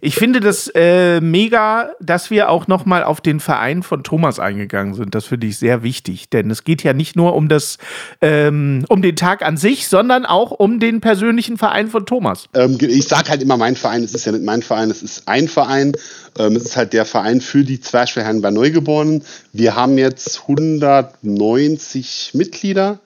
Ich 0.00 0.16
finde 0.16 0.40
das 0.40 0.68
äh, 0.74 1.20
mega, 1.20 1.90
dass 2.00 2.30
wir 2.30 2.50
auch 2.50 2.66
noch 2.66 2.84
mal 2.84 3.04
auf 3.04 3.20
den 3.20 3.38
Verein 3.38 3.82
von 3.84 4.02
Thomas 4.02 4.40
eingegangen 4.40 4.94
sind. 4.94 5.14
Das 5.14 5.26
finde 5.26 5.46
ich 5.46 5.58
sehr 5.58 5.84
wichtig, 5.84 6.30
denn 6.30 6.50
es 6.50 6.64
geht 6.64 6.82
ja 6.82 6.92
nicht 6.92 7.14
nur 7.14 7.36
um 7.36 7.48
das, 7.48 7.78
ähm, 8.20 8.84
um 8.88 9.02
den 9.02 9.14
Tag 9.14 9.42
an 9.42 9.56
sich, 9.56 9.86
sondern 9.86 10.26
auch 10.26 10.50
um 10.50 10.80
den 10.80 11.00
persönlichen 11.00 11.56
Verein 11.56 11.88
von 11.88 12.04
Thomas. 12.04 12.48
Ähm, 12.54 12.76
ich 12.80 13.06
sage 13.06 13.28
halt 13.28 13.40
immer 13.40 13.56
mein 13.56 13.76
Verein, 13.76 14.02
es 14.02 14.14
ist 14.14 14.24
ja 14.24 14.32
nicht 14.32 14.44
mein 14.44 14.62
Verein, 14.62 14.90
es 14.90 15.02
ist 15.02 15.28
ein 15.28 15.46
Verein. 15.46 15.92
Ähm, 16.38 16.56
es 16.56 16.64
ist 16.64 16.76
halt 16.76 16.92
der 16.92 17.04
Verein 17.04 17.40
für 17.40 17.64
die 17.64 17.80
Zwerchfellherren 17.80 18.42
bei 18.42 18.50
Neugeborenen. 18.50 19.22
Wir 19.52 19.74
haben 19.76 19.98
jetzt 19.98 20.42
190 20.42 22.32
Mitglieder. 22.34 23.00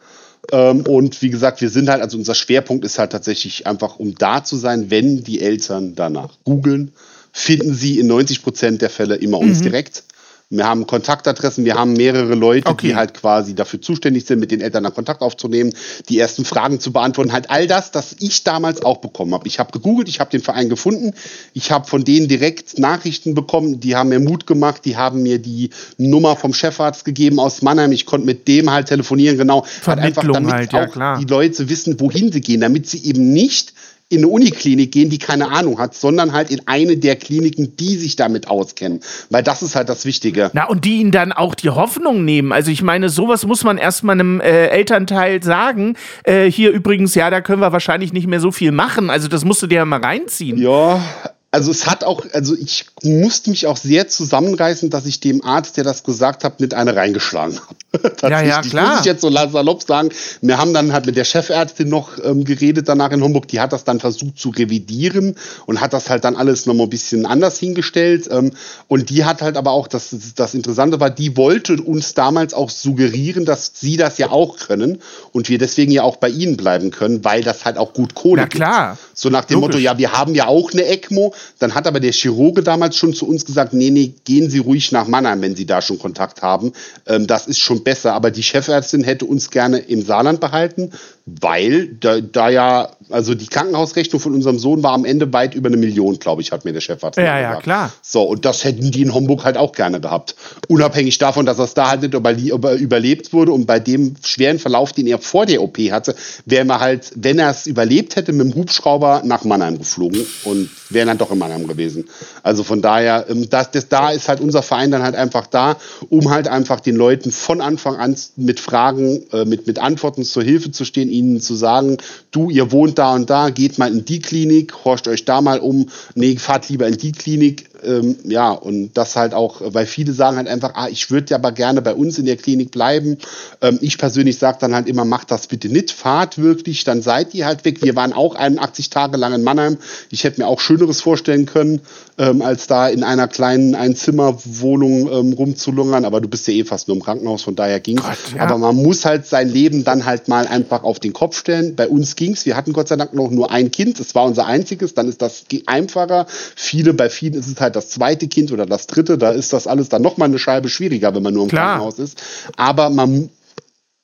Ähm, 0.51 0.83
und 0.83 1.21
wie 1.23 1.31
gesagt, 1.31 1.61
wir 1.61 1.69
sind 1.69 1.89
halt, 1.91 2.03
also 2.03 2.17
unser 2.17 2.35
Schwerpunkt 2.35 2.85
ist 2.85 2.99
halt 2.99 3.13
tatsächlich 3.13 3.67
einfach, 3.67 3.99
um 3.99 4.15
da 4.15 4.45
zu 4.45 4.57
sein, 4.57 4.91
wenn 4.91 5.23
die 5.23 5.41
Eltern 5.41 5.95
danach 5.95 6.35
googeln, 6.45 6.93
finden 7.33 7.75
sie 7.75 7.99
in 7.99 8.07
90 8.07 8.43
Prozent 8.43 8.83
der 8.83 8.91
Fälle 8.91 9.17
immer 9.17 9.39
uns 9.39 9.61
direkt. 9.61 10.05
Wir 10.51 10.67
haben 10.67 10.87
Kontaktadressen, 10.87 11.67
wir 11.67 11.75
haben 11.75 11.93
mehrere 11.93 12.35
Leute, 12.35 12.71
Okay. 12.71 12.89
die 12.89 12.97
halt 12.97 13.13
quasi 13.13 13.55
dafür 13.55 13.83
zuständig 13.83 14.25
sind, 14.25 14.41
mit 14.41 14.51
den 14.51 14.63
Eltern 14.63 14.83
dann 14.83 14.95
Kontakt 14.95 15.21
aufzunehmen, 15.21 15.75
die 16.09 16.19
ersten 16.19 16.47
Fragen 16.47 16.81
zu 16.81 16.91
beantworten. 16.91 17.33
Halt 17.33 17.51
all 17.51 17.67
das, 17.67 17.91
das 17.91 18.17
ich 18.19 18.45
damals 18.45 18.81
auch 18.81 18.99
bekommen 18.99 19.35
habe. 19.35 19.47
Ich 19.47 19.59
habe 19.59 19.73
gegoogelt, 19.73 20.09
ich 20.09 20.21
habe 20.21 20.31
den 20.31 20.41
Verein 20.41 20.71
gefunden, 20.71 21.13
ich 21.53 21.71
habe 21.71 21.87
von 21.87 22.03
denen 22.03 22.29
direkt 22.29 22.79
Nachrichten 22.79 23.35
bekommen, 23.35 23.81
die 23.81 23.95
haben 23.95 24.09
mir 24.09 24.21
Mut 24.21 24.47
gemacht, 24.47 24.87
die 24.87 24.97
haben 24.97 25.23
mir 25.23 25.39
die 25.39 25.69
Nummer 25.99 26.35
vom 26.35 26.55
Chefarzt 26.55 27.05
gegeben 27.05 27.39
aus 27.41 27.61
Mannheim. 27.61 27.93
Ich 27.93 28.07
konnte 28.07 28.25
mit 28.27 28.49
dem 28.49 28.71
halt 28.71 28.89
telefonieren, 28.89 29.37
genau. 29.37 29.67
Halt 29.87 29.99
einfach, 29.99 30.23
Vermittlung 30.23 30.35
damit 30.35 30.53
halt, 30.53 30.73
ja, 30.73 30.87
auch 30.87 30.93
klar. 30.93 31.19
die 31.19 31.27
Leute 31.27 31.69
wissen, 31.69 32.01
wohin 32.01 32.33
sie 32.33 32.41
gehen, 32.41 32.63
damit 32.63 32.89
sie 32.89 33.05
eben 33.05 33.35
nicht 33.35 33.75
in 34.11 34.19
eine 34.19 34.29
Uniklinik 34.29 34.91
gehen, 34.91 35.11
die 35.11 35.19
keine 35.19 35.51
Ahnung 35.51 35.79
hat, 35.79 35.95
sondern 35.95 36.33
halt 36.33 36.51
in 36.51 36.67
eine 36.67 36.97
der 36.97 37.17
Kliniken, 37.17 37.77
die 37.77 37.97
sich 37.97 38.17
damit 38.17 38.49
auskennen. 38.49 39.01
Weil 39.29 39.43
das 39.43 39.63
ist 39.63 39.77
halt 39.77 39.91
das 39.91 40.07
Wichtige. 40.07 40.51
Na, 40.55 40.67
und 40.67 40.87
die 40.87 40.99
ihnen 41.01 41.11
dann 41.11 41.33
auch 41.33 41.55
die 41.55 41.69
Hoffnung 41.69 42.25
nehmen. 42.25 42.53
Also 42.53 42.71
ich 42.71 42.83
meine, 42.83 43.11
sowas 43.11 43.45
muss 43.45 43.65
man 43.65 43.77
erstmal 43.77 44.15
einem 44.15 44.41
äh, 44.41 44.69
Elternteil 44.69 45.43
sagen. 45.43 45.97
Äh, 46.25 46.51
hier 46.51 46.71
übrigens, 46.71 47.15
ja, 47.15 47.29
da 47.29 47.43
können 47.43 47.61
wir 47.61 47.73
wahrscheinlich 47.73 48.15
nicht 48.15 48.27
mehr 48.27 48.41
so 48.41 48.51
viel 48.51 48.73
machen. 48.73 49.11
Also 49.11 49.29
das 49.29 49.45
musst 49.45 49.63
du 49.63 49.67
dir 49.67 49.77
ja 49.77 49.85
mal 49.85 50.01
reinziehen. 50.01 50.57
Ja, 50.57 51.03
also 51.51 51.71
es 51.71 51.87
hat 51.87 52.05
auch, 52.05 52.27
also 52.35 52.55
ich 52.55 52.85
musste 53.03 53.49
mich 53.49 53.67
auch 53.67 53.79
sehr 53.79 54.07
zusammenreißen, 54.07 54.91
dass 54.91 55.07
ich 55.07 55.21
dem 55.21 55.43
Arzt, 55.43 55.79
der 55.79 55.85
das 55.85 56.05
gesagt 56.05 56.45
hat, 56.45 56.61
mit 56.61 56.75
eine 56.75 56.95
reingeschlagen 56.95 57.59
habe. 57.59 57.77
Ja, 58.21 58.43
ja, 58.43 58.61
klar. 58.61 58.91
Muss 58.91 59.01
ich 59.01 59.07
jetzt 59.07 59.23
so 59.23 59.31
salopp 59.31 59.83
sagen. 59.83 60.11
Wir 60.43 60.59
haben 60.59 60.75
dann 60.75 60.93
halt 60.93 61.07
mit 61.07 61.17
der 61.17 61.25
Chefärztin 61.25 61.89
noch 61.89 62.23
ähm, 62.23 62.45
geredet 62.45 62.87
danach 62.87 63.13
in 63.13 63.23
Homburg. 63.23 63.49
Die 63.49 63.61
hat 63.61 63.73
das 63.73 63.85
dann 63.85 63.99
versucht 63.99 64.39
zu 64.39 64.51
revidieren 64.51 65.37
und 65.65 65.81
hat 65.81 65.95
das 65.95 66.11
halt 66.11 66.25
dann 66.25 66.37
alles 66.37 66.67
nochmal 66.67 66.87
ein 66.87 66.91
bisschen 66.91 67.25
anders 67.25 67.59
hingestellt. 67.59 68.29
Ähm, 68.31 68.53
und 68.89 69.09
die 69.09 69.25
hat 69.25 69.41
halt 69.41 69.57
aber 69.57 69.71
auch, 69.71 69.89
das, 69.89 70.15
das 70.37 70.55
Interessante 70.55 71.01
war, 71.01 71.09
die 71.09 71.39
wollte 71.39 71.81
uns 71.81 72.13
damals 72.13 72.53
auch 72.53 72.69
suggerieren, 72.69 73.47
dass 73.47 73.73
sie 73.75 73.97
das 73.97 74.19
ja 74.19 74.31
auch 74.31 74.59
können 74.59 75.01
und 75.33 75.49
wir 75.49 75.59
deswegen 75.59 75.91
ja 75.91 76.03
auch 76.03 76.17
bei 76.17 76.29
ihnen 76.29 76.59
bleiben 76.59 76.91
können, 76.91 77.25
weil 77.25 77.43
das 77.43 77.65
halt 77.65 77.79
auch 77.79 77.95
gut 77.95 78.15
Kohle 78.15 78.43
Na 78.43 78.49
klar. 78.49 78.91
gibt. 78.97 79.19
So 79.19 79.31
nach 79.31 79.47
dem 79.47 79.61
Logisch. 79.61 79.77
Motto, 79.77 79.79
ja, 79.79 79.97
wir 79.97 80.13
haben 80.13 80.35
ja 80.35 80.47
auch 80.47 80.73
eine 80.73 80.85
ECMO. 80.85 81.35
Dann 81.59 81.75
hat 81.75 81.87
aber 81.87 82.01
der 82.01 82.13
Chirurge 82.13 82.63
damals 82.63 82.97
schon 82.97 83.15
zu 83.15 83.27
uns 83.27 83.45
gesagt, 83.45 83.73
nee, 83.73 83.91
nee, 83.91 84.15
gehen 84.25 84.51
Sie 84.51 84.59
ruhig 84.59 84.93
nach 84.93 85.09
Mannheim, 85.09 85.43
wenn 85.43 85.57
Sie 85.57 85.67
da 85.67 85.83
schon 85.83 85.99
Kontakt 85.99 86.43
haben. 86.43 86.73
Ähm, 87.07 87.27
das 87.27 87.47
ist 87.47 87.59
schon 87.59 87.85
besser. 87.85 88.15
Aber 88.15 88.31
die 88.31 88.43
Chefärztin 88.43 89.05
hätte 89.05 89.25
uns 89.25 89.51
gerne 89.51 89.79
im 89.79 90.03
Saarland 90.03 90.41
behalten, 90.41 90.93
weil 91.41 91.89
da, 92.01 92.21
da 92.21 92.49
ja, 92.49 92.89
also 93.11 93.35
die 93.35 93.47
Krankenhausrechnung 93.47 94.21
von 94.21 94.35
unserem 94.35 94.59
Sohn 94.59 94.83
war 94.83 94.93
am 94.93 95.05
Ende 95.05 95.33
weit 95.33 95.55
über 95.55 95.69
eine 95.69 95.77
Million, 95.77 96.19
glaube 96.19 96.43
ich, 96.43 96.53
hat 96.53 96.65
mir 96.65 96.73
der 96.73 96.81
Chefarzt 96.81 97.19
Ja, 97.19 97.25
ja, 97.39 97.49
gesagt. 97.49 97.63
klar. 97.65 97.93
So, 98.03 98.23
und 98.23 98.45
das 98.45 98.65
hätten 98.65 98.91
die 98.91 99.03
in 99.03 99.15
Homburg 99.15 99.45
halt 99.45 99.57
auch 99.57 99.73
gerne 99.73 100.01
gehabt. 100.01 100.35
Unabhängig 100.69 101.19
davon, 101.19 101.47
dass 101.47 101.59
er 101.59 101.65
es 101.65 101.75
da 101.75 101.91
halt 101.91 102.03
nicht 102.03 102.15
überlebt 102.15 103.33
wurde 103.33 103.53
und 103.53 103.67
bei 103.67 103.81
dem 103.81 104.15
schweren 104.25 104.59
Verlauf, 104.59 104.93
den 104.93 105.07
er 105.07 105.19
vor 105.19 105.47
der 105.47 105.63
OP 105.63 105.79
hatte, 105.79 106.15
wäre 106.45 106.65
man 106.65 106.81
halt, 106.81 107.13
wenn 107.17 107.39
er 107.39 107.51
es 107.51 107.67
überlebt 107.67 108.17
hätte, 108.17 108.33
mit 108.33 108.47
dem 108.47 108.55
Hubschrauber 108.55 109.23
nach 109.25 109.45
Mannheim 109.45 109.79
geflogen 109.79 110.25
und 110.45 110.71
wäre 110.91 111.07
dann 111.07 111.19
doch 111.19 111.31
in 111.31 111.39
Mannheim 111.39 111.67
gewesen. 111.67 112.05
Also 112.43 112.65
von 112.65 112.81
daher, 112.83 113.27
ähm, 113.29 113.49
das, 113.51 113.71
das, 113.71 113.89
da 113.89 114.11
ist 114.11 114.29
halt 114.29 114.41
unser 114.41 114.63
Verein 114.63 114.91
dann 114.91 115.03
halt 115.03 115.15
einfach 115.15 115.47
da, 115.47 115.77
um 116.09 116.31
halt 116.31 116.49
einfach 116.49 116.81
den 116.81 116.97
Leuten 116.97 117.31
von 117.33 117.61
Anfang 117.61 117.97
an 117.97 118.17
mit 118.37 118.61
Fragen, 118.61 119.23
äh, 119.33 119.45
mit, 119.45 119.67
mit 119.67 119.79
Antworten 119.79 120.25
zur 120.25 120.43
Hilfe 120.43 120.71
zu 120.71 120.85
stehen, 120.85 121.11
ihnen 121.19 121.41
zu 121.41 121.55
sagen, 121.55 121.99
du, 122.31 122.51
ihr 122.51 122.73
wohnt 122.73 122.99
da 122.99 123.15
und 123.15 123.31
da, 123.31 123.51
geht 123.51 123.79
mal 123.79 123.93
in 123.93 124.05
die 124.05 124.21
Klinik, 124.21 124.85
horcht 124.85 125.09
euch 125.09 125.25
da 125.25 125.41
mal 125.41 125.59
um, 125.59 125.89
nee, 126.15 126.37
fahrt 126.37 126.69
lieber 126.69 126.87
in 126.87 126.97
die 126.97 127.13
Klinik, 127.13 127.68
ähm, 127.85 128.17
ja, 128.25 128.51
und 128.51 128.93
das 128.95 129.17
halt 129.17 129.35
auch, 129.35 129.61
weil 129.65 129.87
viele 129.87 130.13
sagen 130.13 130.37
halt 130.37 130.49
einfach, 130.49 130.73
ah, 130.75 130.89
ich 130.89 131.11
würde 131.11 131.31
ja 131.31 131.37
aber 131.37 131.53
gerne 131.53 131.83
bei 131.83 131.95
uns 131.95 132.19
in 132.19 132.27
der 132.27 132.37
Klinik 132.37 132.71
bleiben. 132.71 133.19
Ähm, 133.61 133.79
ich 133.81 133.99
persönlich 133.99 134.39
sage 134.39 134.59
dann 134.61 134.75
halt 134.75 134.89
immer, 134.89 135.05
macht 135.05 135.31
das 135.31 135.47
bitte 135.47 135.69
nicht, 135.69 135.91
fahrt 135.91 136.39
wirklich, 136.39 136.85
dann 136.85 137.03
seid 137.03 137.35
ihr 137.35 137.47
halt 137.47 137.65
weg. 137.65 137.83
Wir 137.83 137.97
waren 137.97 138.13
auch 138.13 138.35
81 138.35 138.91
Tage 138.91 139.17
lang 139.17 139.33
in 139.33 139.43
Mannheim. 139.43 139.79
Ich 140.11 140.25
hätte 140.25 140.41
mir 140.41 140.47
auch 140.47 140.61
Schöneres 140.61 141.01
vorstellen 141.01 141.47
können, 141.47 141.81
ähm, 142.19 142.43
als 142.43 142.67
da 142.67 142.89
in 142.89 143.05
einer 143.05 143.29
kleinen 143.29 143.75
Einzimmerwohnung 143.75 145.11
ähm, 145.11 145.33
rumzulungern, 145.33 146.05
aber 146.05 146.21
du 146.21 146.29
bist 146.29 146.47
ja 146.49 146.55
eh 146.55 146.65
fast 146.65 146.89
nur 146.89 146.97
im 146.97 147.03
Krankenhaus, 147.03 147.43
von 147.43 147.55
daher 147.55 147.81
ging's. 147.81 148.03
Gott, 148.03 148.19
ja. 148.35 148.43
Aber 148.43 148.59
man 148.59 148.77
muss 148.77 149.05
halt 149.05 149.27
sein 149.27 149.49
Leben 149.49 149.85
dann 149.85 150.05
halt 150.05 150.29
mal 150.29 150.47
einfach 150.47 150.83
auf 150.83 150.99
den 150.99 151.13
Kopf 151.13 151.39
stellen. 151.39 151.77
Bei 151.77 151.89
uns 151.89 152.17
ging's. 152.17 152.47
Wir 152.47 152.57
hatten 152.57 152.73
Gott 152.73 152.89
sei 152.89 152.97
Dank 152.97 153.15
noch 153.15 153.31
nur 153.31 153.51
ein 153.51 153.71
Kind. 153.71 154.01
Es 154.01 154.15
war 154.15 154.25
unser 154.25 154.47
einziges. 154.47 154.95
Dann 154.95 155.09
ist 155.09 155.23
das 155.23 155.45
einfacher. 155.67 156.27
Viele, 156.57 156.95
bei 156.95 157.11
vielen 157.11 157.35
ist 157.35 157.49
es 157.49 157.61
halt 157.61 157.68
das 157.77 157.91
zweite 157.91 158.29
Kind 158.29 158.53
oder 158.53 158.67
das 158.67 158.87
dritte. 158.87 159.19
Da 159.19 159.31
ist 159.31 159.53
das 159.53 159.67
alles 159.67 159.89
dann 159.89 160.03
noch 160.03 160.17
mal 160.17 160.27
eine 160.27 160.39
Scheibe 160.39 160.69
schwieriger, 160.69 161.15
wenn 161.15 161.23
man 161.23 161.35
nur 161.35 161.45
im 161.45 161.49
Klar. 161.49 161.79
Krankenhaus 161.79 161.99
ist. 161.99 162.23
Aber 162.57 162.91
man, 162.91 163.31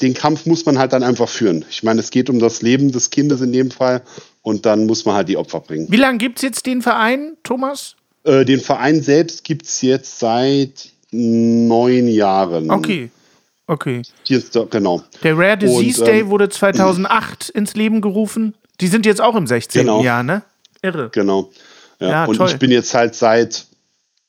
den 0.01 0.15
Kampf 0.15 0.47
muss 0.47 0.67
man 0.67 0.79
halt 0.79 0.93
dann 0.93 1.03
einfach 1.03 1.29
führen. 1.29 1.65
Ich 1.71 1.83
meine, 1.83 2.01
es 2.01 2.11
geht 2.11 2.31
um 2.31 2.39
das 2.39 2.63
Leben 2.63 2.93
des 2.93 3.11
Kindes 3.11 3.41
in 3.41 3.53
dem 3.53 3.71
Fall. 3.71 4.03
Und 4.43 4.67
dann 4.67 4.87
muss 4.87 5.05
man 5.05 5.15
halt 5.15 5.29
die 5.29 5.37
Opfer 5.37 5.61
bringen. 5.61 5.87
Wie 5.91 5.97
lange 5.97 6.19
gibt 6.19 6.39
es 6.39 6.43
jetzt 6.43 6.67
den 6.67 6.83
Verein, 6.83 7.37
Thomas? 7.43 7.97
Äh, 8.25 8.45
den 8.45 8.61
Verein 8.61 9.03
selbst 9.03 9.45
gibt's 9.45 9.81
jetzt 9.83 10.19
seit 10.19 10.91
neun 11.11 12.09
Jahren. 12.09 12.71
Okay. 12.71 13.11
Okay. 13.67 14.03
Der, 14.29 14.67
genau. 14.67 15.03
Der 15.23 15.39
Rare 15.39 15.57
Disease 15.57 16.03
Und, 16.03 16.09
ähm, 16.09 16.15
Day 16.15 16.29
wurde 16.29 16.49
2008 16.49 17.49
ins 17.49 17.75
Leben 17.75 18.01
gerufen. 18.01 18.55
Die 18.81 18.89
sind 18.89 19.07
jetzt 19.07 19.21
auch 19.21 19.37
im 19.37 19.47
16. 19.47 19.83
Genau. 19.83 20.03
Jahr, 20.03 20.23
ne? 20.23 20.43
Irre. 20.83 21.09
Genau. 21.13 21.51
Ja, 22.05 22.11
Ja, 22.11 22.25
und 22.27 22.37
toll. 22.37 22.49
ich 22.51 22.59
bin 22.59 22.71
jetzt 22.71 22.95
halt 22.95 23.15
seit 23.15 23.67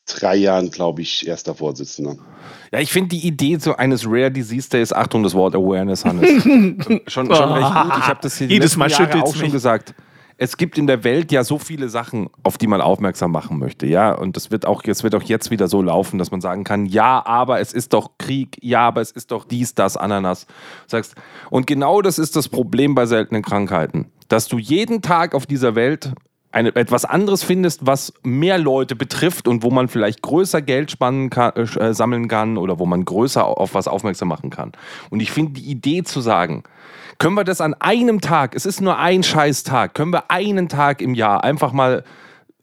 drei 0.07 0.35
Jahren, 0.35 0.69
glaube 0.69 1.01
ich, 1.01 1.27
erster 1.27 1.55
Vorsitzender. 1.55 2.17
Ja, 2.71 2.79
ich 2.79 2.91
finde 2.91 3.09
die 3.09 3.25
Idee 3.25 3.57
so 3.59 3.75
eines 3.75 4.05
Rare 4.05 4.31
Disease 4.31 4.69
Days, 4.69 4.93
Achtung, 4.93 5.23
das 5.23 5.33
Wort 5.33 5.55
Awareness, 5.55 6.05
Hannes, 6.05 6.29
schon, 6.43 7.01
schon 7.07 7.27
recht 7.31 7.73
gut. 7.73 7.93
Ich 7.99 8.07
habe 8.07 8.19
das 8.21 8.37
hier 8.37 8.47
Jedes 8.47 8.77
Mal 8.77 8.89
Jahre 8.89 9.23
auch 9.23 9.35
schon 9.35 9.51
gesagt. 9.51 9.93
Es 10.37 10.57
gibt 10.57 10.77
in 10.77 10.85
der 10.85 11.05
Welt 11.05 11.31
ja 11.31 11.45
so 11.45 11.57
viele 11.57 11.87
Sachen, 11.87 12.29
auf 12.43 12.57
die 12.57 12.67
man 12.67 12.81
aufmerksam 12.81 13.31
machen 13.31 13.57
möchte, 13.57 13.85
ja. 13.87 14.11
Und 14.11 14.35
das 14.35 14.51
wird 14.51 14.67
auch, 14.67 14.83
es 14.85 15.01
wird 15.01 15.15
auch 15.15 15.23
jetzt 15.23 15.49
wieder 15.49 15.69
so 15.69 15.81
laufen, 15.81 16.19
dass 16.19 16.29
man 16.29 16.41
sagen 16.41 16.65
kann, 16.65 16.85
ja, 16.85 17.25
aber 17.25 17.61
es 17.61 17.71
ist 17.71 17.93
doch 17.93 18.11
Krieg, 18.17 18.57
ja, 18.61 18.81
aber 18.81 18.99
es 18.99 19.11
ist 19.11 19.31
doch 19.31 19.45
dies, 19.45 19.75
das, 19.75 19.95
Ananas. 19.95 20.45
Sagst, 20.87 21.15
und 21.49 21.67
genau 21.67 22.01
das 22.01 22.19
ist 22.19 22.35
das 22.35 22.49
Problem 22.49 22.95
bei 22.95 23.05
seltenen 23.05 23.43
Krankheiten, 23.43 24.11
dass 24.27 24.49
du 24.49 24.57
jeden 24.57 25.01
Tag 25.01 25.33
auf 25.35 25.45
dieser 25.45 25.73
Welt 25.75 26.11
eine, 26.55 26.73
etwas 26.75 27.03
anderes 27.03 27.43
findest, 27.43 27.85
was 27.85 28.13
mehr 28.23 28.57
Leute 28.57 28.95
betrifft 28.95 29.47
und 29.47 29.61
wo 29.61 29.71
man 29.71 29.89
vielleicht 29.89 30.21
größer 30.21 30.61
Geld 30.61 30.97
kann, 30.97 31.53
äh, 31.55 31.93
sammeln 31.93 32.29
kann 32.29 32.57
oder 32.57 32.79
wo 32.79 32.85
man 32.85 33.03
größer 33.03 33.45
auf 33.45 33.73
was 33.73 33.89
aufmerksam 33.89 34.29
machen 34.29 34.49
kann. 34.49 34.71
Und 35.09 35.19
ich 35.19 35.31
finde 35.31 35.59
die 35.59 35.69
Idee 35.69 36.03
zu 36.03 36.21
sagen, 36.21 36.63
können 37.17 37.35
wir 37.35 37.43
das 37.43 37.59
an 37.59 37.73
einem 37.73 38.21
Tag, 38.21 38.55
es 38.55 38.65
ist 38.65 38.79
nur 38.79 38.97
ein 38.97 39.21
scheiß 39.21 39.63
Tag, 39.63 39.93
können 39.93 40.13
wir 40.13 40.31
einen 40.31 40.69
Tag 40.69 41.01
im 41.01 41.13
Jahr 41.13 41.43
einfach 41.43 41.73
mal 41.73 42.05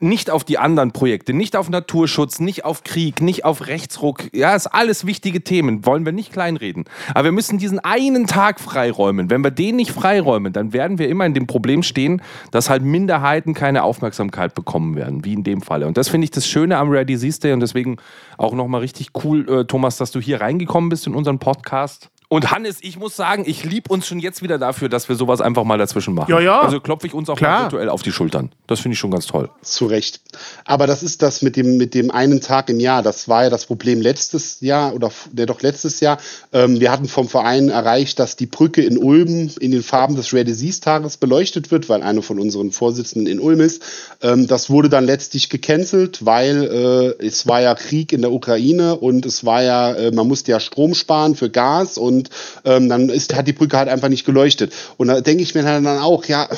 nicht 0.03 0.31
auf 0.31 0.45
die 0.45 0.59
anderen 0.59 0.93
Projekte, 0.93 1.33
nicht 1.33 1.57
auf 1.57 1.71
Naturschutz, 1.71 2.41
nicht 2.41 2.65
auf 2.65 2.83
Krieg, 2.83 3.23
nicht 3.23 3.45
auf 3.45 3.67
Rechtsruck. 3.67 4.25
Ja, 4.35 4.55
ist 4.55 4.67
alles 4.67 5.07
wichtige 5.07 5.43
Themen, 5.43 5.87
wollen 5.87 6.05
wir 6.05 6.13
nicht 6.13 6.33
kleinreden. 6.33 6.85
Aber 7.15 7.25
wir 7.25 7.33
müssen 7.33 7.59
diesen 7.59 7.79
einen 7.79 8.27
Tag 8.27 8.61
freiräumen. 8.61 9.31
Wenn 9.31 9.43
wir 9.43 9.51
den 9.51 9.77
nicht 9.77 9.93
freiräumen, 9.93 10.53
dann 10.53 10.73
werden 10.73 10.99
wir 10.99 11.09
immer 11.09 11.25
in 11.25 11.35
dem 11.35 11.47
Problem 11.47 11.83
stehen, 11.83 12.21
dass 12.51 12.69
halt 12.69 12.83
Minderheiten 12.83 13.55
keine 13.55 13.85
Aufmerksamkeit 13.85 14.55
bekommen 14.55 14.97
werden, 14.97 15.25
wie 15.25 15.35
in 15.35 15.45
dem 15.45 15.63
Falle. 15.63 15.87
Und 15.87 15.97
das 15.97 16.09
finde 16.09 16.25
ich 16.25 16.31
das 16.33 16.47
Schöne 16.47 16.79
am 16.79 16.91
Rare 16.91 17.07
Disease 17.07 17.41
Day 17.41 17.53
und 17.53 17.61
deswegen 17.61 17.99
auch 18.39 18.55
nochmal 18.55 18.81
richtig 18.81 19.11
cool, 19.25 19.49
äh, 19.49 19.65
Thomas, 19.65 19.97
dass 19.97 20.11
du 20.11 20.21
hier 20.21 20.41
reingekommen 20.41 20.91
bist 20.91 21.07
in 21.07 21.15
unseren 21.15 21.39
Podcast. 21.39 22.11
Und 22.33 22.51
Hannes, 22.51 22.79
ich 22.81 22.99
muss 22.99 23.15
sagen, 23.15 23.45
ich 23.47 23.63
liebe 23.63 23.93
uns 23.93 24.07
schon 24.07 24.19
jetzt 24.19 24.43
wieder 24.43 24.57
dafür, 24.57 24.89
dass 24.89 25.07
wir 25.07 25.17
sowas 25.17 25.43
einfach 25.43 25.65
mal 25.65 25.77
dazwischen 25.77 26.15
machen. 26.15 26.31
Ja, 26.31 26.41
ja. 26.41 26.63
Also 26.63 26.81
klopfe 26.81 27.07
ich 27.07 27.13
uns 27.13 27.29
auch 27.29 27.37
Klar. 27.37 27.59
mal 27.59 27.63
virtuell 27.65 27.91
auf 27.91 28.01
die 28.01 28.11
Schultern. 28.11 28.51
Das 28.67 28.81
finde 28.81 28.95
ich 28.95 28.99
schon 28.99 29.11
ganz 29.11 29.27
toll. 29.27 29.51
Zu 29.61 29.85
Recht. 29.85 30.23
Aber 30.65 30.87
das 30.87 31.03
ist 31.03 31.21
das 31.21 31.43
mit 31.43 31.57
dem, 31.57 31.77
mit 31.77 31.93
dem 31.93 32.11
einen 32.11 32.41
Tag 32.41 32.71
im 32.71 32.81
Jahr. 32.81 33.03
Das 33.03 33.29
war 33.29 33.45
ja 33.45 33.51
das 33.51 33.67
Problem 33.67 34.01
letztes 34.01 34.63
Jahr 34.63 34.95
oder 34.95 35.13
der 35.31 35.45
doch 35.45 35.61
letztes 35.61 36.01
Jahr. 36.01 36.17
Ähm, 36.55 36.81
wir 36.81 36.91
hatten 36.91 37.07
vom 37.07 37.29
Verein 37.29 37.69
erreicht, 37.69 38.19
dass 38.19 38.35
die 38.35 38.47
Brücke 38.47 38.81
in 38.83 38.97
Ulm 38.97 39.51
in 39.61 39.71
den 39.71 39.83
Farben 39.83 40.17
des 40.17 40.33
Rare 40.33 40.47
Disease 40.47 40.81
Tages 40.81 41.19
beleuchtet 41.19 41.71
wird, 41.71 41.91
weil 41.91 42.03
eine 42.03 42.23
von 42.23 42.39
unseren 42.39 42.73
Vorsitzenden 42.73 43.31
in 43.31 43.41
Ulm 43.41 43.61
ist. 43.61 43.83
Ähm, 44.23 44.47
das 44.47 44.71
wurde 44.71 44.89
dann 44.89 45.05
letztlich 45.05 45.51
gecancelt, 45.51 46.25
weil 46.25 47.17
äh, 47.21 47.27
es 47.27 47.47
war 47.47 47.61
ja 47.61 47.75
Krieg 47.75 48.11
in 48.11 48.23
der 48.23 48.33
Ukraine 48.33 48.97
und 48.97 49.27
es 49.27 49.45
war 49.45 49.63
ja, 49.63 49.93
äh, 49.93 50.13
man 50.13 50.27
musste 50.27 50.53
ja 50.53 50.61
Strom 50.61 50.95
sparen 50.95 51.35
für 51.35 51.51
Gas 51.51 51.99
und 51.99 52.22
ähm, 52.65 52.89
dann 52.89 53.09
ist, 53.09 53.35
hat 53.35 53.47
die 53.47 53.53
Brücke 53.53 53.77
halt 53.77 53.89
einfach 53.89 54.09
nicht 54.09 54.25
geleuchtet. 54.25 54.73
Und 54.97 55.09
da 55.09 55.21
denke 55.21 55.43
ich 55.43 55.55
mir 55.55 55.63
dann 55.63 55.87
auch, 55.87 56.25
ja, 56.27 56.49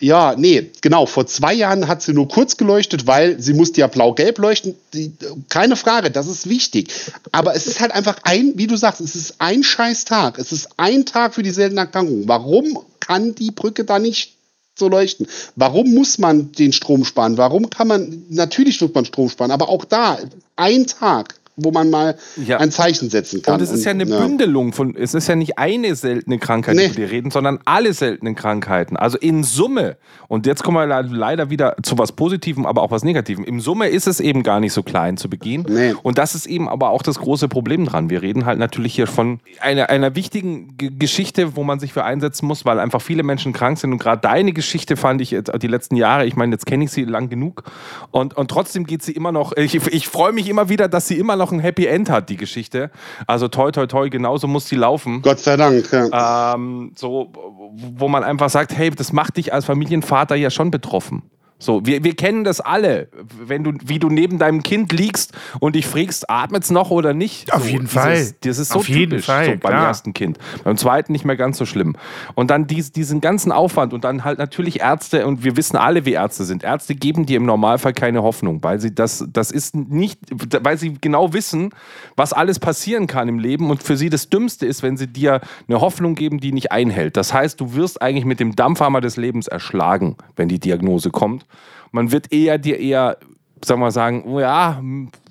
ja, 0.00 0.34
nee, 0.36 0.70
genau. 0.80 1.06
Vor 1.06 1.26
zwei 1.26 1.54
Jahren 1.54 1.88
hat 1.88 2.02
sie 2.02 2.12
nur 2.12 2.28
kurz 2.28 2.56
geleuchtet, 2.56 3.06
weil 3.06 3.40
sie 3.40 3.54
musste 3.54 3.80
ja 3.80 3.86
blau-gelb 3.86 4.38
leuchten. 4.38 4.74
Die, 4.92 5.12
keine 5.48 5.76
Frage, 5.76 6.10
das 6.10 6.26
ist 6.26 6.48
wichtig. 6.48 6.92
Aber 7.32 7.54
es 7.54 7.66
ist 7.66 7.80
halt 7.80 7.92
einfach 7.92 8.18
ein, 8.24 8.52
wie 8.56 8.66
du 8.66 8.76
sagst, 8.76 9.00
es 9.00 9.14
ist 9.14 9.36
ein 9.38 9.62
scheiß 9.62 10.04
Tag. 10.04 10.38
Es 10.38 10.52
ist 10.52 10.68
ein 10.76 11.06
Tag 11.06 11.34
für 11.34 11.42
die 11.42 11.50
seltenen 11.50 11.78
Erkrankungen. 11.78 12.28
Warum 12.28 12.80
kann 13.00 13.34
die 13.34 13.50
Brücke 13.50 13.84
da 13.84 13.98
nicht 13.98 14.34
so 14.74 14.88
leuchten? 14.88 15.28
Warum 15.56 15.94
muss 15.94 16.18
man 16.18 16.52
den 16.52 16.72
Strom 16.72 17.04
sparen? 17.04 17.38
Warum 17.38 17.70
kann 17.70 17.88
man, 17.88 18.24
natürlich 18.28 18.80
wird 18.80 18.94
man 18.94 19.04
Strom 19.04 19.30
sparen, 19.30 19.52
aber 19.52 19.68
auch 19.68 19.84
da, 19.84 20.18
ein 20.56 20.86
Tag, 20.86 21.36
wo 21.56 21.70
man 21.70 21.90
mal 21.90 22.16
Ja. 22.44 22.58
ein 22.58 22.70
Zeichen 22.70 23.10
setzen 23.10 23.42
kann. 23.42 23.54
Und 23.54 23.60
es 23.62 23.70
ist 23.70 23.84
ja 23.84 23.92
eine 23.92 24.06
Bündelung 24.06 24.72
von, 24.72 24.96
es 24.96 25.14
ist 25.14 25.28
ja 25.28 25.36
nicht 25.36 25.58
eine 25.58 25.94
seltene 25.94 26.38
Krankheit, 26.38 26.74
Nee. 26.76 26.86
über 26.86 26.94
die 26.94 27.00
wir 27.02 27.10
reden, 27.10 27.30
sondern 27.30 27.60
alle 27.64 27.92
seltenen 27.92 28.34
Krankheiten. 28.34 28.96
Also 28.96 29.18
in 29.18 29.44
Summe, 29.44 29.96
und 30.28 30.46
jetzt 30.46 30.62
kommen 30.64 30.76
wir 30.76 30.86
le- 30.86 31.08
leider 31.16 31.50
wieder 31.50 31.76
zu 31.82 31.96
was 31.98 32.12
Positivem, 32.12 32.66
aber 32.66 32.82
auch 32.82 32.90
was 32.90 33.04
Negativem. 33.04 33.44
Im 33.44 33.60
Summe 33.60 33.88
ist 33.88 34.06
es 34.08 34.20
eben 34.20 34.42
gar 34.42 34.58
nicht 34.60 34.72
so 34.72 34.82
klein 34.82 35.16
zu 35.16 35.30
Beginn. 35.30 35.64
Nee. 35.68 35.94
Und 36.02 36.18
das 36.18 36.34
ist 36.34 36.46
eben 36.46 36.68
aber 36.68 36.90
auch 36.90 37.02
das 37.02 37.18
große 37.18 37.48
Problem 37.48 37.84
dran. 37.86 38.10
Wir 38.10 38.22
reden 38.22 38.46
halt 38.46 38.58
natürlich 38.58 38.94
hier 38.94 39.06
von 39.06 39.40
einer, 39.60 39.90
einer 39.90 40.14
wichtigen 40.16 40.76
G 40.76 40.90
Geschichte, 40.98 41.56
wo 41.56 41.62
man 41.64 41.78
sich 41.80 41.92
für 41.92 42.04
einsetzen 42.04 42.46
muss, 42.46 42.64
weil 42.64 42.78
einfach 42.80 43.00
viele 43.02 43.22
Menschen 43.22 43.52
krank 43.52 43.78
sind. 43.78 43.92
Und 43.92 43.98
gerade 43.98 44.20
deine 44.22 44.52
Geschichte 44.52 44.96
fand 44.96 45.20
ich 45.20 45.30
jetzt 45.30 45.52
die 45.62 45.66
letzten 45.66 45.96
Jahre, 45.96 46.26
ich 46.26 46.34
meine, 46.36 46.52
jetzt 46.52 46.66
kenne 46.66 46.84
ich 46.84 46.90
sie 46.90 47.04
lang 47.04 47.28
genug. 47.28 47.62
Und, 48.10 48.36
und 48.36 48.50
trotzdem 48.50 48.84
geht 48.86 49.02
sie 49.02 49.12
immer 49.12 49.30
noch, 49.32 49.56
ich, 49.56 49.74
ich 49.74 50.08
freue 50.08 50.32
mich 50.32 50.48
immer 50.48 50.68
wieder, 50.68 50.88
dass 50.88 51.06
sie 51.08 51.18
immer 51.18 51.36
noch 51.36 51.43
ein 51.52 51.60
Happy 51.60 51.86
End 51.86 52.10
hat, 52.10 52.28
die 52.28 52.36
Geschichte. 52.36 52.90
Also 53.26 53.48
toi, 53.48 53.70
toi, 53.70 53.86
toi, 53.86 54.08
genauso 54.08 54.46
muss 54.46 54.68
sie 54.68 54.76
laufen. 54.76 55.22
Gott 55.22 55.40
sei 55.40 55.56
Dank. 55.56 55.90
Ja. 55.92 56.54
Ähm, 56.54 56.92
so, 56.96 57.32
wo 57.72 58.08
man 58.08 58.24
einfach 58.24 58.50
sagt, 58.50 58.76
hey, 58.76 58.90
das 58.90 59.12
macht 59.12 59.36
dich 59.36 59.52
als 59.52 59.64
Familienvater 59.64 60.34
ja 60.34 60.50
schon 60.50 60.70
betroffen. 60.70 61.22
So, 61.64 61.84
wir, 61.86 62.04
wir 62.04 62.14
kennen 62.14 62.44
das 62.44 62.60
alle, 62.60 63.08
wenn 63.44 63.64
du, 63.64 63.72
wie 63.84 63.98
du 63.98 64.08
neben 64.08 64.38
deinem 64.38 64.62
Kind 64.62 64.92
liegst 64.92 65.32
und 65.60 65.74
dich 65.74 65.86
fragst, 65.86 66.28
atmet's 66.28 66.70
noch 66.70 66.90
oder 66.90 67.14
nicht? 67.14 67.52
Auf 67.52 67.62
so, 67.62 67.68
jeden 67.68 67.86
dieses, 67.86 67.94
Fall. 67.94 68.34
Das 68.42 68.58
ist 68.58 68.68
so 68.70 68.80
Auf 68.80 68.86
typisch, 68.86 69.24
Fall, 69.26 69.46
so 69.46 69.50
beim 69.52 69.60
klar. 69.60 69.86
ersten 69.86 70.12
Kind. 70.12 70.38
Beim 70.62 70.76
zweiten 70.76 71.12
nicht 71.12 71.24
mehr 71.24 71.36
ganz 71.36 71.58
so 71.58 71.66
schlimm. 71.66 71.96
Und 72.34 72.50
dann 72.50 72.66
dies, 72.66 72.92
diesen 72.92 73.20
ganzen 73.20 73.52
Aufwand 73.52 73.92
und 73.94 74.04
dann 74.04 74.24
halt 74.24 74.38
natürlich 74.38 74.80
Ärzte 74.80 75.26
und 75.26 75.42
wir 75.42 75.56
wissen 75.56 75.76
alle, 75.76 76.04
wie 76.04 76.12
Ärzte 76.12 76.44
sind. 76.44 76.64
Ärzte 76.64 76.94
geben 76.94 77.26
dir 77.26 77.38
im 77.38 77.46
Normalfall 77.46 77.92
keine 77.92 78.22
Hoffnung, 78.22 78.62
weil 78.62 78.80
sie 78.80 78.94
das, 78.94 79.24
das 79.32 79.50
ist 79.50 79.74
nicht, 79.74 80.20
weil 80.62 80.76
sie 80.76 80.96
genau 81.00 81.32
wissen, 81.32 81.70
was 82.16 82.32
alles 82.32 82.58
passieren 82.58 83.06
kann 83.06 83.28
im 83.28 83.38
Leben 83.38 83.70
und 83.70 83.82
für 83.82 83.96
sie 83.96 84.10
das 84.10 84.28
Dümmste 84.28 84.66
ist, 84.66 84.82
wenn 84.82 84.96
sie 84.96 85.06
dir 85.06 85.40
eine 85.68 85.80
Hoffnung 85.80 86.14
geben, 86.14 86.40
die 86.40 86.52
nicht 86.52 86.72
einhält. 86.72 87.16
Das 87.16 87.32
heißt, 87.32 87.60
du 87.60 87.74
wirst 87.74 88.02
eigentlich 88.02 88.24
mit 88.24 88.40
dem 88.40 88.54
Dampfhammer 88.54 89.00
des 89.00 89.16
Lebens 89.16 89.48
erschlagen, 89.48 90.16
wenn 90.36 90.48
die 90.48 90.60
Diagnose 90.60 91.10
kommt. 91.10 91.46
Man 91.92 92.12
wird 92.12 92.32
eher 92.32 92.58
dir 92.58 92.78
eher, 92.78 93.18
sagen 93.64 93.80
mal, 93.80 93.90
sagen, 93.90 94.24
oh 94.26 94.40
ja, 94.40 94.82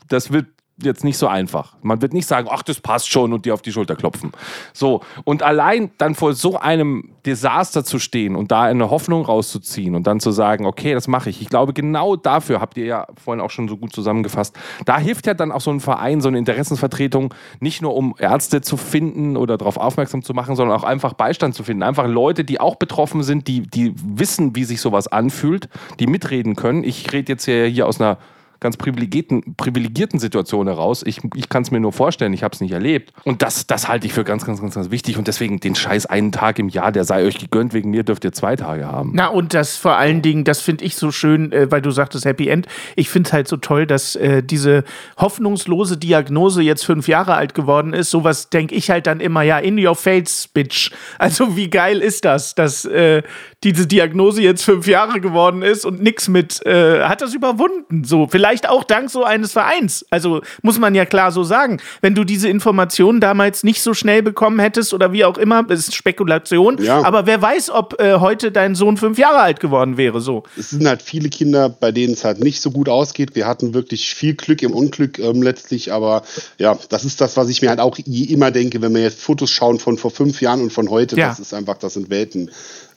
das 0.08 0.32
wird 0.32 0.48
jetzt 0.82 1.04
nicht 1.04 1.18
so 1.18 1.28
einfach. 1.28 1.76
Man 1.82 2.02
wird 2.02 2.14
nicht 2.14 2.28
sagen, 2.28 2.48
ach, 2.52 2.64
das 2.64 2.80
passt 2.80 3.12
schon 3.12 3.32
und 3.32 3.46
dir 3.46 3.54
auf 3.54 3.62
die 3.62 3.72
Schulter 3.72 3.96
klopfen. 3.96 4.32
So, 4.74 5.02
und 5.24 5.44
allein 5.44 5.92
dann 5.98 6.16
vor 6.16 6.34
so 6.34 6.58
einem 6.58 7.12
Desaster 7.26 7.84
zu 7.84 8.00
stehen 8.00 8.36
und 8.36 8.52
da 8.52 8.64
eine 8.64 8.90
Hoffnung 8.90 9.24
rauszuziehen 9.24 9.96
und 9.96 10.08
dann 10.08 10.20
zu 10.20 10.32
sagen, 10.32 10.66
okay, 10.66 10.94
das 10.94 11.08
mache 11.08 11.30
ich. 11.30 11.42
Ich 11.42 11.50
glaube, 11.50 11.74
genau 11.74 12.16
dafür 12.16 12.60
habt 12.60 12.78
ihr 12.78 12.86
ja 12.86 13.08
vorhin 13.24 13.42
auch 13.42 13.52
schon 13.52 13.68
so 13.68 13.78
gut 13.78 13.94
zusammengefasst. 13.94 14.58
Da 14.86 14.98
hilft 14.98 15.28
ja 15.28 15.36
dann 15.36 15.52
auch 15.52 15.62
so 15.62 15.72
ein 15.72 15.80
Verein, 15.80 16.22
so 16.22 16.28
eine 16.28 16.40
Interessensvertretung, 16.40 17.34
nicht 17.60 17.82
nur 17.82 17.96
um 17.96 18.16
Ärzte 18.18 18.62
zu 18.62 18.76
finden 18.76 19.38
oder 19.38 19.58
darauf 19.58 19.78
aufmerksam 19.78 20.24
zu 20.24 20.34
machen, 20.34 20.56
sondern 20.56 20.78
auch 20.78 20.84
einfach 20.84 21.14
Beistand 21.14 21.54
zu 21.54 21.64
finden. 21.64 21.84
Einfach 21.84 22.08
Leute, 22.08 22.44
die 22.44 22.60
auch 22.60 22.76
betroffen 22.76 23.22
sind, 23.22 23.48
die, 23.48 23.62
die 23.62 23.94
wissen, 23.96 24.56
wie 24.56 24.64
sich 24.64 24.82
sowas 24.82 25.08
anfühlt, 25.08 25.70
die 26.00 26.08
mitreden 26.08 26.56
können. 26.56 26.84
Ich 26.84 27.14
rede 27.14 27.32
jetzt 27.32 27.46
hier, 27.46 27.68
hier 27.68 27.88
aus 27.88 28.02
einer 28.02 28.18
ganz 28.64 28.78
privilegierten, 28.78 29.56
privilegierten 29.56 30.20
Situation 30.20 30.68
heraus. 30.68 31.04
Ich, 31.06 31.20
ich 31.36 31.50
kann 31.50 31.62
es 31.62 31.70
mir 31.70 31.80
nur 31.80 31.94
vorstellen, 31.94 32.34
ich 32.34 32.42
habe 32.42 32.56
es 32.56 32.62
nicht 32.62 32.72
erlebt. 32.72 33.14
Und 33.24 33.44
das, 33.44 33.68
das 33.68 33.88
halte 33.88 34.08
ich 34.08 34.14
für 34.14 34.24
ganz, 34.24 34.46
ganz, 34.46 34.60
ganz, 34.60 34.74
ganz 34.74 34.90
wichtig. 34.90 35.18
Und 35.20 35.28
deswegen 35.28 35.60
den 35.60 35.76
Scheiß 35.76 36.08
einen 36.08 36.32
Tag 36.32 36.58
im 36.58 36.70
Jahr, 36.70 36.92
der 36.92 37.04
sei 37.04 37.26
euch 37.26 37.38
gegönnt, 37.38 37.74
wegen 37.74 37.92
mir 37.92 38.04
dürft 38.04 38.24
ihr 38.24 38.32
zwei 38.32 38.56
Tage 38.56 38.88
haben. 38.88 39.12
Na, 39.14 39.28
und 39.28 39.54
das 39.54 39.78
vor 39.78 39.98
allen 39.98 40.24
Dingen, 40.24 40.44
das 40.44 40.62
finde 40.62 40.86
ich 40.86 40.96
so 40.96 41.12
schön, 41.12 41.52
äh, 41.52 41.70
weil 41.70 41.82
du 41.82 41.92
sagtest 41.92 42.26
Happy 42.26 42.48
End. 42.48 42.68
Ich 42.96 43.10
finde 43.10 43.28
es 43.28 43.34
halt 43.34 43.48
so 43.48 43.58
toll, 43.58 43.86
dass 43.86 44.16
äh, 44.16 44.42
diese 44.42 44.84
hoffnungslose 45.18 45.98
Diagnose 45.98 46.62
jetzt 46.64 46.86
fünf 46.86 47.08
Jahre 47.08 47.36
alt 47.36 47.54
geworden 47.54 47.94
ist. 47.94 48.10
Sowas 48.10 48.50
denke 48.50 48.74
ich 48.74 48.90
halt 48.90 49.06
dann 49.06 49.20
immer, 49.20 49.44
ja, 49.44 49.60
in 49.60 49.78
your 49.84 49.96
face, 49.96 50.48
bitch. 50.48 50.92
Also, 51.20 51.58
wie 51.58 51.70
geil 51.70 52.00
ist 52.00 52.26
das, 52.26 52.56
dass 52.56 52.86
äh, 52.86 53.24
diese 53.64 53.88
Diagnose 53.88 54.42
jetzt 54.42 54.64
fünf 54.64 54.88
Jahre 54.88 55.20
geworden 55.20 55.62
ist 55.62 55.86
und 55.86 56.02
nix 56.02 56.28
mit, 56.28 56.66
äh, 56.66 57.02
hat 57.04 57.22
das 57.22 57.34
überwunden. 57.34 58.04
So, 58.04 58.28
vielleicht 58.28 58.53
auch 58.70 58.84
dank 58.84 59.10
so 59.10 59.24
eines 59.24 59.54
Vereins. 59.54 60.06
Also, 60.10 60.42
muss 60.62 60.80
man 60.80 60.96
ja 60.96 61.06
klar 61.06 61.32
so 61.32 61.44
sagen. 61.44 61.80
Wenn 62.02 62.16
du 62.16 62.24
diese 62.24 62.50
Informationen 62.50 63.20
damals 63.20 63.64
nicht 63.64 63.82
so 63.82 63.94
schnell 63.94 64.22
bekommen 64.24 64.60
hättest 64.60 64.94
oder 64.94 65.12
wie 65.12 65.26
auch 65.26 65.38
immer, 65.38 65.70
ist 65.70 65.94
Spekulation. 65.96 66.82
Ja. 66.82 67.04
Aber 67.04 67.26
wer 67.26 67.42
weiß, 67.42 67.70
ob 67.70 68.00
äh, 68.00 68.20
heute 68.20 68.52
dein 68.52 68.76
Sohn 68.76 68.98
fünf 68.98 69.18
Jahre 69.18 69.40
alt 69.40 69.60
geworden 69.60 69.98
wäre. 69.98 70.22
So. 70.22 70.44
es 70.58 70.70
sind 70.70 70.88
halt 70.88 71.02
viele 71.02 71.30
Kinder, 71.30 71.70
bei 71.70 71.92
denen 71.92 72.14
es 72.14 72.24
halt 72.24 72.40
nicht 72.40 72.62
so 72.62 72.72
gut 72.72 72.90
ausgeht. 72.90 73.36
Wir 73.36 73.48
hatten 73.48 73.74
wirklich 73.74 74.14
viel 74.14 74.36
Glück 74.36 74.62
im 74.62 74.74
Unglück 74.74 75.20
ähm, 75.20 75.42
letztlich, 75.42 75.92
aber 75.92 76.24
ja, 76.58 76.78
das 76.90 77.06
ist 77.06 77.20
das, 77.22 77.38
was 77.38 77.50
ich 77.50 77.62
mir 77.62 77.70
halt 77.70 77.80
auch 77.80 77.98
immer 78.06 78.52
denke, 78.52 78.82
wenn 78.82 78.94
wir 78.94 79.02
jetzt 79.02 79.22
Fotos 79.22 79.50
schauen 79.50 79.80
von 79.80 79.98
vor 79.98 80.12
fünf 80.12 80.42
Jahren 80.42 80.62
und 80.62 80.72
von 80.74 80.90
heute, 80.90 81.16
Ja. 81.18 81.30
das 81.30 81.40
ist 81.40 81.54
einfach, 81.54 81.78
das 81.78 81.94
sind 81.96 82.10
Welten 82.10 82.52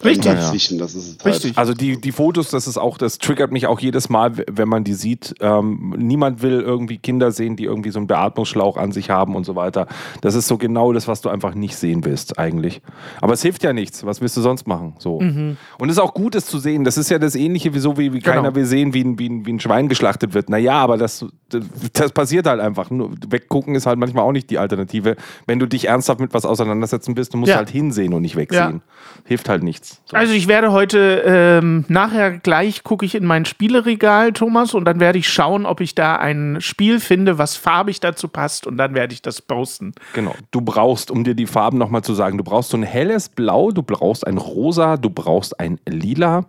Richtig. 0.05 0.25
dazwischen. 0.33 0.79
Das 0.79 0.95
ist 0.95 1.25
halt, 1.25 1.35
Richtig. 1.35 1.59
Also 1.59 1.75
die, 1.75 2.01
die 2.01 2.13
Fotos, 2.13 2.51
das 2.51 2.67
ist 2.67 2.77
auch, 2.79 2.99
das 2.99 3.19
triggert 3.19 3.53
mich 3.53 3.67
auch 3.67 3.81
jedes 3.81 4.09
Mal, 4.09 4.33
wenn 4.51 4.69
man 4.69 4.85
die 4.85 4.95
sieht. 4.95 5.35
Ähm, 5.41 5.95
niemand 5.97 6.43
will 6.43 6.61
irgendwie 6.61 6.99
Kinder 6.99 7.33
sehen, 7.33 7.57
die 7.57 7.65
irgendwie 7.65 7.91
so 7.91 7.99
einen 7.99 8.07
Beatmungsschlauch 8.07 8.77
an 8.77 8.93
sich 8.93 9.11
haben 9.11 9.35
und 9.35 9.45
so 9.45 9.57
weiter. 9.57 9.87
Das 10.21 10.35
ist 10.35 10.49
so 10.49 10.59
genau 10.59 10.93
das, 10.93 11.09
was 11.09 11.21
du 11.21 11.29
einfach 11.29 11.55
nicht 11.55 11.77
sehen 11.77 12.05
willst, 12.05 12.39
eigentlich. 12.39 12.81
Aber 13.21 13.33
es 13.33 13.43
hilft 13.43 13.63
ja 13.63 13.73
nichts. 13.73 14.05
Was 14.05 14.21
willst 14.21 14.37
du 14.37 14.41
sonst 14.41 14.67
machen? 14.67 14.95
So. 14.99 15.17
Und 15.17 15.57
es 15.83 15.91
ist 15.93 15.99
auch 15.99 16.15
gut, 16.15 16.35
es 16.35 16.47
zu 16.47 16.59
sehen. 16.59 16.85
Das 16.85 16.97
ist 16.99 17.11
ja 17.11 17.19
das 17.19 17.35
Ähnliche, 17.35 17.75
wie 17.75 17.79
so 17.79 17.97
wie, 17.99 18.13
wie 18.13 18.21
keiner 18.21 18.43
Genau. 18.43 18.55
will 18.55 18.65
sehen, 18.67 18.93
wie 18.95 19.03
ein, 19.05 19.19
wie, 19.19 19.29
ein, 19.29 19.47
wie 19.47 19.53
ein 19.53 19.61
Schwein 19.61 19.89
geschlachtet 19.89 20.35
wird. 20.35 20.51
Naja, 20.51 20.75
aber 20.75 20.97
das, 20.99 21.25
das, 21.49 21.65
das 21.93 22.13
passiert 22.13 22.47
halt 22.47 22.61
einfach. 22.61 22.91
Nur 22.91 23.13
weggucken 23.29 23.75
ist 23.75 23.87
halt 23.87 23.99
manchmal 23.99 24.25
auch 24.25 24.33
nicht 24.33 24.51
die 24.51 24.59
Alternative. 24.59 25.17
Wenn 25.47 25.59
du 25.59 25.67
dich 25.67 25.87
ernsthaft 25.89 26.21
mit 26.21 26.35
was 26.35 26.45
auseinandersetzen 26.45 27.17
willst, 27.17 27.33
du 27.35 27.39
musst 27.39 27.51
Ja. 27.51 27.57
halt 27.57 27.71
hinsehen 27.71 28.13
und 28.15 28.23
nicht 28.23 28.37
wegsehen. 28.37 28.83
Hilft 29.25 29.49
halt 29.49 29.63
nichts. 29.63 29.86
So. 30.05 30.17
Also 30.17 30.33
ich 30.33 30.49
werde 30.49 30.73
heute 30.73 31.23
ähm, 31.27 31.85
nachher 31.89 32.39
gleich 32.39 32.85
gucke 32.85 33.05
ich 33.05 33.15
in 33.15 33.25
mein 33.25 33.45
Spieleregal, 33.45 34.33
Thomas, 34.33 34.75
und 34.75 34.85
dann 34.85 35.01
werde 35.01 35.19
ich 35.19 35.29
schauen, 35.29 35.67
ob 35.67 35.81
ich 35.81 35.95
da 35.95 36.17
ein 36.17 36.59
Spiel 36.61 37.01
finde, 37.01 37.39
was 37.39 37.57
farbig 37.57 38.01
dazu 38.01 38.29
passt, 38.29 38.67
und 38.67 38.77
dann 38.77 38.95
werde 38.95 39.15
ich 39.15 39.23
das 39.23 39.43
posten. 39.43 39.93
Genau. 40.13 40.35
Du 40.51 40.61
brauchst, 40.61 41.11
um 41.11 41.25
dir 41.25 41.35
die 41.35 41.47
Farben 41.47 41.79
nochmal 41.79 42.03
zu 42.03 42.15
sagen, 42.15 42.39
du 42.39 42.45
brauchst 42.45 42.71
so 42.71 42.77
ein 42.77 42.83
helles 42.83 43.29
Blau, 43.29 43.71
du 43.71 43.83
brauchst 43.83 44.27
ein 44.27 44.39
Rosa, 44.39 44.97
du 44.97 45.11
brauchst 45.11 45.59
ein 45.61 45.79
Lila 45.87 46.47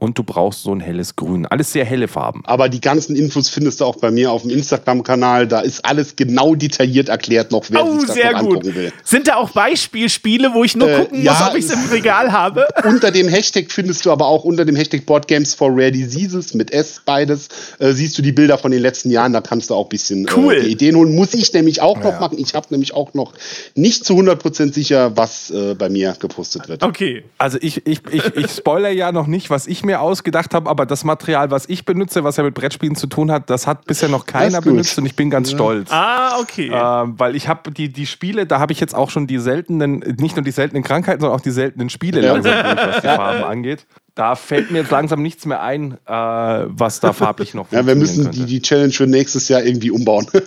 und 0.00 0.18
du 0.18 0.24
brauchst 0.24 0.64
so 0.64 0.74
ein 0.74 0.80
helles 0.80 1.14
Grün. 1.14 1.46
Alles 1.46 1.72
sehr 1.72 1.84
helle 1.84 2.08
Farben. 2.08 2.42
Aber 2.46 2.68
die 2.68 2.80
ganzen 2.80 3.14
Infos 3.14 3.48
findest 3.48 3.80
du 3.80 3.84
auch 3.84 3.96
bei 3.96 4.10
mir 4.10 4.32
auf 4.32 4.42
dem 4.42 4.50
Instagram-Kanal. 4.50 5.46
Da 5.46 5.60
ist 5.60 5.84
alles 5.84 6.16
genau 6.16 6.54
detailliert 6.56 7.08
erklärt 7.08 7.52
noch, 7.52 7.64
wer 7.68 7.84
Oh, 7.84 7.98
sich 7.98 8.06
das 8.08 8.16
sehr 8.16 8.32
noch 8.32 8.40
gut. 8.40 8.56
angucken 8.56 8.74
will. 8.74 8.92
Sind 9.04 9.28
da 9.28 9.36
auch 9.36 9.50
Beispielspiele, 9.50 10.52
wo 10.54 10.64
ich 10.64 10.74
nur 10.76 10.88
Äh, 10.90 10.98
gucken 11.00 11.22
ja, 11.22 11.32
muss, 11.34 11.48
ob 11.50 11.54
ich 11.56 11.64
es 11.66 11.70
im 11.72 11.84
Regal 11.90 12.32
habe? 12.32 12.66
unter 12.84 13.10
dem 13.10 13.28
Hashtag 13.28 13.70
findest 13.70 14.04
du 14.04 14.10
aber 14.10 14.26
auch 14.26 14.44
unter 14.44 14.64
dem 14.64 14.74
Hashtag 14.76 15.06
Board 15.06 15.28
Games 15.28 15.54
for 15.54 15.70
Rare 15.70 15.92
Diseases 15.92 16.54
mit 16.54 16.72
S 16.72 17.00
beides, 17.04 17.48
äh, 17.78 17.92
siehst 17.92 18.16
du 18.18 18.22
die 18.22 18.32
Bilder 18.32 18.58
von 18.58 18.70
den 18.72 18.80
letzten 18.82 19.10
Jahren. 19.10 19.32
Da 19.32 19.40
kannst 19.40 19.70
du 19.70 19.74
auch 19.74 19.86
ein 19.86 19.90
bisschen 19.90 20.26
Cool. 20.34 20.54
äh, 20.54 20.62
die 20.64 20.70
Ideen 20.72 20.96
holen. 20.96 21.14
Muss 21.14 21.34
ich 21.34 21.52
nämlich 21.52 21.80
auch 21.82 21.98
noch 22.02 22.20
machen. 22.20 22.38
Ich 22.38 22.54
habe 22.54 22.66
nämlich 22.70 22.94
auch 22.94 23.14
noch 23.14 23.32
nicht 23.74 24.04
zu 24.04 24.14
100% 24.14 24.72
sicher, 24.72 25.16
was 25.16 25.50
äh, 25.50 25.74
bei 25.74 25.88
mir 25.88 26.16
gepostet 26.18 26.68
wird. 26.68 26.82
Okay. 26.82 27.22
Also 27.38 27.58
ich, 27.60 27.86
ich, 27.86 28.00
ich, 28.10 28.24
ich 28.36 28.50
spoiler 28.50 28.90
ja 28.90 29.12
noch 29.12 29.26
nicht, 29.26 29.50
was 29.50 29.66
ich 29.66 29.82
mir 29.84 29.89
ausgedacht 29.98 30.54
habe, 30.54 30.70
aber 30.70 30.86
das 30.86 31.04
Material, 31.04 31.50
was 31.50 31.68
ich 31.68 31.84
benutze, 31.84 32.22
was 32.22 32.36
ja 32.36 32.44
mit 32.44 32.54
Brettspielen 32.54 32.94
zu 32.94 33.06
tun 33.06 33.32
hat, 33.32 33.50
das 33.50 33.66
hat 33.66 33.86
bisher 33.86 34.08
noch 34.08 34.26
keiner 34.26 34.60
benutzt 34.60 34.96
und 34.98 35.06
ich 35.06 35.16
bin 35.16 35.30
ganz 35.30 35.50
stolz. 35.50 35.90
Ah, 35.90 36.38
okay. 36.40 36.70
Ähm, 36.72 37.14
weil 37.18 37.34
ich 37.34 37.48
habe 37.48 37.70
die, 37.72 37.92
die 37.92 38.06
Spiele, 38.06 38.46
da 38.46 38.60
habe 38.60 38.72
ich 38.72 38.80
jetzt 38.80 38.94
auch 38.94 39.10
schon 39.10 39.26
die 39.26 39.38
seltenen, 39.38 39.98
nicht 40.18 40.36
nur 40.36 40.44
die 40.44 40.50
seltenen 40.52 40.82
Krankheiten, 40.82 41.20
sondern 41.20 41.38
auch 41.38 41.42
die 41.42 41.50
seltenen 41.50 41.90
Spiele 41.90 42.20
langsam 42.20 42.52
durch, 42.52 42.86
was 42.86 43.00
die 43.00 43.08
Farben 43.08 43.44
angeht. 43.44 43.86
Da 44.20 44.36
fällt 44.36 44.70
mir 44.70 44.80
jetzt 44.80 44.90
langsam 44.90 45.22
nichts 45.22 45.46
mehr 45.46 45.62
ein, 45.62 45.92
äh, 46.06 46.12
was 46.12 47.00
da 47.00 47.14
farblich 47.14 47.54
noch 47.54 47.68
Ja, 47.72 47.86
wir 47.86 47.94
müssen 47.94 48.30
die, 48.30 48.44
die 48.44 48.60
Challenge 48.60 48.92
für 48.92 49.06
nächstes 49.06 49.48
Jahr 49.48 49.62
irgendwie 49.64 49.90
umbauen. 49.90 50.26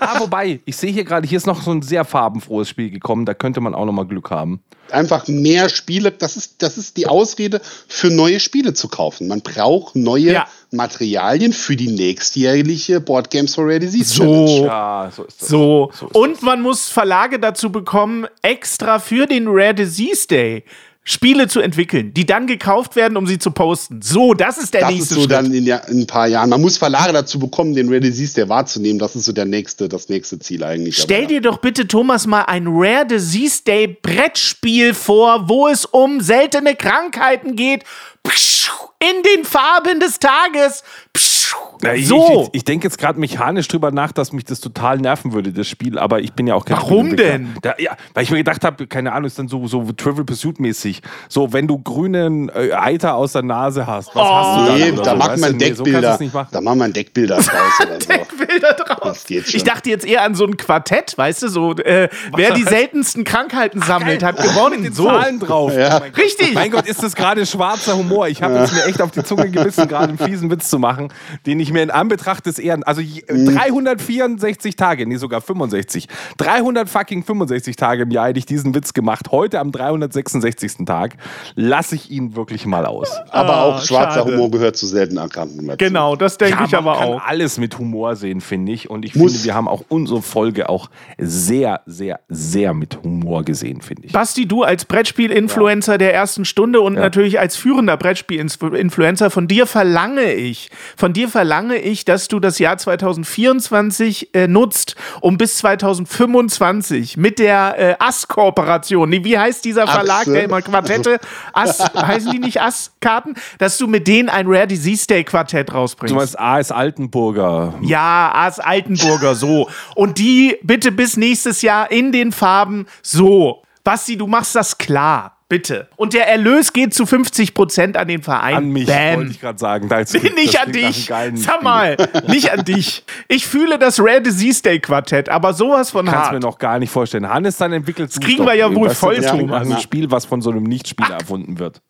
Ah, 0.00 0.18
wobei, 0.20 0.60
ich 0.64 0.76
sehe 0.76 0.90
hier 0.92 1.04
gerade, 1.04 1.26
hier 1.28 1.36
ist 1.36 1.46
noch 1.46 1.62
so 1.62 1.70
ein 1.70 1.82
sehr 1.82 2.04
farbenfrohes 2.04 2.68
Spiel 2.68 2.90
gekommen, 2.90 3.24
da 3.24 3.34
könnte 3.34 3.60
man 3.60 3.74
auch 3.74 3.84
noch 3.84 3.92
mal 3.92 4.04
Glück 4.06 4.30
haben. 4.30 4.60
Einfach 4.90 5.26
mehr 5.28 5.68
Spiele, 5.68 6.12
das 6.12 6.36
ist, 6.36 6.62
das 6.62 6.78
ist 6.78 6.96
die 6.96 7.06
Ausrede, 7.06 7.60
für 7.88 8.08
neue 8.08 8.38
Spiele 8.40 8.72
zu 8.74 8.88
kaufen. 8.88 9.26
Man 9.28 9.40
braucht 9.42 9.96
neue 9.96 10.32
Ja. 10.32 10.46
Materialien 10.72 11.52
für 11.52 11.76
die 11.76 11.88
nächstjährliche 11.88 13.00
Board 13.00 13.30
Games 13.30 13.54
for 13.54 13.64
Rare 13.64 13.80
Disease 13.80 14.12
So. 14.14 14.22
Challenge. 14.24 14.66
Ja, 14.66 15.10
so 15.14 15.24
ist 15.24 15.42
das. 15.42 15.48
So. 15.48 15.90
So 15.92 16.06
ist 16.06 16.14
Und 16.14 16.42
man 16.42 16.60
muss 16.60 16.88
Verlage 16.88 17.38
dazu 17.38 17.70
bekommen, 17.70 18.26
extra 18.42 18.98
für 18.98 19.26
den 19.26 19.46
Rare 19.48 19.74
Disease 19.74 20.26
Day 20.28 20.64
Spiele 21.08 21.46
zu 21.46 21.60
entwickeln, 21.60 22.12
die 22.14 22.26
dann 22.26 22.48
gekauft 22.48 22.96
werden, 22.96 23.16
um 23.16 23.28
sie 23.28 23.38
zu 23.38 23.52
posten. 23.52 24.02
So, 24.02 24.34
das 24.34 24.58
ist 24.58 24.74
der 24.74 24.80
Das 24.80 24.90
ist 24.90 24.96
nächste 24.96 25.14
so 25.14 25.20
Schritt. 25.20 25.30
dann 25.30 25.54
in, 25.54 25.64
ja, 25.64 25.76
in 25.76 26.00
ein 26.00 26.06
paar 26.08 26.26
Jahren. 26.26 26.50
Man 26.50 26.60
muss 26.60 26.78
Verlage 26.78 27.12
dazu 27.12 27.38
bekommen, 27.38 27.74
den 27.76 27.86
Rare 27.88 28.00
Disease 28.00 28.34
Day 28.34 28.48
wahrzunehmen. 28.48 28.98
Das 28.98 29.14
ist 29.14 29.24
so 29.24 29.32
der 29.32 29.44
nächste, 29.44 29.88
das 29.88 30.08
nächste 30.08 30.40
Ziel 30.40 30.64
eigentlich. 30.64 30.98
Stell 30.98 31.18
Aber, 31.20 31.26
dir 31.28 31.40
doch 31.40 31.58
bitte, 31.58 31.86
Thomas, 31.86 32.26
mal 32.26 32.42
ein 32.42 32.66
Rare 32.66 33.06
Disease 33.06 33.62
Day 33.64 33.86
Brettspiel 33.86 34.94
vor, 34.94 35.48
wo 35.48 35.68
es 35.68 35.84
um 35.84 36.20
seltene 36.20 36.74
Krankheiten 36.74 37.54
geht. 37.54 37.84
Pschuh, 38.24 38.72
In 38.98 39.22
den 39.22 39.44
Farben 39.44 40.00
des 40.00 40.18
Tages. 40.18 40.82
Pschuh. 41.12 41.35
Ja, 41.82 41.92
ich, 41.92 42.08
so. 42.08 42.48
Ich, 42.52 42.58
ich 42.60 42.64
denke 42.64 42.86
jetzt 42.86 42.98
gerade 42.98 43.20
mechanisch 43.20 43.68
drüber 43.68 43.90
nach, 43.90 44.12
dass 44.12 44.32
mich 44.32 44.44
das 44.44 44.60
total 44.60 44.98
nerven 44.98 45.32
würde, 45.32 45.52
das 45.52 45.68
Spiel, 45.68 45.98
aber 45.98 46.20
ich 46.20 46.32
bin 46.32 46.46
ja 46.46 46.54
auch 46.54 46.64
kein 46.64 46.76
Warum 46.78 47.16
denn? 47.16 47.54
Da, 47.62 47.74
ja, 47.78 47.96
weil 48.14 48.24
ich 48.24 48.30
mir 48.30 48.38
gedacht 48.38 48.64
habe, 48.64 48.86
keine 48.86 49.12
Ahnung, 49.12 49.26
ist 49.26 49.38
dann 49.38 49.48
so, 49.48 49.66
so 49.66 49.92
Trivial 49.92 50.24
Pursuit 50.24 50.58
mäßig. 50.58 51.02
So, 51.28 51.52
wenn 51.52 51.66
du 51.66 51.78
grünen 51.78 52.48
äh, 52.48 52.72
Eiter 52.72 53.14
aus 53.14 53.32
der 53.32 53.42
Nase 53.42 53.86
hast, 53.86 54.14
was 54.14 54.24
hast 54.28 54.56
du 54.60 54.66
dann? 54.66 54.78
Nee, 54.80 54.92
da 54.96 55.10
so, 55.10 55.16
macht 55.16 55.38
man? 55.38 55.56
Nee, 55.56 55.72
so 55.72 55.84
Deckbilder. 55.84 56.18
machen. 56.32 56.48
da 56.50 56.60
machen 56.60 56.78
wir 56.78 56.88
Deckbilder 56.88 57.36
draus 57.36 57.80
oder 57.82 58.00
so. 58.00 58.36
Bilder 58.46 58.72
drauf. 58.74 58.98
Das 59.02 59.24
geht 59.26 59.46
schon. 59.46 59.56
Ich 59.56 59.64
dachte 59.64 59.90
jetzt 59.90 60.06
eher 60.06 60.22
an 60.22 60.34
so 60.34 60.44
ein 60.44 60.56
Quartett, 60.56 61.16
weißt 61.16 61.42
du, 61.42 61.48
so 61.48 61.74
äh, 61.76 62.08
wer 62.34 62.54
die 62.54 62.62
seltensten 62.62 63.24
Krankheiten 63.24 63.82
sammelt, 63.82 64.22
hat 64.22 64.36
gewonnen. 64.36 64.76
Mit 64.82 64.90
den 64.90 64.94
So. 64.94 65.06
Zahlen 65.06 65.38
drauf. 65.38 65.72
Ja. 65.74 66.00
Oh. 66.00 66.16
Richtig. 66.16 66.54
Mein 66.54 66.70
Gott, 66.70 66.86
ist 66.86 67.02
das 67.02 67.14
gerade 67.14 67.44
schwarzer 67.46 67.96
Humor. 67.96 68.28
Ich 68.28 68.42
habe 68.42 68.54
jetzt 68.58 68.72
mir 68.72 68.84
echt 68.84 69.00
auf 69.02 69.10
die 69.10 69.22
Zunge 69.22 69.50
gebissen, 69.50 69.88
gerade 69.88 70.08
einen 70.08 70.18
fiesen 70.18 70.50
Witz 70.50 70.68
zu 70.70 70.78
machen, 70.78 71.12
den 71.46 71.60
ich 71.60 71.72
mir 71.72 71.82
in 71.82 71.90
Anbetracht 71.90 72.46
des 72.46 72.58
Ehren, 72.58 72.82
also 72.82 73.00
je- 73.00 73.22
Mhm. 73.30 73.54
364 73.54 74.76
Tage, 74.76 75.06
nee, 75.06 75.16
sogar 75.16 75.40
65, 75.40 76.08
300 76.38 76.88
fucking 76.88 77.22
65 77.24 77.76
Tage 77.76 78.02
im 78.02 78.10
Jahr 78.10 78.28
hätte 78.28 78.38
ich 78.38 78.46
diesen 78.46 78.74
Witz 78.74 78.92
gemacht. 78.92 79.26
Heute 79.30 79.60
am 79.60 79.72
366. 79.72 80.84
Tag 80.86 81.16
lasse 81.54 81.94
ich 81.94 82.10
ihn 82.10 82.36
wirklich 82.36 82.66
mal 82.66 82.86
aus. 82.86 83.10
Aber 83.30 83.54
Ah, 83.56 83.62
auch 83.64 83.82
schwarzer 83.84 84.20
schade. 84.20 84.32
Humor 84.34 84.50
gehört 84.50 84.76
zu 84.76 84.86
selten 84.86 85.16
Erkrankungen 85.16 85.66
dazu. 85.68 85.78
Genau, 85.78 86.16
das 86.16 86.38
denke 86.38 86.64
ich 86.64 86.72
man 86.72 86.80
aber 86.86 86.98
kann 86.98 87.08
auch. 87.08 87.22
alles 87.26 87.58
mit 87.58 87.78
Humor 87.78 88.16
sehen, 88.16 88.40
finde 88.40 88.72
ich. 88.72 88.90
Und 88.90 89.04
ich 89.04 89.14
Muss. 89.14 89.32
finde, 89.32 89.44
wir 89.46 89.54
haben 89.54 89.68
auch 89.68 89.84
unsere 89.88 90.22
Folge 90.22 90.68
auch 90.68 90.90
sehr, 91.18 91.80
sehr, 91.86 92.20
sehr 92.28 92.74
mit 92.74 93.02
Humor 93.02 93.44
gesehen, 93.44 93.80
finde 93.80 94.06
ich. 94.06 94.12
Basti, 94.12 94.46
du 94.46 94.62
als 94.62 94.84
Brettspiel-Influencer 94.84 95.98
der 95.98 96.14
ersten 96.14 96.44
Stunde 96.44 96.80
und 96.80 96.94
natürlich 96.94 97.38
als 97.40 97.56
führender 97.56 97.96
Brettspiel-Influencer, 97.96 99.30
von 99.30 99.48
dir 99.48 99.66
verlange 99.66 100.32
ich, 100.34 100.70
von 100.96 101.12
dir 101.12 101.25
verlange 101.28 101.76
ich, 101.76 102.04
dass 102.04 102.28
du 102.28 102.40
das 102.40 102.58
Jahr 102.58 102.78
2024 102.78 104.34
äh, 104.34 104.46
nutzt, 104.48 104.96
um 105.20 105.38
bis 105.38 105.58
2025 105.58 107.16
mit 107.16 107.38
der 107.38 107.74
äh, 107.78 107.96
AS-Kooperation, 107.98 109.08
nee, 109.08 109.24
wie 109.24 109.38
heißt 109.38 109.64
dieser 109.64 109.86
Verlag, 109.86 110.20
Achse. 110.20 110.32
der 110.32 110.44
immer 110.44 110.62
Quartette, 110.62 111.18
AS, 111.52 111.80
heißen 111.94 112.30
die 112.32 112.38
nicht 112.38 112.60
AS-Karten, 112.60 113.34
dass 113.58 113.78
du 113.78 113.86
mit 113.86 114.06
denen 114.06 114.28
ein 114.28 114.46
Rare 114.48 114.66
Disease 114.66 115.06
Day 115.06 115.24
Quartett 115.24 115.72
rausbringst. 115.72 116.12
Du 116.12 116.16
meinst 116.16 116.38
A.S. 116.38 116.72
Altenburger. 116.72 117.74
Ja, 117.82 118.30
Ars 118.32 118.58
Altenburger, 118.58 119.34
so. 119.34 119.68
Und 119.94 120.18
die 120.18 120.56
bitte 120.62 120.92
bis 120.92 121.16
nächstes 121.16 121.62
Jahr 121.62 121.90
in 121.90 122.12
den 122.12 122.32
Farben 122.32 122.86
so. 123.02 123.62
Basti, 123.84 124.16
du 124.16 124.26
machst 124.26 124.54
das 124.56 124.78
klar. 124.78 125.35
Bitte. 125.48 125.86
Und 125.94 126.12
der 126.12 126.26
Erlös 126.28 126.72
geht 126.72 126.92
zu 126.92 127.04
50% 127.04 127.96
an 127.96 128.08
den 128.08 128.20
Verein. 128.22 128.56
An 128.56 128.68
mich, 128.70 128.86
Bam. 128.86 129.18
wollte 129.18 129.30
ich 129.30 129.40
gerade 129.40 129.58
sagen. 129.58 129.88
Das, 129.88 130.12
Nee, 130.12 130.30
nicht 130.34 130.54
das 130.54 130.62
an 130.66 130.72
klingt 130.72 130.96
dich. 130.96 131.06
Sag 131.36 131.62
mal, 131.62 131.96
nicht 132.26 132.50
an 132.52 132.64
dich. 132.64 133.04
Ich 133.28 133.46
fühle 133.46 133.78
das 133.78 134.00
Rare 134.00 134.20
Disease 134.20 134.60
Day 134.60 134.80
Quartett, 134.80 135.28
aber 135.28 135.54
sowas 135.54 135.90
von 135.92 136.06
Kannst 136.06 136.30
mir 136.30 136.36
hart. 136.36 136.42
noch 136.42 136.58
gar 136.58 136.80
nicht 136.80 136.90
vorstellen. 136.90 137.28
Hannes, 137.28 137.56
dann 137.58 137.72
entwickelt 137.72 138.10
Das 138.10 138.18
kriegen 138.18 138.44
wir 138.44 138.54
ja 138.54 138.74
wohl 138.74 138.90
voll. 138.90 139.20
Thomas. 139.20 139.70
Ein 139.70 139.78
Spiel, 139.80 140.10
was 140.10 140.24
von 140.24 140.42
so 140.42 140.50
einem 140.50 140.64
Nichtspieler 140.64 141.14
erfunden 141.20 141.60
wird. 141.60 141.80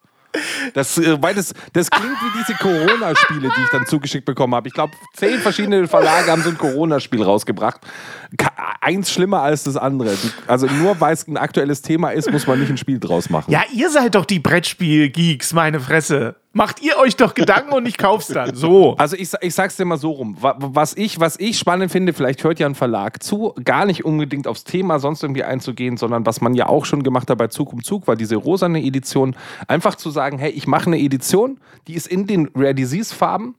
Das, 0.75 0.99
äh, 0.99 1.21
weil 1.23 1.35
das, 1.35 1.53
klingt 1.73 2.17
wie 2.21 2.39
diese 2.39 2.59
Corona-Spiele, 2.59 3.49
die 3.57 3.63
ich 3.63 3.71
dann 3.71 3.87
zugeschickt 3.87 4.25
bekommen 4.25 4.55
habe. 4.55 4.69
Ich 4.69 4.75
glaube, 4.75 4.93
zehn 5.15 5.39
verschiedene 5.39 5.89
Verlage 5.89 6.31
haben 6.31 6.43
so 6.43 6.51
ein 6.51 6.59
Corona-Spiel 6.59 7.23
rausgebracht. 7.23 7.81
Eins 8.81 9.11
schlimmer 9.13 9.43
als 9.43 9.65
das 9.65 9.77
andere. 9.77 10.15
Also 10.47 10.67
nur 10.67 11.01
weil 11.01 11.15
es 11.15 11.27
ein 11.27 11.37
aktuelles 11.37 11.83
Thema 11.83 12.11
ist, 12.11 12.31
muss 12.31 12.47
man 12.47 12.61
nicht 12.61 12.71
ein 12.71 12.77
Spiel 12.77 12.99
draus 12.99 13.31
machen. 13.31 13.51
Ja, 13.51 13.65
ihr 13.73 13.91
seid 13.91 14.15
doch 14.15 14.25
die 14.25 14.39
Brettspiel-Geeks, 14.39 15.53
meine 15.53 15.81
Fresse. 15.81 16.37
Macht 16.57 16.81
ihr 16.81 16.97
euch 16.97 17.17
doch 17.17 17.35
Gedanken 17.35 17.75
und 17.75 17.87
ich 17.87 17.99
kauf's 17.99 18.29
dann. 18.29 18.55
So. 18.55 18.95
Also 18.97 19.15
ich, 19.15 19.31
ich 19.43 19.55
sag's 19.55 19.77
dir 19.77 19.85
mal 19.85 19.99
so 19.99 20.11
rum. 20.13 20.39
Wa- 20.41 20.57
Was 20.59 20.97
ich, 20.97 21.21
was 21.21 21.39
ich 21.39 21.59
spannend 21.59 21.93
finde, 21.93 22.15
vielleicht 22.15 22.43
hört 22.45 22.59
ja 22.59 22.67
ein 22.67 22.75
Verlag 22.75 23.23
zu, 23.23 23.55
gar 23.63 23.85
nicht 23.85 24.07
unbedingt 24.07 24.47
aufs 24.49 24.65
Thema 24.65 24.99
sonst 24.99 25.23
irgendwie 25.23 25.45
einzugehen, 25.45 25.99
sondern 25.99 26.25
was 26.25 26.41
man 26.41 26.55
ja 26.55 26.67
auch 26.67 26.87
schon 26.87 27.03
gemacht 27.03 27.29
hat 27.29 27.37
bei 27.37 27.49
Zug 27.49 27.75
um 27.75 27.85
Zug, 27.85 28.07
war 28.07 28.17
diese 28.17 28.37
rosane 28.37 28.83
Edition. 28.83 29.37
Einfach 29.69 29.97
zu 29.97 30.09
sagen, 30.11 30.39
hey, 30.39 30.51
ich 30.51 30.67
mache 30.67 30.87
eine 30.87 30.99
Edition, 30.99 31.59
die 31.89 31.95
ist 31.95 32.07
in 32.07 32.27
den 32.27 32.49
Rare 32.55 32.75
Disease 32.75 33.15
Farben 33.15 33.55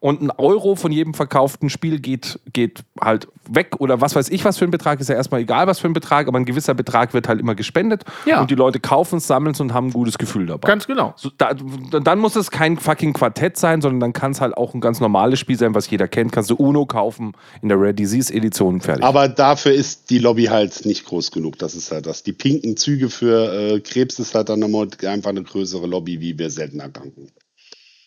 und 0.00 0.22
ein 0.22 0.30
Euro 0.30 0.74
von 0.76 0.90
jedem 0.92 1.12
verkauften 1.12 1.68
Spiel 1.68 2.00
geht, 2.00 2.40
geht 2.54 2.80
halt 3.00 3.28
weg 3.46 3.76
oder 3.78 4.00
was 4.00 4.16
weiß 4.16 4.30
ich, 4.30 4.44
was 4.46 4.56
für 4.56 4.64
ein 4.64 4.70
Betrag, 4.70 4.98
ist 5.00 5.08
ja 5.08 5.14
erstmal 5.14 5.42
egal, 5.42 5.66
was 5.66 5.78
für 5.78 5.88
ein 5.88 5.92
Betrag, 5.92 6.26
aber 6.26 6.38
ein 6.38 6.46
gewisser 6.46 6.72
Betrag 6.72 7.12
wird 7.12 7.28
halt 7.28 7.38
immer 7.38 7.54
gespendet 7.54 8.04
Ja. 8.24 8.40
und 8.40 8.50
die 8.50 8.54
Leute 8.54 8.80
kaufen 8.80 9.18
es, 9.18 9.26
sammeln 9.26 9.52
es 9.52 9.60
und 9.60 9.74
haben 9.74 9.88
ein 9.88 9.92
gutes 9.92 10.16
Gefühl 10.16 10.46
dabei. 10.46 10.66
Ganz 10.66 10.86
genau. 10.86 11.12
So, 11.16 11.30
da, 11.36 11.52
dann 11.54 12.18
muss 12.18 12.34
es 12.36 12.50
kein 12.50 12.78
fucking 12.78 13.12
Quartett 13.12 13.58
sein, 13.58 13.82
sondern 13.82 14.00
dann 14.00 14.12
kann 14.14 14.32
es 14.32 14.40
halt 14.40 14.56
auch 14.56 14.72
ein 14.72 14.80
ganz 14.80 15.00
normales 15.00 15.38
Spiel 15.38 15.58
sein, 15.58 15.74
was 15.74 15.88
jeder 15.90 16.08
kennt. 16.08 16.32
Kannst 16.32 16.48
du 16.48 16.54
Uno 16.56 16.86
kaufen 16.86 17.32
in 17.60 17.68
der 17.68 17.78
Rare 17.78 17.92
Disease 17.94 18.32
Edition 18.32 18.80
fertig. 18.80 19.04
Aber 19.04 19.28
dafür 19.28 19.72
ist 19.72 20.08
die 20.08 20.18
Lobby 20.18 20.44
halt 20.44 20.86
nicht 20.86 21.04
groß 21.04 21.30
genug. 21.30 21.58
Das 21.58 21.74
ist 21.74 21.92
halt 21.92 22.06
das. 22.06 22.22
Die 22.22 22.32
pinken 22.32 22.76
Züge 22.78 23.10
für 23.10 23.52
äh, 23.52 23.80
Krebs 23.80 24.18
ist 24.18 24.34
halt 24.34 24.48
dann 24.48 24.60
nochmal 24.60 24.88
einfach 25.06 25.30
eine 25.30 25.42
größere 25.42 25.86
Lobby 25.86 26.20
wie 26.20 26.38
wir 26.38 26.48
selten 26.50 26.80
erkranken. 26.80 27.28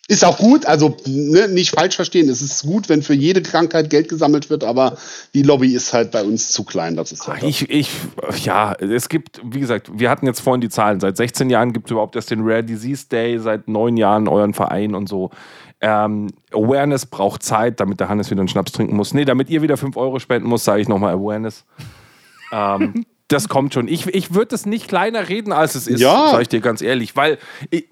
Ist 0.10 0.26
auch 0.26 0.38
gut, 0.38 0.66
also 0.66 0.98
ne, 1.06 1.48
nicht 1.48 1.72
falsch 1.72 1.96
verstehen. 1.96 2.28
Es 2.28 2.42
ist 2.42 2.64
gut, 2.64 2.90
wenn 2.90 3.02
für 3.02 3.14
jede 3.14 3.42
Krankheit 3.42 3.90
Geld 3.90 4.10
gesammelt 4.10 4.50
wird, 4.50 4.66
aber 4.66 4.98
die 5.34 5.44
Lobby 5.44 5.74
ist 5.74 5.94
halt 5.94 6.12
bei 6.12 6.22
uns 6.24 6.50
zu 6.50 6.66
klein. 6.66 6.98
Das 6.98 7.14
ist 7.14 7.26
halt 7.26 7.42
das. 7.42 7.50
ich, 7.50 7.70
ich, 7.70 7.90
ja, 8.44 8.74
es 8.74 9.08
gibt, 9.08 9.42
wie 9.46 9.62
gesagt, 9.62 9.90
wir 9.94 10.10
hatten 10.10 10.26
jetzt 10.26 10.42
vorhin 10.42 10.60
die 10.60 10.68
Zahlen. 10.68 11.00
Seit 11.00 11.16
16 11.16 11.50
Jahren 11.50 11.72
gibt 11.72 11.88
es 11.88 11.92
überhaupt 11.92 12.18
erst 12.18 12.32
den 12.32 12.42
Rare 12.42 12.66
Disease 12.66 13.06
Day, 13.10 13.40
seit 13.40 13.70
neun 13.70 13.96
Jahren 13.96 14.28
euren 14.28 14.54
Verein 14.54 14.94
und 14.94 15.08
so. 15.08 15.30
Ähm, 15.80 16.28
Awareness 16.52 17.06
braucht 17.06 17.42
Zeit, 17.42 17.80
damit 17.80 18.02
der 18.02 18.10
Hannes 18.10 18.30
wieder 18.30 18.42
einen 18.42 18.50
Schnaps 18.50 18.74
trinken 18.74 18.98
muss. 18.98 19.14
Nee, 19.14 19.24
damit 19.24 19.50
ihr 19.50 19.62
wieder 19.62 19.78
5 19.78 19.96
Euro 19.96 20.20
spenden 20.20 20.50
muss, 20.50 20.66
sage 20.66 20.82
ich 20.82 20.90
nochmal 20.90 21.14
Awareness. 21.14 21.64
ähm, 22.52 23.06
das 23.30 23.48
kommt 23.50 23.74
schon. 23.74 23.88
Ich, 23.88 24.06
ich 24.08 24.34
würde 24.36 24.54
es 24.54 24.66
nicht 24.66 24.88
kleiner 24.88 25.30
reden, 25.30 25.52
als 25.54 25.76
es 25.76 25.88
ist, 25.88 26.02
Ja. 26.02 26.30
sage 26.32 26.42
ich 26.44 26.50
dir 26.50 26.60
ganz 26.60 26.82
ehrlich. 26.82 27.16
Weil, 27.16 27.38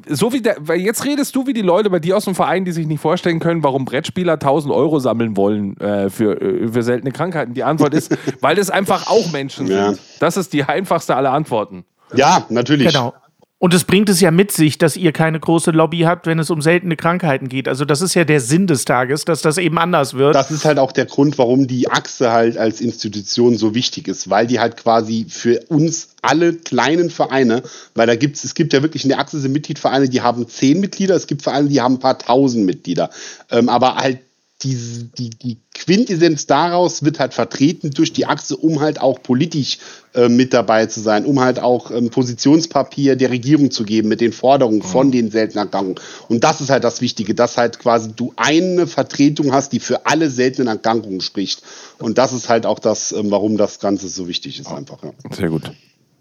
so 0.08 0.34
wie 0.34 0.42
der, 0.42 0.58
weil 0.60 0.80
jetzt 0.82 1.06
redest 1.06 1.36
du 1.36 1.48
wie 1.48 1.54
die 1.54 1.62
Leute 1.62 1.90
bei 1.90 2.00
dir 2.00 2.18
aus 2.18 2.26
dem 2.26 2.36
Verein, 2.36 2.66
die 2.66 2.72
sich 2.72 2.86
nicht 2.86 3.00
vorstellen 3.02 3.40
können, 3.40 3.64
warum 3.64 3.86
Brettspieler 3.86 4.34
1000 4.34 4.74
Euro 4.74 5.00
sammeln 5.00 5.38
wollen 5.38 5.78
äh, 5.78 6.10
für, 6.10 6.40
äh, 6.42 6.68
für 6.68 6.84
seltene 6.84 7.12
Krankheiten. 7.12 7.54
Die 7.54 7.64
Antwort 7.64 7.94
ist, 7.94 8.16
weil 8.42 8.56
das 8.56 8.70
einfach 8.70 9.08
auch 9.08 9.32
Menschen 9.32 9.68
Ja. 9.68 9.94
sind. 9.94 10.00
Das 10.20 10.38
ist 10.38 10.54
die 10.54 10.64
einfachste 10.64 11.16
aller 11.16 11.32
Antworten. 11.32 11.86
Ja, 12.14 12.46
natürlich. 12.50 12.88
Genau. 12.88 13.14
Und 13.62 13.76
es 13.76 13.84
bringt 13.84 14.10
es 14.10 14.20
ja 14.20 14.32
mit 14.32 14.52
sich, 14.52 14.80
dass 14.80 14.98
ihr 14.98 15.12
keine 15.12 15.40
große 15.40 15.70
Lobby 15.70 16.00
habt, 16.00 16.26
wenn 16.26 16.40
es 16.40 16.50
um 16.50 16.64
seltene 16.64 16.96
Krankheiten 16.96 17.48
geht. 17.48 17.68
Also 17.68 17.86
das 17.86 18.02
ist 18.02 18.16
ja 18.16 18.24
der 18.24 18.42
Sinn 18.42 18.66
des 18.66 18.86
Tages, 18.86 19.24
dass 19.24 19.44
das 19.44 19.60
eben 19.60 19.78
anders 19.78 20.16
wird. 20.16 20.34
Das 20.34 20.50
ist 20.50 20.66
halt 20.66 20.80
auch 20.80 20.92
der 20.92 21.06
Grund, 21.06 21.38
warum 21.38 21.68
die 21.68 21.88
Achse 21.88 22.32
halt 22.32 22.58
als 22.58 22.82
Institution 22.82 23.60
so 23.60 23.76
wichtig 23.76 24.08
ist, 24.08 24.32
weil 24.32 24.48
die 24.48 24.60
halt 24.60 24.78
quasi 24.78 25.28
für 25.30 25.60
uns 25.68 26.16
alle 26.24 26.54
kleinen 26.54 27.12
Vereine, 27.12 27.62
weil 27.94 28.08
da 28.08 28.16
gibt's, 28.16 28.44
es 28.44 28.56
gibt 28.56 28.74
ja 28.74 28.82
wirklich 28.82 29.04
in 29.04 29.10
der 29.10 29.20
Achse 29.20 29.40
sind 29.40 29.52
Mitgliedvereine, 29.52 30.10
die 30.10 30.22
haben 30.22 30.48
zehn 30.48 30.80
Mitglieder, 30.80 31.16
es 31.16 31.28
gibt 31.28 31.44
Vereine, 31.44 31.70
die 31.70 31.82
haben 31.82 31.96
ein 31.96 32.00
paar 32.00 32.18
tausend 32.18 32.66
Mitglieder. 32.66 33.12
Ähm, 33.52 33.70
aber 33.70 33.94
halt 33.98 34.18
die, 34.64 35.10
die, 35.18 35.30
die 35.30 35.58
Quintessenz 35.74 36.46
daraus 36.46 37.04
wird 37.04 37.20
halt 37.20 37.34
vertreten 37.34 37.92
durch 37.92 38.14
die 38.14 38.26
Achse, 38.26 38.56
um 38.56 38.80
halt 38.80 39.02
auch 39.02 39.22
politisch 39.22 39.80
äh, 40.14 40.30
mit 40.30 40.54
dabei 40.54 40.86
zu 40.86 41.00
sein, 41.00 41.26
um 41.26 41.40
halt 41.40 41.60
auch 41.60 41.90
ähm, 41.92 42.10
Positionspapier 42.10 43.16
der 43.16 43.32
Regierung 43.32 43.72
zu 43.72 43.84
geben 43.84 44.10
mit 44.10 44.22
den 44.22 44.34
Forderungen 44.34 44.84
von 44.84 45.12
den 45.12 45.32
seltenen 45.32 45.66
Erkrankungen. 45.66 46.00
Und 46.28 46.44
das 46.44 46.62
ist 46.62 46.70
halt 46.70 46.84
das 46.84 47.02
Wichtige, 47.02 47.34
dass 47.34 47.58
halt 47.58 47.80
quasi 47.80 48.12
du 48.16 48.34
eine 48.36 48.88
Vertretung 48.88 49.52
hast, 49.52 49.74
die 49.74 49.80
für 49.80 50.06
alle 50.06 50.30
seltenen 50.30 50.68
Erkrankungen 50.68 51.22
spricht. 51.22 51.64
Und 52.00 52.18
das 52.18 52.34
ist 52.34 52.50
halt 52.50 52.66
auch 52.66 52.80
das, 52.80 53.12
ähm, 53.12 53.32
warum 53.32 53.58
das 53.58 53.80
Ganze 53.80 54.10
so 54.10 54.28
wichtig 54.28 54.60
ist 54.60 54.72
einfach. 54.72 55.04
Ja. 55.04 55.12
Sehr 55.32 55.50
gut. 55.50 55.72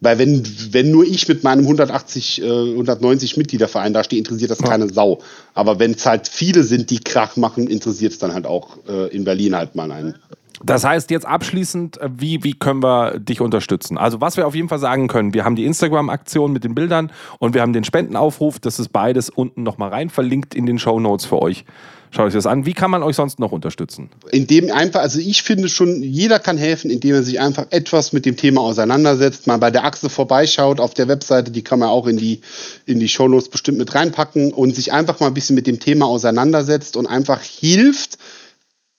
Weil 0.00 0.18
wenn, 0.18 0.42
wenn 0.72 0.90
nur 0.90 1.04
ich 1.04 1.28
mit 1.28 1.44
meinem 1.44 1.62
180, 1.62 2.42
äh, 2.42 2.44
190 2.44 3.36
Mitgliederverein 3.36 3.92
da 3.92 4.02
stehe, 4.02 4.18
interessiert 4.18 4.50
das 4.50 4.58
keine 4.58 4.88
Sau. 4.88 5.20
Aber 5.52 5.78
wenn 5.78 5.92
es 5.92 6.06
halt 6.06 6.26
viele 6.26 6.64
sind, 6.64 6.90
die 6.90 7.00
Krach 7.00 7.36
machen, 7.36 7.66
interessiert 7.66 8.12
es 8.12 8.18
dann 8.18 8.32
halt 8.32 8.46
auch 8.46 8.78
äh, 8.88 9.14
in 9.14 9.24
Berlin 9.24 9.54
halt 9.54 9.74
mal 9.74 9.92
einen. 9.92 10.14
Das 10.62 10.84
heißt, 10.84 11.10
jetzt 11.10 11.26
abschließend, 11.26 12.00
äh, 12.00 12.10
wie, 12.16 12.44
wie 12.44 12.54
können 12.54 12.82
wir 12.82 13.18
dich 13.18 13.40
unterstützen? 13.40 13.96
Also, 13.96 14.20
was 14.20 14.36
wir 14.36 14.46
auf 14.46 14.54
jeden 14.54 14.68
Fall 14.68 14.78
sagen 14.78 15.08
können, 15.08 15.32
wir 15.32 15.44
haben 15.44 15.56
die 15.56 15.64
Instagram-Aktion 15.64 16.52
mit 16.52 16.64
den 16.64 16.74
Bildern 16.74 17.12
und 17.38 17.54
wir 17.54 17.62
haben 17.62 17.72
den 17.72 17.84
Spendenaufruf. 17.84 18.58
Das 18.58 18.78
ist 18.78 18.92
beides 18.92 19.30
unten 19.30 19.62
nochmal 19.62 19.90
rein 19.90 20.10
verlinkt 20.10 20.54
in 20.54 20.66
den 20.66 20.78
Show 20.78 21.00
Notes 21.00 21.24
für 21.24 21.40
euch. 21.40 21.64
Schaut 22.12 22.26
euch 22.26 22.34
das 22.34 22.46
an. 22.46 22.66
Wie 22.66 22.72
kann 22.72 22.90
man 22.90 23.04
euch 23.04 23.14
sonst 23.14 23.38
noch 23.38 23.52
unterstützen? 23.52 24.10
Indem 24.32 24.72
einfach, 24.72 25.00
also 25.00 25.20
ich 25.20 25.44
finde 25.44 25.68
schon, 25.68 26.02
jeder 26.02 26.40
kann 26.40 26.58
helfen, 26.58 26.90
indem 26.90 27.14
er 27.14 27.22
sich 27.22 27.38
einfach 27.38 27.66
etwas 27.70 28.12
mit 28.12 28.26
dem 28.26 28.36
Thema 28.36 28.62
auseinandersetzt, 28.62 29.46
mal 29.46 29.58
bei 29.58 29.70
der 29.70 29.84
Achse 29.84 30.10
vorbeischaut 30.10 30.80
auf 30.80 30.92
der 30.92 31.06
Webseite, 31.06 31.52
die 31.52 31.62
kann 31.62 31.78
man 31.78 31.88
auch 31.88 32.08
in 32.08 32.16
die, 32.16 32.40
in 32.84 32.98
die 32.98 33.08
Shownotes 33.08 33.48
bestimmt 33.48 33.78
mit 33.78 33.94
reinpacken 33.94 34.52
und 34.52 34.74
sich 34.74 34.92
einfach 34.92 35.20
mal 35.20 35.28
ein 35.28 35.34
bisschen 35.34 35.54
mit 35.54 35.68
dem 35.68 35.78
Thema 35.78 36.06
auseinandersetzt 36.06 36.96
und 36.96 37.06
einfach 37.06 37.42
hilft, 37.42 38.18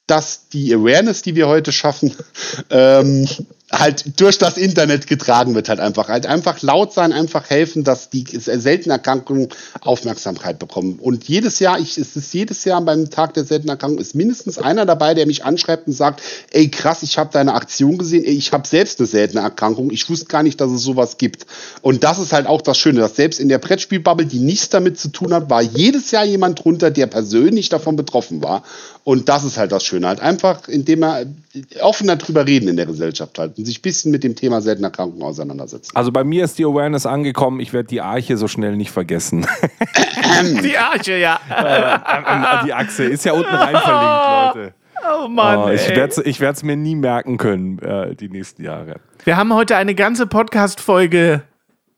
dass 0.07 0.49
die 0.49 0.73
Awareness, 0.73 1.21
die 1.21 1.35
wir 1.35 1.47
heute 1.47 1.71
schaffen, 1.71 2.15
ähm, 2.69 3.27
halt 3.72 4.19
durch 4.19 4.38
das 4.38 4.57
Internet 4.57 5.07
getragen 5.07 5.55
wird, 5.55 5.69
halt 5.69 5.80
einfach. 5.80 6.09
Halt 6.09 6.26
einfach 6.26 6.61
laut 6.61 6.93
sein, 6.93 7.13
einfach 7.13 7.49
helfen, 7.49 7.84
dass 7.84 8.09
die 8.09 8.26
seltenen 8.28 8.91
Erkrankungen 8.91 9.49
Aufmerksamkeit 9.82 10.59
bekommen. 10.59 10.99
Und 10.99 11.28
jedes 11.28 11.59
Jahr, 11.59 11.80
ich, 11.80 11.97
es 11.97 12.15
ist 12.15 12.34
jedes 12.34 12.65
Jahr 12.65 12.82
beim 12.82 13.09
Tag 13.09 13.34
der 13.34 13.45
seltenen 13.45 13.69
Erkrankung, 13.69 13.99
ist 13.99 14.15
mindestens 14.15 14.57
einer 14.57 14.86
dabei, 14.86 15.13
der 15.13 15.26
mich 15.26 15.45
anschreibt 15.45 15.88
und 15.88 15.93
sagt, 15.93 16.22
ey 16.51 16.69
krass, 16.69 17.03
ich 17.03 17.17
habe 17.17 17.32
deine 17.32 17.53
Aktion 17.53 17.97
gesehen, 17.97 18.26
ey, 18.26 18.34
ich 18.34 18.51
habe 18.51 18.67
selbst 18.67 18.99
eine 18.99 19.07
seltene 19.07 19.41
Erkrankung, 19.41 19.91
ich 19.91 20.09
wusste 20.09 20.26
gar 20.26 20.43
nicht, 20.43 20.59
dass 20.59 20.72
es 20.72 20.82
sowas 20.82 21.17
gibt. 21.17 21.45
Und 21.82 22.03
das 22.03 22.19
ist 22.19 22.34
halt 22.34 22.47
auch 22.47 22.61
das 22.61 22.78
Schöne, 22.78 22.99
dass 22.99 23.15
selbst 23.15 23.39
in 23.39 23.49
der 23.49 23.59
Brettspielbubble, 23.59 24.26
die 24.26 24.39
nichts 24.39 24.69
damit 24.69 24.99
zu 24.99 25.09
tun 25.09 25.34
hat, 25.34 25.49
war 25.49 25.61
jedes 25.61 26.11
Jahr 26.11 26.26
jemand 26.26 26.63
drunter, 26.63 26.91
der 26.91 27.07
persönlich 27.07 27.69
davon 27.69 27.95
betroffen 27.95 28.43
war. 28.43 28.63
Und 29.03 29.30
das 29.30 29.43
ist 29.43 29.57
halt 29.57 29.72
das 29.72 29.84
Schöne, 29.84 30.07
halt 30.07 30.19
einfach, 30.19 30.67
indem 30.67 31.03
er 31.03 31.26
offener 31.82 32.17
drüber 32.17 32.45
reden 32.45 32.67
in 32.67 32.76
der 32.76 32.86
Gesellschaft 32.86 33.39
halt 33.39 33.57
und 33.62 33.66
sich 33.66 33.80
ein 33.80 33.82
bisschen 33.84 34.12
mit 34.12 34.24
dem 34.24 34.36
Thema 34.36 34.62
seltener 34.62 34.88
Erkrankungen 34.88 35.24
auseinandersetzen. 35.24 35.91
Also, 35.95 36.12
bei 36.12 36.24
mir 36.24 36.43
ist 36.43 36.57
die 36.57 36.66
Awareness 36.66 37.05
angekommen. 37.05 37.59
Ich 37.59 37.74
werde 37.74 37.88
die 37.88 38.01
Arche 38.01 38.38
so 38.38 38.47
schnell 38.47 38.76
nicht 38.76 38.91
vergessen. 38.91 39.45
Die 40.64 40.78
Arche, 40.78 41.18
ja. 41.18 41.39
die 42.66 42.74
Achse 42.74 43.03
ist 43.03 43.26
ja 43.26 43.34
unten 43.34 43.53
rein 43.53 43.76
verlinkt, 43.76 44.55
Leute. 44.55 44.74
Oh 45.03 45.28
Mann. 45.28 45.59
Oh, 45.59 45.70
ich 45.70 45.89
werde 45.89 46.53
es 46.53 46.64
mir 46.64 46.76
nie 46.76 46.95
merken 46.95 47.38
können, 47.38 47.80
äh, 47.80 48.16
die 48.16 48.30
nächsten 48.30 48.64
Jahre. 48.64 48.95
Wir 49.24 49.38
haben 49.38 49.53
heute 49.53 49.76
eine 49.76 49.93
ganze 49.93 50.26
Podcast-Folge 50.26 51.43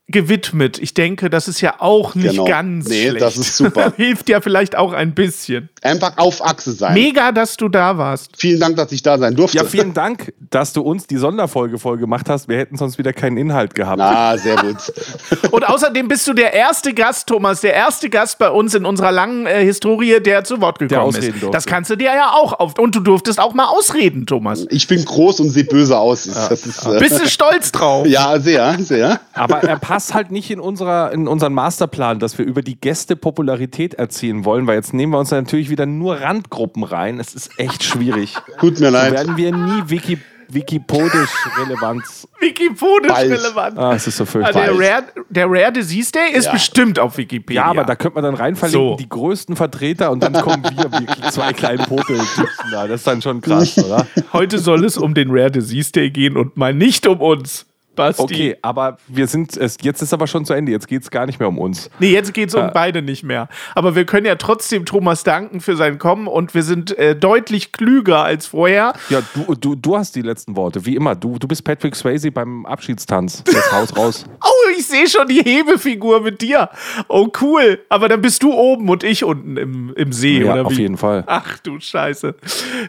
gewidmet. 0.07 0.79
Ich 0.79 0.93
denke, 0.93 1.29
das 1.29 1.47
ist 1.47 1.61
ja 1.61 1.75
auch 1.79 2.13
nicht 2.13 2.31
Genau. 2.31 2.43
ganz 2.45 2.87
Nee, 2.89 3.09
schlecht. 3.09 3.21
das 3.21 3.37
ist 3.37 3.55
super. 3.57 3.93
Hilft 3.97 4.27
ja 4.29 4.41
vielleicht 4.41 4.75
auch 4.77 4.91
ein 4.93 5.13
bisschen. 5.15 5.69
Einfach 5.81 6.17
auf 6.17 6.43
Achse 6.45 6.73
sein. 6.73 6.93
Mega, 6.93 7.31
dass 7.31 7.55
du 7.57 7.69
da 7.69 7.97
warst. 7.97 8.31
Vielen 8.37 8.59
Dank, 8.59 8.75
dass 8.75 8.91
ich 8.91 9.01
da 9.01 9.17
sein 9.17 9.33
durfte. 9.35 9.57
Ja, 9.57 9.63
vielen 9.63 9.93
Dank, 9.93 10.33
dass 10.49 10.73
du 10.73 10.81
uns 10.81 11.07
die 11.07 11.17
Sonderfolge 11.17 11.79
voll 11.79 11.97
gemacht 11.97 12.29
hast. 12.29 12.47
Wir 12.49 12.57
hätten 12.57 12.77
sonst 12.77 12.97
wieder 12.97 13.13
keinen 13.13 13.37
Inhalt 13.37 13.75
gehabt. 13.75 14.01
Ah, 14.01 14.37
sehr 14.37 14.57
gut. 14.57 14.77
Und 15.51 15.67
außerdem 15.67 16.07
bist 16.09 16.27
du 16.27 16.33
der 16.33 16.53
erste 16.53 16.93
Gast, 16.93 17.27
Thomas, 17.27 17.61
der 17.61 17.73
erste 17.73 18.09
Gast 18.09 18.37
bei 18.39 18.49
uns 18.49 18.75
in 18.75 18.85
unserer 18.85 19.11
langen 19.11 19.45
äh, 19.45 19.63
Historie, 19.63 20.19
der 20.21 20.43
zu 20.43 20.59
Wort 20.61 20.79
gekommen 20.79 21.01
ausreden 21.01 21.35
ist. 21.35 21.41
durfte. 21.43 21.55
Das 21.55 21.65
kannst 21.65 21.89
du 21.89 21.95
dir 21.95 22.13
ja 22.13 22.31
auch 22.33 22.53
auf. 22.59 22.77
Und 22.77 22.93
du 22.95 22.99
durftest 22.99 23.39
auch 23.39 23.53
mal 23.53 23.65
ausreden, 23.67 24.25
Thomas. 24.25 24.65
Ich 24.69 24.87
bin 24.87 25.03
groß 25.03 25.39
und 25.39 25.49
sehe 25.49 25.63
böse 25.63 25.97
aus. 25.97 26.25
Das 26.25 26.65
ist, 26.65 26.85
äh, 26.85 26.99
Bist 26.99 27.19
du 27.19 27.27
stolz 27.27 27.71
drauf? 27.71 28.05
ja, 28.07 28.37
sehr, 28.39 28.77
sehr. 28.79 29.19
Aber 29.33 29.63
er 29.63 29.77
passt 29.77 30.02
halt 30.11 30.31
nicht 30.31 30.49
in, 30.49 30.59
unserer, 30.59 31.11
in 31.11 31.27
unseren 31.27 31.53
Masterplan, 31.53 32.17
dass 32.17 32.37
wir 32.39 32.45
über 32.45 32.63
die 32.63 32.79
Gäste 32.81 33.15
Popularität 33.15 33.93
erzielen 33.93 34.43
wollen, 34.43 34.65
weil 34.65 34.75
jetzt 34.75 34.93
nehmen 34.93 35.13
wir 35.13 35.19
uns 35.19 35.29
natürlich 35.29 35.69
wieder 35.69 35.85
nur 35.85 36.15
Randgruppen 36.19 36.83
rein. 36.83 37.19
Es 37.19 37.35
ist 37.35 37.51
echt 37.59 37.83
schwierig. 37.83 38.33
Tut 38.59 38.79
mir 38.79 38.87
So 38.87 38.91
leid. 38.91 39.11
werden 39.13 39.37
wir 39.37 39.55
nie 39.55 39.83
Wiki, 39.87 40.17
wikipodisch 40.49 41.29
relevant. 41.57 42.03
Wikipodisch 42.39 43.11
Bald. 43.11 43.31
relevant. 43.31 43.77
Ah, 43.77 43.93
es 43.93 44.07
ist 44.07 44.17
so 44.17 44.23
Ah, 44.23 44.27
furchtbar. 44.27 44.61
der, 44.63 44.71
Rare, 44.77 45.03
der 45.29 45.45
Rare 45.49 45.71
Disease 45.71 46.11
Day 46.11 46.31
ist 46.33 46.45
Ja. 46.45 46.51
bestimmt 46.51 46.99
auf 46.99 47.17
Wikipedia. 47.17 47.63
Ja, 47.63 47.69
aber 47.69 47.83
da 47.83 47.95
könnte 47.95 48.15
man 48.15 48.23
dann 48.23 48.35
rein 48.35 48.55
verlinken, 48.55 48.89
So. 48.91 48.95
die 48.97 49.09
größten 49.09 49.55
Vertreter 49.55 50.11
und 50.11 50.21
dann 50.23 50.33
kommen 50.33 50.63
wir 50.63 50.91
wirklich 50.91 51.29
zwei 51.31 51.53
kleine 51.53 51.83
Popeltypen 51.83 52.47
da. 52.71 52.87
Das 52.87 53.01
ist 53.01 53.07
dann 53.07 53.21
schon 53.21 53.41
krass, 53.41 53.77
oder? 53.83 54.05
Heute 54.33 54.59
soll 54.59 54.83
es 54.85 54.97
um 54.97 55.13
den 55.13 55.29
Rare 55.31 55.51
Disease 55.51 55.91
Day 55.91 56.09
gehen 56.11 56.37
und 56.37 56.55
mal 56.57 56.73
nicht 56.73 57.07
um 57.07 57.19
uns. 57.19 57.65
Basti. 57.95 58.21
Okay, 58.23 58.57
aber 58.61 58.97
wir 59.07 59.27
sind, 59.27 59.55
es, 59.57 59.77
jetzt 59.81 60.01
ist 60.01 60.13
aber 60.13 60.27
schon 60.27 60.45
zu 60.45 60.53
Ende, 60.53 60.71
jetzt 60.71 60.87
geht 60.87 61.01
es 61.03 61.11
gar 61.11 61.25
nicht 61.25 61.39
mehr 61.39 61.47
um 61.47 61.57
uns. 61.59 61.89
Nee, 61.99 62.11
jetzt 62.11 62.33
geht 62.33 62.49
es 62.49 62.55
um 62.55 62.63
Äh. 62.65 62.71
beide 62.73 63.01
nicht 63.01 63.23
mehr. 63.23 63.49
Aber 63.75 63.95
wir 63.95 64.05
können 64.05 64.25
ja 64.25 64.35
trotzdem 64.35 64.85
Thomas 64.85 65.23
danken 65.23 65.61
für 65.61 65.75
sein 65.75 65.97
Kommen 65.99 66.27
und 66.27 66.53
wir 66.55 66.63
sind 66.63 66.97
äh, 66.97 67.15
deutlich 67.15 67.71
klüger 67.71 68.23
als 68.23 68.47
vorher. 68.47 68.93
Ja, 69.09 69.21
du, 69.33 69.55
du, 69.55 69.75
du 69.75 69.97
hast 69.97 70.15
die 70.15 70.21
letzten 70.21 70.55
Worte, 70.55 70.85
wie 70.85 70.95
immer. 70.95 71.15
Du, 71.15 71.37
du 71.39 71.47
bist 71.47 71.63
Patrick 71.63 71.95
Swayze 71.95 72.31
beim 72.31 72.65
Abschiedstanz. 72.65 73.43
Das 73.45 73.71
Haus 73.71 73.95
raus. 73.97 74.25
Oh, 74.65 74.69
ich 74.77 74.85
sehe 74.87 75.07
schon 75.09 75.27
die 75.27 75.41
Hebefigur 75.43 76.21
mit 76.21 76.41
dir. 76.41 76.69
Oh, 77.09 77.27
cool. 77.41 77.79
Aber 77.89 78.07
dann 78.07 78.21
bist 78.21 78.43
du 78.43 78.53
oben 78.53 78.87
und 78.89 79.03
ich 79.03 79.23
unten 79.23 79.57
im, 79.57 79.93
im 79.95 80.13
See, 80.13 80.39
Ja, 80.41 80.53
oder 80.53 80.65
auf 80.67 80.71
wie? 80.73 80.81
jeden 80.81 80.97
Fall. 80.97 81.23
Ach 81.27 81.57
du 81.59 81.79
Scheiße. 81.79 82.35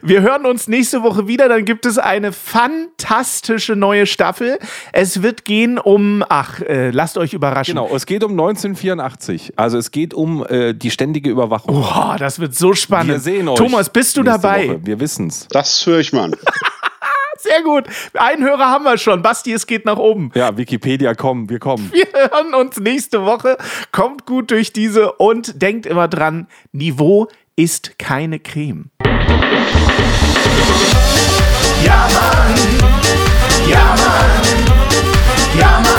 Wir 0.02 0.22
hören 0.22 0.46
uns 0.46 0.68
nächste 0.68 1.02
Woche 1.02 1.26
wieder. 1.26 1.48
Dann 1.48 1.64
gibt 1.64 1.84
es 1.86 1.98
eine 1.98 2.32
fantastische 2.32 3.76
neue 3.76 4.07
Staffel. 4.07 4.59
Es 4.97 5.22
wird 5.22 5.45
gehen 5.45 5.78
um, 5.78 6.22
ach, 6.28 6.61
äh, 6.61 6.90
lasst 6.90 7.18
euch 7.18 7.34
überraschen. 7.34 7.74
Genau, 7.74 7.92
es 7.92 8.07
geht 8.07 8.22
um 8.22 8.30
1984. 8.30 9.55
Also 9.57 9.76
es 9.76 9.90
geht 9.90 10.14
um 10.14 10.47
äh, 10.47 10.72
die 10.72 10.92
ständige 10.92 11.30
Überwachung. 11.30 11.74
Boah, 11.74 12.14
das 12.16 12.38
wird 12.38 12.55
so 12.55 12.74
spannend. 12.74 13.11
Wir 13.11 13.18
sehen 13.18 13.49
euch. 13.49 13.57
Thomas, 13.57 13.90
bist 13.90 14.16
du 14.16 14.22
dabei? 14.22 14.68
Woche. 14.68 14.86
Wir 14.86 15.01
wissen's. 15.01 15.49
Das 15.51 15.84
höre 15.84 15.99
ich 15.99 16.12
mal 16.12 16.26
an. 16.26 16.36
Sehr 17.38 17.62
gut. 17.64 17.86
Einen 18.14 18.45
Hörer 18.45 18.66
haben 18.70 18.84
wir 18.84 18.97
schon. 18.97 19.20
Basti, 19.20 19.53
es 19.53 19.66
geht 19.66 19.84
nach 19.84 19.99
oben. 19.99 20.30
Ja, 20.36 20.57
Wikipedia, 20.57 21.14
komm, 21.14 21.51
wir 21.51 21.59
kommen. 21.59 21.90
Wir 21.92 22.07
hören 22.12 22.55
uns 22.55 22.78
nächste 22.78 23.24
Woche. 23.24 23.59
Kommt 23.90 24.26
gut 24.26 24.53
durch 24.53 24.72
diese 24.72 25.11
und 25.14 25.61
denkt 25.61 25.86
immer 25.86 26.07
dran, 26.07 26.47
Niveau 26.70 27.26
ist 27.57 27.99
keine 27.99 28.38
Creme. 28.38 28.90
Ja, 31.84 32.09
Mann. 32.12 32.55
Ja, 33.68 33.97
Mann. 33.97 34.43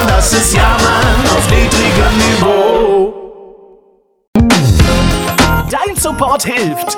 Das 0.07 0.33
ist 0.33 0.53
Ja, 0.53 0.77
Mann 0.83 1.37
auf 1.37 1.49
niedrigem 1.49 2.17
Niveau. 2.17 3.13
Dein 5.69 5.95
Support 5.95 6.45
hilft. 6.45 6.97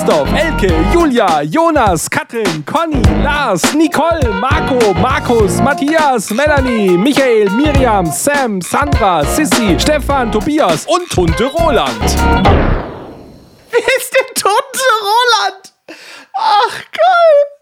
Christoph, 0.00 0.32
Elke, 0.32 0.92
Julia, 0.94 1.42
Jonas, 1.44 2.08
Katrin, 2.08 2.62
Conny, 2.64 3.02
Lars, 3.22 3.74
Nicole, 3.74 4.32
Marco, 4.40 4.94
Markus, 4.94 5.60
Matthias, 5.60 6.30
Melanie, 6.30 6.96
Michael, 6.96 7.50
Miriam, 7.50 8.06
Sam, 8.06 8.62
Sandra, 8.62 9.22
Sissy, 9.26 9.78
Stefan, 9.78 10.32
Tobias 10.32 10.86
und 10.86 11.06
Tunte 11.10 11.44
Roland. 11.44 12.00
Wer 13.70 13.86
ist 13.98 14.14
der 14.14 14.26
tote 14.34 14.88
Roland? 15.02 15.74
Ach, 16.34 16.82
geil. 16.92 17.59